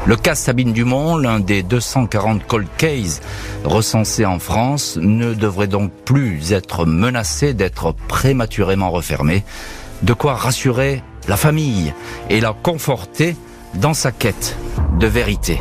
Le 0.07 0.17
cas 0.17 0.35
Sabine 0.35 0.75
Dumont, 0.75 1.17
l'un 1.17 1.41
des 1.41 1.63
240 1.63 2.47
cold 2.47 2.69
cases 2.77 3.23
recensés 3.65 4.27
en 4.27 4.39
France, 4.39 4.99
ne 5.01 5.33
devrait 5.33 5.67
donc 5.67 5.93
plus 6.05 6.53
être 6.53 6.85
menacé 6.85 7.55
d'être 7.55 7.95
prématurément 8.07 8.91
refermé. 8.91 9.45
De 10.03 10.13
quoi 10.13 10.35
rassurer 10.35 11.03
la 11.27 11.39
famille 11.39 11.95
et 12.29 12.41
la 12.41 12.53
conforter 12.53 13.35
dans 13.77 13.95
sa 13.95 14.13
quête 14.13 14.59
de 14.99 15.07
vérité. 15.07 15.59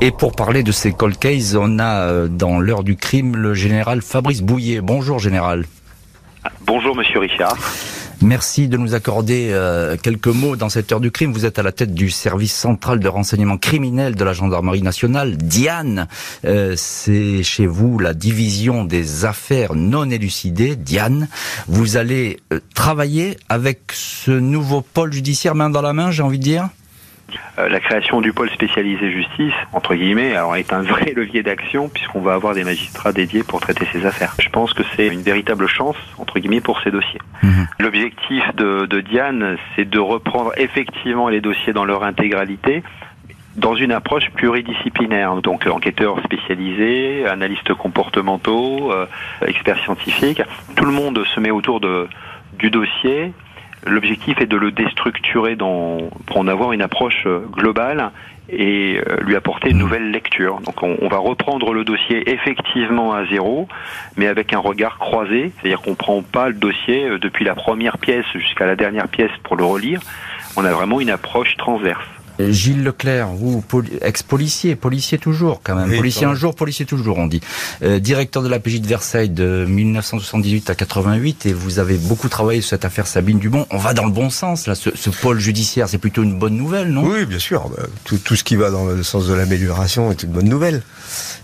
Et 0.00 0.12
pour 0.12 0.36
parler 0.36 0.62
de 0.62 0.70
ces 0.70 0.92
cold 0.92 1.18
cases, 1.18 1.56
on 1.58 1.80
a 1.80 2.06
euh, 2.06 2.28
dans 2.28 2.60
l'heure 2.60 2.84
du 2.84 2.94
crime 2.94 3.36
le 3.36 3.52
général 3.52 4.00
Fabrice 4.00 4.42
Bouillet. 4.42 4.80
Bonjour 4.80 5.18
général. 5.18 5.66
Bonjour 6.62 6.94
Monsieur 6.94 7.18
Richard. 7.18 7.56
Merci 8.22 8.68
de 8.68 8.76
nous 8.76 8.94
accorder 8.94 9.48
euh, 9.50 9.96
quelques 9.96 10.26
mots 10.26 10.54
dans 10.54 10.68
cette 10.68 10.92
heure 10.92 11.00
du 11.00 11.10
crime. 11.10 11.32
Vous 11.32 11.46
êtes 11.46 11.58
à 11.58 11.62
la 11.62 11.72
tête 11.72 11.94
du 11.94 12.10
service 12.10 12.54
central 12.54 13.00
de 13.00 13.08
renseignement 13.08 13.56
criminel 13.56 14.14
de 14.14 14.24
la 14.24 14.34
gendarmerie 14.34 14.82
nationale, 14.82 15.38
Diane. 15.38 16.06
Euh, 16.44 16.74
C'est 16.76 17.42
chez 17.42 17.66
vous 17.66 17.98
la 17.98 18.12
division 18.12 18.84
des 18.84 19.24
affaires 19.24 19.74
non 19.74 20.10
élucidées, 20.10 20.76
Diane. 20.76 21.28
Vous 21.66 21.96
allez 21.96 22.40
euh, 22.52 22.60
travailler 22.74 23.38
avec 23.48 23.80
ce 23.94 24.32
nouveau 24.32 24.82
pôle 24.82 25.14
judiciaire 25.14 25.54
main 25.54 25.70
dans 25.70 25.82
la 25.82 25.94
main, 25.94 26.10
j'ai 26.10 26.22
envie 26.22 26.38
de 26.38 26.44
dire? 26.44 26.68
Euh, 27.58 27.68
la 27.68 27.80
création 27.80 28.20
du 28.20 28.32
pôle 28.32 28.50
spécialisé 28.50 29.10
justice, 29.10 29.54
entre 29.72 29.94
guillemets, 29.94 30.34
alors 30.34 30.56
est 30.56 30.72
un 30.72 30.82
vrai 30.82 31.12
levier 31.16 31.42
d'action 31.42 31.88
puisqu'on 31.88 32.20
va 32.20 32.34
avoir 32.34 32.54
des 32.54 32.64
magistrats 32.64 33.12
dédiés 33.12 33.42
pour 33.42 33.60
traiter 33.60 33.86
ces 33.92 34.06
affaires. 34.06 34.34
Je 34.38 34.48
pense 34.48 34.72
que 34.72 34.82
c'est 34.96 35.08
une 35.08 35.22
véritable 35.22 35.66
chance, 35.66 35.96
entre 36.18 36.38
guillemets, 36.38 36.60
pour 36.60 36.80
ces 36.82 36.90
dossiers. 36.90 37.20
Mhm. 37.42 37.66
L'objectif 37.78 38.42
de, 38.54 38.86
de 38.86 39.00
Diane, 39.00 39.56
c'est 39.74 39.88
de 39.88 39.98
reprendre 39.98 40.52
effectivement 40.56 41.28
les 41.28 41.40
dossiers 41.40 41.72
dans 41.72 41.84
leur 41.84 42.04
intégralité 42.04 42.82
dans 43.56 43.74
une 43.74 43.92
approche 43.92 44.30
pluridisciplinaire, 44.30 45.34
donc 45.42 45.66
enquêteurs 45.66 46.22
spécialisés, 46.24 47.26
analystes 47.26 47.74
comportementaux, 47.74 48.92
euh, 48.92 49.06
experts 49.46 49.82
scientifiques. 49.84 50.42
Tout 50.76 50.84
le 50.84 50.92
monde 50.92 51.24
se 51.34 51.40
met 51.40 51.50
autour 51.50 51.80
de 51.80 52.08
du 52.58 52.70
dossier, 52.70 53.32
l'objectif 53.86 54.40
est 54.40 54.46
de 54.46 54.56
le 54.56 54.70
déstructurer 54.70 55.56
dans, 55.56 56.10
pour 56.26 56.38
en 56.38 56.48
avoir 56.48 56.72
une 56.72 56.82
approche 56.82 57.24
euh, 57.26 57.40
globale 57.50 58.10
et 58.52 58.98
euh, 58.98 59.16
lui 59.22 59.36
apporter 59.36 59.70
une 59.70 59.78
nouvelle 59.78 60.10
lecture. 60.10 60.60
Donc 60.60 60.82
on, 60.82 60.96
on, 61.00 61.08
va 61.08 61.18
reprendre 61.18 61.72
le 61.72 61.84
dossier 61.84 62.28
effectivement 62.30 63.14
à 63.14 63.24
zéro, 63.26 63.68
mais 64.16 64.26
avec 64.26 64.52
un 64.52 64.58
regard 64.58 64.98
croisé, 64.98 65.52
c'est-à-dire 65.56 65.80
qu'on 65.80 65.94
prend 65.94 66.22
pas 66.22 66.48
le 66.48 66.54
dossier 66.54 67.04
euh, 67.04 67.18
depuis 67.18 67.44
la 67.44 67.54
première 67.54 67.98
pièce 67.98 68.26
jusqu'à 68.34 68.66
la 68.66 68.76
dernière 68.76 69.08
pièce 69.08 69.30
pour 69.44 69.56
le 69.56 69.64
relire. 69.64 70.00
On 70.56 70.64
a 70.64 70.72
vraiment 70.72 71.00
une 71.00 71.10
approche 71.10 71.56
transverse. 71.56 72.06
Gilles 72.50 72.82
Leclerc, 72.82 73.28
vous, 73.28 73.62
ex-policier, 74.02 74.76
policier 74.76 75.18
toujours 75.18 75.60
quand 75.62 75.74
même, 75.74 75.96
policier 75.96 76.26
un 76.26 76.34
jour, 76.34 76.54
policier 76.54 76.86
toujours 76.86 77.18
on 77.18 77.26
dit, 77.26 77.40
euh, 77.82 77.98
directeur 77.98 78.42
de 78.42 78.48
la 78.48 78.58
PJ 78.58 78.80
de 78.80 78.86
Versailles 78.86 79.28
de 79.28 79.64
1978 79.68 80.70
à 80.70 80.74
88 80.74 81.46
et 81.46 81.52
vous 81.52 81.78
avez 81.78 81.96
beaucoup 81.96 82.28
travaillé 82.28 82.60
sur 82.60 82.70
cette 82.70 82.84
affaire 82.84 83.06
Sabine 83.06 83.38
Dumont. 83.38 83.66
On 83.70 83.78
va 83.78 83.94
dans 83.94 84.04
le 84.04 84.12
bon 84.12 84.30
sens 84.30 84.66
là, 84.66 84.74
ce, 84.74 84.90
ce 84.94 85.10
pôle 85.10 85.38
judiciaire, 85.38 85.88
c'est 85.88 85.98
plutôt 85.98 86.22
une 86.22 86.38
bonne 86.38 86.56
nouvelle, 86.56 86.88
non? 86.88 87.04
Oui, 87.04 87.26
bien 87.26 87.38
sûr. 87.38 87.68
Bah, 87.68 87.84
tout, 88.04 88.18
tout, 88.18 88.36
ce 88.36 88.44
qui 88.44 88.56
va 88.56 88.70
dans 88.70 88.86
le 88.86 89.02
sens 89.02 89.26
de 89.26 89.34
l'amélioration 89.34 90.10
est 90.10 90.22
une 90.22 90.30
bonne 90.30 90.48
nouvelle. 90.48 90.82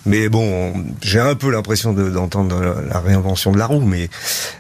Mais 0.07 0.28
bon, 0.28 0.72
j'ai 1.03 1.18
un 1.18 1.34
peu 1.34 1.51
l'impression 1.51 1.92
d'entendre 1.92 2.76
la, 2.88 3.01
réinvention 3.01 3.51
de 3.51 3.59
la 3.59 3.66
roue, 3.66 3.80
mais 3.80 4.09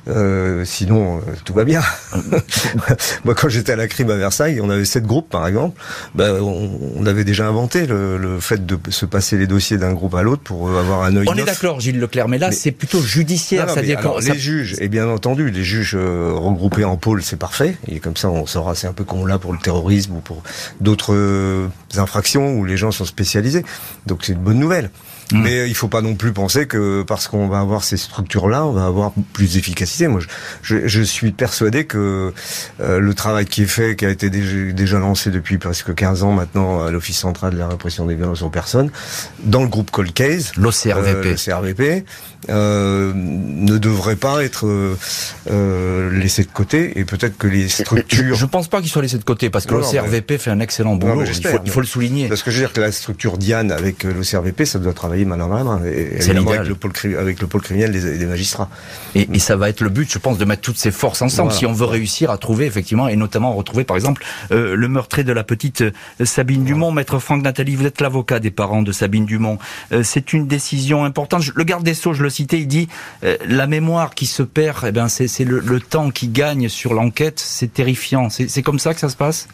euh, 0.08 0.64
sinon 0.64 1.18
euh, 1.18 1.20
tout 1.44 1.54
va 1.54 1.64
bien. 1.64 1.82
Moi, 3.24 3.34
quand 3.34 3.48
j'étais 3.48 3.72
à 3.72 3.76
la 3.76 3.86
crime 3.86 4.10
à 4.10 4.16
Versailles, 4.16 4.60
on 4.60 4.70
avait 4.70 4.84
sept 4.84 5.06
groupes 5.06 5.28
par 5.28 5.46
exemple. 5.46 5.80
Bah, 6.14 6.25
euh, 6.26 6.40
on, 6.40 7.06
avait 7.06 7.24
déjà 7.24 7.46
inventé 7.46 7.86
le, 7.86 8.38
fait 8.40 8.66
de 8.66 8.78
se 8.90 9.06
passer 9.06 9.36
les 9.36 9.46
dossiers 9.46 9.78
d'un 9.78 9.92
groupe 9.92 10.14
à 10.14 10.22
l'autre 10.22 10.42
pour 10.42 10.70
avoir 10.70 11.02
un 11.02 11.16
œil. 11.16 11.26
On 11.28 11.34
est 11.34 11.44
d'accord, 11.44 11.80
Gilles 11.80 12.00
Leclerc, 12.00 12.28
mais 12.28 12.38
là 12.38 12.52
c'est 12.52 12.72
plutôt 12.72 13.00
judiciaire. 13.00 13.70
c'est-à-dire 13.70 14.00
les 14.20 14.38
juges, 14.38 14.76
et 14.80 14.88
bien 14.88 15.08
entendu, 15.08 15.50
les 15.50 15.64
juges 15.64 15.94
euh, 15.94 16.32
regroupés 16.34 16.84
en 16.84 16.96
pôle, 16.96 17.22
c'est 17.22 17.38
parfait. 17.38 17.76
Et 17.88 18.00
comme 18.00 18.16
ça, 18.16 18.28
on 18.30 18.46
saura, 18.46 18.74
c'est 18.74 18.86
un 18.86 18.92
peu 18.92 19.04
comme 19.04 19.20
on 19.20 19.26
l'a 19.26 19.38
pour 19.38 19.52
le 19.52 19.58
terrorisme 19.58 20.16
ou 20.16 20.20
pour 20.20 20.42
d'autres 20.80 21.14
euh, 21.14 21.68
infractions 21.96 22.54
où 22.54 22.64
les 22.64 22.76
gens 22.76 22.92
sont 22.92 23.04
spécialisés. 23.04 23.64
Donc 24.06 24.20
c'est 24.24 24.32
une 24.32 24.40
bonne 24.40 24.58
nouvelle. 24.58 24.90
Mm. 25.32 25.42
Mais 25.42 25.68
il 25.68 25.74
faut 25.74 25.88
pas 25.88 26.02
non 26.02 26.14
plus 26.14 26.32
penser 26.32 26.66
que 26.66 27.02
parce 27.02 27.28
qu'on 27.28 27.48
va 27.48 27.58
avoir 27.58 27.82
ces 27.82 27.96
structures-là, 27.96 28.64
on 28.64 28.72
va 28.72 28.86
avoir 28.86 29.12
plus 29.32 29.54
d'efficacité. 29.54 30.06
Moi, 30.08 30.20
je, 30.62 30.86
je, 30.86 31.02
suis 31.02 31.32
persuadé 31.32 31.84
que 31.84 32.32
euh, 32.80 33.00
le 33.00 33.14
travail 33.14 33.46
qui 33.46 33.62
est 33.62 33.66
fait, 33.66 33.96
qui 33.96 34.06
a 34.06 34.10
été 34.10 34.30
déjà, 34.30 34.72
déjà 34.72 34.98
lancé 34.98 35.30
depuis 35.30 35.58
presque 35.58 35.94
15 35.94 36.22
ans 36.22 36.32
maintenant 36.32 36.84
à 36.84 36.90
l'Office 36.90 37.18
central 37.18 37.54
de 37.54 37.58
la 37.58 37.68
répression 37.68 38.06
des 38.06 38.14
violences 38.14 38.42
aux 38.42 38.50
personnes, 38.50 38.90
dans 39.42 39.62
le 39.62 39.68
groupe 39.68 39.90
Cold 39.90 40.12
Case, 40.12 40.52
l'OCRVP, 40.56 41.82
euh, 41.82 42.00
euh, 42.48 43.12
ne 43.14 43.78
devrait 43.78 44.16
pas 44.16 44.44
être 44.44 44.66
euh, 44.66 46.10
laissé 46.10 46.42
de 46.42 46.48
côté 46.48 46.98
et 46.98 47.04
peut-être 47.04 47.36
que 47.36 47.46
les 47.46 47.68
structures. 47.68 48.34
Je, 48.34 48.44
ne 48.44 48.50
pense 48.50 48.68
pas 48.68 48.80
qu'ils 48.80 48.90
soient 48.90 49.02
laissés 49.02 49.18
de 49.18 49.24
côté 49.24 49.50
parce 49.50 49.66
que 49.66 49.74
l'OCRVP 49.74 50.38
fait 50.38 50.50
un 50.50 50.60
excellent 50.60 50.96
boulot. 50.96 51.22
il, 51.24 51.46
faut, 51.46 51.58
il, 51.64 51.70
faut, 51.70 51.80
le 51.80 51.86
souligner. 51.86 52.28
Parce 52.28 52.42
que 52.42 52.50
je 52.50 52.56
veux 52.56 52.62
dire 52.62 52.72
que 52.72 52.80
la 52.80 52.92
structure 52.92 53.38
Diane 53.38 53.72
avec 53.72 54.04
l'OCRVP, 54.04 54.64
ça 54.64 54.78
doit 54.78 54.92
travailler 54.92 55.24
main 55.24 55.36
dans 55.36 55.48
la 55.48 55.64
main, 55.64 55.80
et, 55.84 56.20
avec 56.20 56.68
le 56.68 56.74
pôle, 56.74 56.92
avec 57.18 57.40
le 57.40 57.46
pôle 57.46 57.62
criminel 57.62 57.92
des, 57.92 58.18
des 58.18 58.26
magistrats. 58.26 58.68
Et, 59.14 59.28
et, 59.32 59.38
ça 59.38 59.56
va 59.56 59.68
être 59.68 59.80
le 59.80 59.88
but, 59.88 60.10
je 60.10 60.18
pense, 60.18 60.38
de 60.38 60.44
mettre 60.44 60.62
toutes 60.62 60.78
ces 60.78 60.90
forces 60.90 61.22
ensemble 61.22 61.52
si 61.52 61.66
on 61.66 61.72
veut 61.72 61.86
réussir 61.86 62.30
à 62.30 62.38
trouver 62.38 62.66
effectivement 62.66 63.08
et 63.08 63.16
notamment 63.16 63.52
retrouver 63.52 63.84
par 63.84 63.96
exemple 63.96 64.24
euh, 64.52 64.76
le 64.76 64.88
meurtrier 64.88 65.24
de 65.24 65.32
la 65.32 65.44
petite 65.44 65.82
euh, 65.82 65.92
Sabine 66.24 66.64
Dumont, 66.64 66.92
maître 66.92 67.18
Franck 67.18 67.42
Nathalie. 67.42 67.76
Vous 67.76 67.86
êtes 67.86 68.00
l'avocat 68.00 68.38
des 68.38 68.50
parents 68.50 68.82
de 68.82 68.92
Sabine 68.92 69.26
Dumont. 69.26 69.58
Euh, 69.92 70.02
c'est 70.02 70.32
une 70.32 70.46
décision 70.46 71.04
importante. 71.04 71.44
Le 71.54 71.64
garde 71.64 71.84
des 71.84 71.94
sceaux, 71.94 72.12
je 72.12 72.22
le 72.22 72.30
il 72.40 72.66
dit 72.66 72.88
la 73.22 73.66
mémoire 73.66 74.14
qui 74.14 74.26
se 74.26 74.42
perd, 74.42 74.84
eh 74.86 74.92
ben 74.92 75.08
c'est 75.08 75.44
le, 75.44 75.60
le 75.60 75.80
temps 75.80 76.10
qui 76.10 76.28
gagne 76.28 76.68
sur 76.68 76.94
l'enquête. 76.94 77.38
C'est 77.38 77.72
terrifiant. 77.72 78.28
C'est 78.30 78.62
comme 78.62 78.78
ça 78.78 78.94
que 78.94 79.00
ça 79.00 79.08
se 79.08 79.16
passe? 79.16 79.48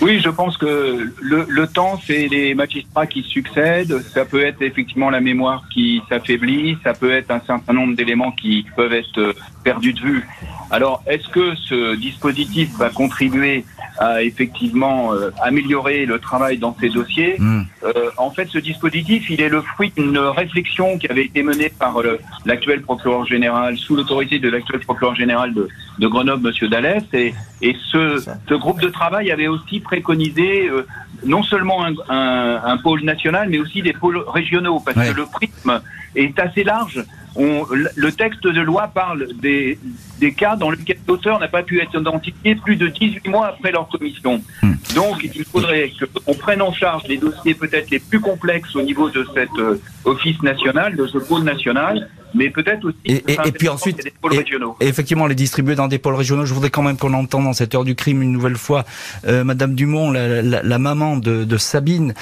Oui, 0.00 0.18
je 0.24 0.30
pense 0.30 0.56
que 0.56 1.12
le, 1.20 1.46
le 1.46 1.66
temps, 1.66 2.00
c'est 2.06 2.26
les 2.28 2.54
magistrats 2.54 3.06
qui 3.06 3.22
succèdent. 3.22 4.02
Ça 4.14 4.24
peut 4.24 4.42
être 4.42 4.62
effectivement 4.62 5.10
la 5.10 5.20
mémoire 5.20 5.62
qui 5.72 6.00
s'affaiblit. 6.08 6.78
Ça 6.82 6.94
peut 6.94 7.12
être 7.12 7.30
un 7.30 7.40
certain 7.46 7.74
nombre 7.74 7.94
d'éléments 7.94 8.32
qui 8.32 8.64
peuvent 8.76 8.94
être 8.94 9.34
perdus 9.64 9.94
de 9.94 10.00
vue. 10.00 10.28
Alors, 10.70 11.02
est-ce 11.06 11.28
que 11.28 11.54
ce 11.56 11.96
dispositif 11.96 12.76
va 12.78 12.90
contribuer 12.90 13.64
à 13.98 14.22
effectivement 14.22 15.12
euh, 15.12 15.30
améliorer 15.42 16.04
le 16.04 16.18
travail 16.18 16.58
dans 16.58 16.76
ces 16.80 16.88
dossiers 16.88 17.36
hmm. 17.38 17.62
euh, 17.84 18.10
En 18.16 18.30
fait, 18.30 18.48
ce 18.48 18.58
dispositif, 18.58 19.30
il 19.30 19.40
est 19.40 19.48
le 19.48 19.62
fruit 19.62 19.92
d'une 19.96 20.18
réflexion 20.18 20.98
qui 20.98 21.06
avait 21.08 21.26
été 21.26 21.42
menée 21.42 21.70
par 21.78 22.00
euh, 22.00 22.18
l'actuel 22.44 22.82
procureur 22.82 23.24
général, 23.24 23.76
sous 23.76 23.94
l'autorité 23.94 24.38
de 24.38 24.48
l'actuel 24.48 24.80
procureur 24.80 25.14
général 25.14 25.54
de, 25.54 25.68
de 25.98 26.06
Grenoble, 26.08 26.42
Monsieur 26.42 26.68
Dallès, 26.68 27.04
et, 27.12 27.34
et 27.62 27.76
ce, 27.92 28.24
ce, 28.48 28.54
groupe 28.54 28.80
de 28.80 28.88
travail 28.88 29.30
avait 29.30 29.46
aussi 29.46 29.78
préconisé 29.80 30.68
euh, 30.68 30.86
non 31.24 31.44
seulement 31.44 31.86
un, 31.86 31.94
un, 32.08 32.60
un, 32.64 32.76
pôle 32.78 33.02
national, 33.04 33.48
mais 33.48 33.58
aussi 33.58 33.80
des 33.80 33.92
pôles 33.92 34.18
régionaux, 34.26 34.80
parce 34.80 34.96
que 35.08 35.14
le 35.14 35.26
prisme 35.26 35.80
est 36.16 36.38
assez 36.38 36.64
large 36.64 37.04
on, 37.36 37.66
le 37.70 38.12
texte 38.12 38.46
de 38.46 38.60
loi 38.60 38.88
parle 38.88 39.28
des, 39.40 39.78
des 40.20 40.32
cas 40.32 40.56
dans 40.56 40.70
lesquels 40.70 40.98
l'auteur 41.06 41.40
n'a 41.40 41.48
pas 41.48 41.62
pu 41.62 41.80
être 41.80 41.98
identifié 41.98 42.54
plus 42.54 42.76
de 42.76 42.88
18 42.88 43.28
mois 43.28 43.46
après 43.48 43.72
leur 43.72 43.88
commission. 43.88 44.42
Hmm. 44.62 44.74
Donc, 44.94 45.22
il 45.22 45.44
faudrait 45.44 45.92
qu'on 46.24 46.34
prenne 46.34 46.62
en 46.62 46.72
charge 46.72 47.04
les 47.08 47.16
dossiers 47.16 47.54
peut-être 47.54 47.90
les 47.90 47.98
plus 47.98 48.20
complexes 48.20 48.74
au 48.76 48.82
niveau 48.82 49.10
de 49.10 49.26
cet 49.34 49.50
euh, 49.58 49.80
office 50.04 50.40
national, 50.42 50.96
de 50.96 51.06
ce 51.06 51.18
pôle 51.18 51.42
national, 51.42 52.08
mais 52.34 52.50
peut-être 52.50 52.84
aussi 52.84 52.96
et, 53.04 53.22
et, 53.28 53.52
puis 53.52 53.68
ensuite 53.68 54.02
des 54.02 54.12
pôles 54.20 54.34
régionaux. 54.34 54.76
Et 54.80 54.88
effectivement 54.88 55.26
les 55.26 55.34
distribuer 55.34 55.74
dans 55.74 55.88
des 55.88 55.98
pôles 55.98 56.14
régionaux. 56.14 56.44
Je 56.44 56.52
voudrais 56.52 56.70
quand 56.70 56.82
même 56.82 56.96
qu'on 56.96 57.14
entende 57.14 57.44
dans 57.44 57.52
cette 57.52 57.74
heure 57.74 57.84
du 57.84 57.94
crime 57.94 58.22
une 58.22 58.32
nouvelle 58.32 58.56
fois 58.56 58.84
euh, 59.26 59.44
Madame 59.44 59.74
Dumont, 59.74 60.10
la, 60.10 60.42
la, 60.42 60.62
la 60.62 60.78
maman 60.78 61.16
de, 61.16 61.44
de, 61.44 61.56
Sabine, 61.56 62.14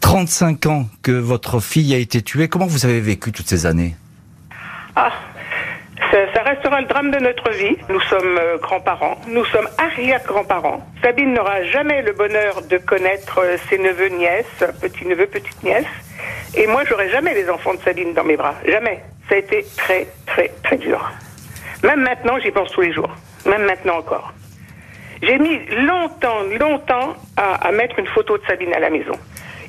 35 0.00 0.66
ans 0.66 0.88
que 1.02 1.12
votre 1.12 1.60
fille 1.60 1.94
a 1.94 1.98
été 1.98 2.22
tuée. 2.22 2.48
Comment 2.48 2.66
vous 2.66 2.84
avez 2.84 3.00
vécu 3.00 3.32
toutes 3.32 3.48
ces 3.48 3.66
années? 3.66 3.81
Ah, 4.94 5.12
ça, 6.10 6.42
restera 6.42 6.80
le 6.82 6.86
drame 6.86 7.10
de 7.10 7.18
notre 7.18 7.50
vie. 7.50 7.76
Nous 7.88 8.00
sommes 8.02 8.38
euh, 8.38 8.58
grands-parents, 8.58 9.16
nous 9.26 9.44
sommes 9.46 9.68
arrière-grands-parents. 9.78 10.86
Sabine 11.02 11.32
n'aura 11.32 11.62
jamais 11.64 12.02
le 12.02 12.12
bonheur 12.12 12.60
de 12.62 12.76
connaître 12.76 13.40
euh, 13.40 13.56
ses 13.70 13.78
neveux, 13.78 14.08
nièces, 14.08 14.64
petits-neveux, 14.80 15.26
petites-nièces. 15.26 15.86
Et 16.54 16.66
moi, 16.66 16.82
j'aurai 16.86 17.08
jamais 17.08 17.32
les 17.32 17.48
enfants 17.48 17.72
de 17.72 17.80
Sabine 17.80 18.12
dans 18.12 18.24
mes 18.24 18.36
bras. 18.36 18.54
Jamais. 18.66 19.00
Ça 19.28 19.36
a 19.36 19.38
été 19.38 19.64
très, 19.78 20.06
très, 20.26 20.48
très 20.62 20.76
dur. 20.76 21.10
Même 21.82 22.00
maintenant, 22.00 22.38
j'y 22.38 22.50
pense 22.50 22.70
tous 22.72 22.82
les 22.82 22.92
jours. 22.92 23.10
Même 23.46 23.64
maintenant 23.64 23.96
encore. 23.98 24.34
J'ai 25.22 25.38
mis 25.38 25.64
longtemps, 25.86 26.42
longtemps 26.58 27.14
à, 27.36 27.66
à, 27.66 27.72
mettre 27.72 27.98
une 27.98 28.08
photo 28.08 28.36
de 28.36 28.44
Sabine 28.44 28.74
à 28.74 28.80
la 28.80 28.90
maison. 28.90 29.14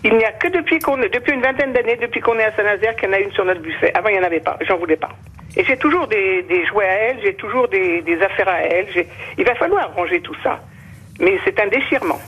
Il 0.03 0.17
n'y 0.17 0.25
a 0.25 0.31
que 0.31 0.49
depuis 0.49 0.79
qu'on, 0.79 0.97
depuis 0.97 1.33
une 1.33 1.41
vingtaine 1.41 1.71
d'années, 1.71 1.95
depuis 1.95 2.19
qu'on 2.19 2.37
est 2.37 2.43
à 2.43 2.55
Saint-Nazaire, 2.55 2.95
qu'il 2.95 3.07
y 3.07 3.11
en 3.11 3.15
a 3.15 3.19
une 3.19 3.31
sur 3.31 3.45
notre 3.45 3.61
buffet. 3.61 3.91
Avant, 3.93 4.09
il 4.09 4.13
n'y 4.13 4.19
en 4.19 4.23
avait 4.23 4.41
pas. 4.41 4.57
J'en 4.67 4.77
voulais 4.77 4.97
pas. 4.97 5.09
Et 5.55 5.63
j'ai 5.63 5.77
toujours 5.77 6.07
des, 6.07 6.45
jouets 6.67 6.85
à 6.85 6.93
elle, 6.93 7.19
j'ai 7.23 7.35
toujours 7.35 7.67
des, 7.67 8.01
des, 8.01 8.21
affaires 8.21 8.49
à 8.49 8.61
elle. 8.61 8.87
Il 9.37 9.45
va 9.45 9.55
falloir 9.55 9.93
ranger 9.95 10.19
tout 10.21 10.35
ça. 10.43 10.59
Mais 11.19 11.37
c'est 11.45 11.59
un 11.59 11.67
déchirement. 11.67 12.19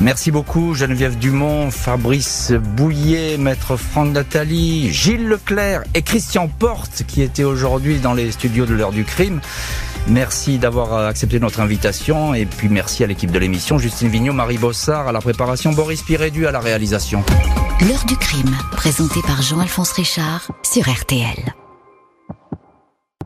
Merci 0.00 0.30
beaucoup 0.30 0.74
Geneviève 0.74 1.16
Dumont, 1.16 1.70
Fabrice 1.70 2.52
Bouillet, 2.52 3.38
Maître 3.38 3.76
Franck 3.76 4.12
Nathalie, 4.12 4.92
Gilles 4.92 5.26
Leclerc 5.26 5.84
et 5.94 6.02
Christian 6.02 6.48
Porte 6.48 7.04
qui 7.08 7.22
étaient 7.22 7.44
aujourd'hui 7.44 7.98
dans 7.98 8.12
les 8.12 8.30
studios 8.30 8.66
de 8.66 8.74
l'heure 8.74 8.92
du 8.92 9.04
crime. 9.04 9.40
Merci 10.08 10.58
d'avoir 10.58 11.06
accepté 11.06 11.40
notre 11.40 11.60
invitation 11.60 12.32
et 12.32 12.46
puis 12.46 12.68
merci 12.68 13.02
à 13.02 13.06
l'équipe 13.06 13.30
de 13.30 13.38
l'émission, 13.38 13.78
Justine 13.78 14.08
Vignot, 14.08 14.32
Marie 14.32 14.58
Bossard 14.58 15.08
à 15.08 15.12
la 15.12 15.20
préparation, 15.20 15.72
Boris 15.72 16.02
Pirédu 16.02 16.46
à 16.46 16.52
la 16.52 16.60
réalisation. 16.60 17.24
L'heure 17.88 18.04
du 18.06 18.16
crime, 18.16 18.56
présenté 18.72 19.20
par 19.22 19.42
Jean-Alphonse 19.42 19.92
Richard 19.92 20.50
sur 20.62 20.88
RTL. 20.88 21.65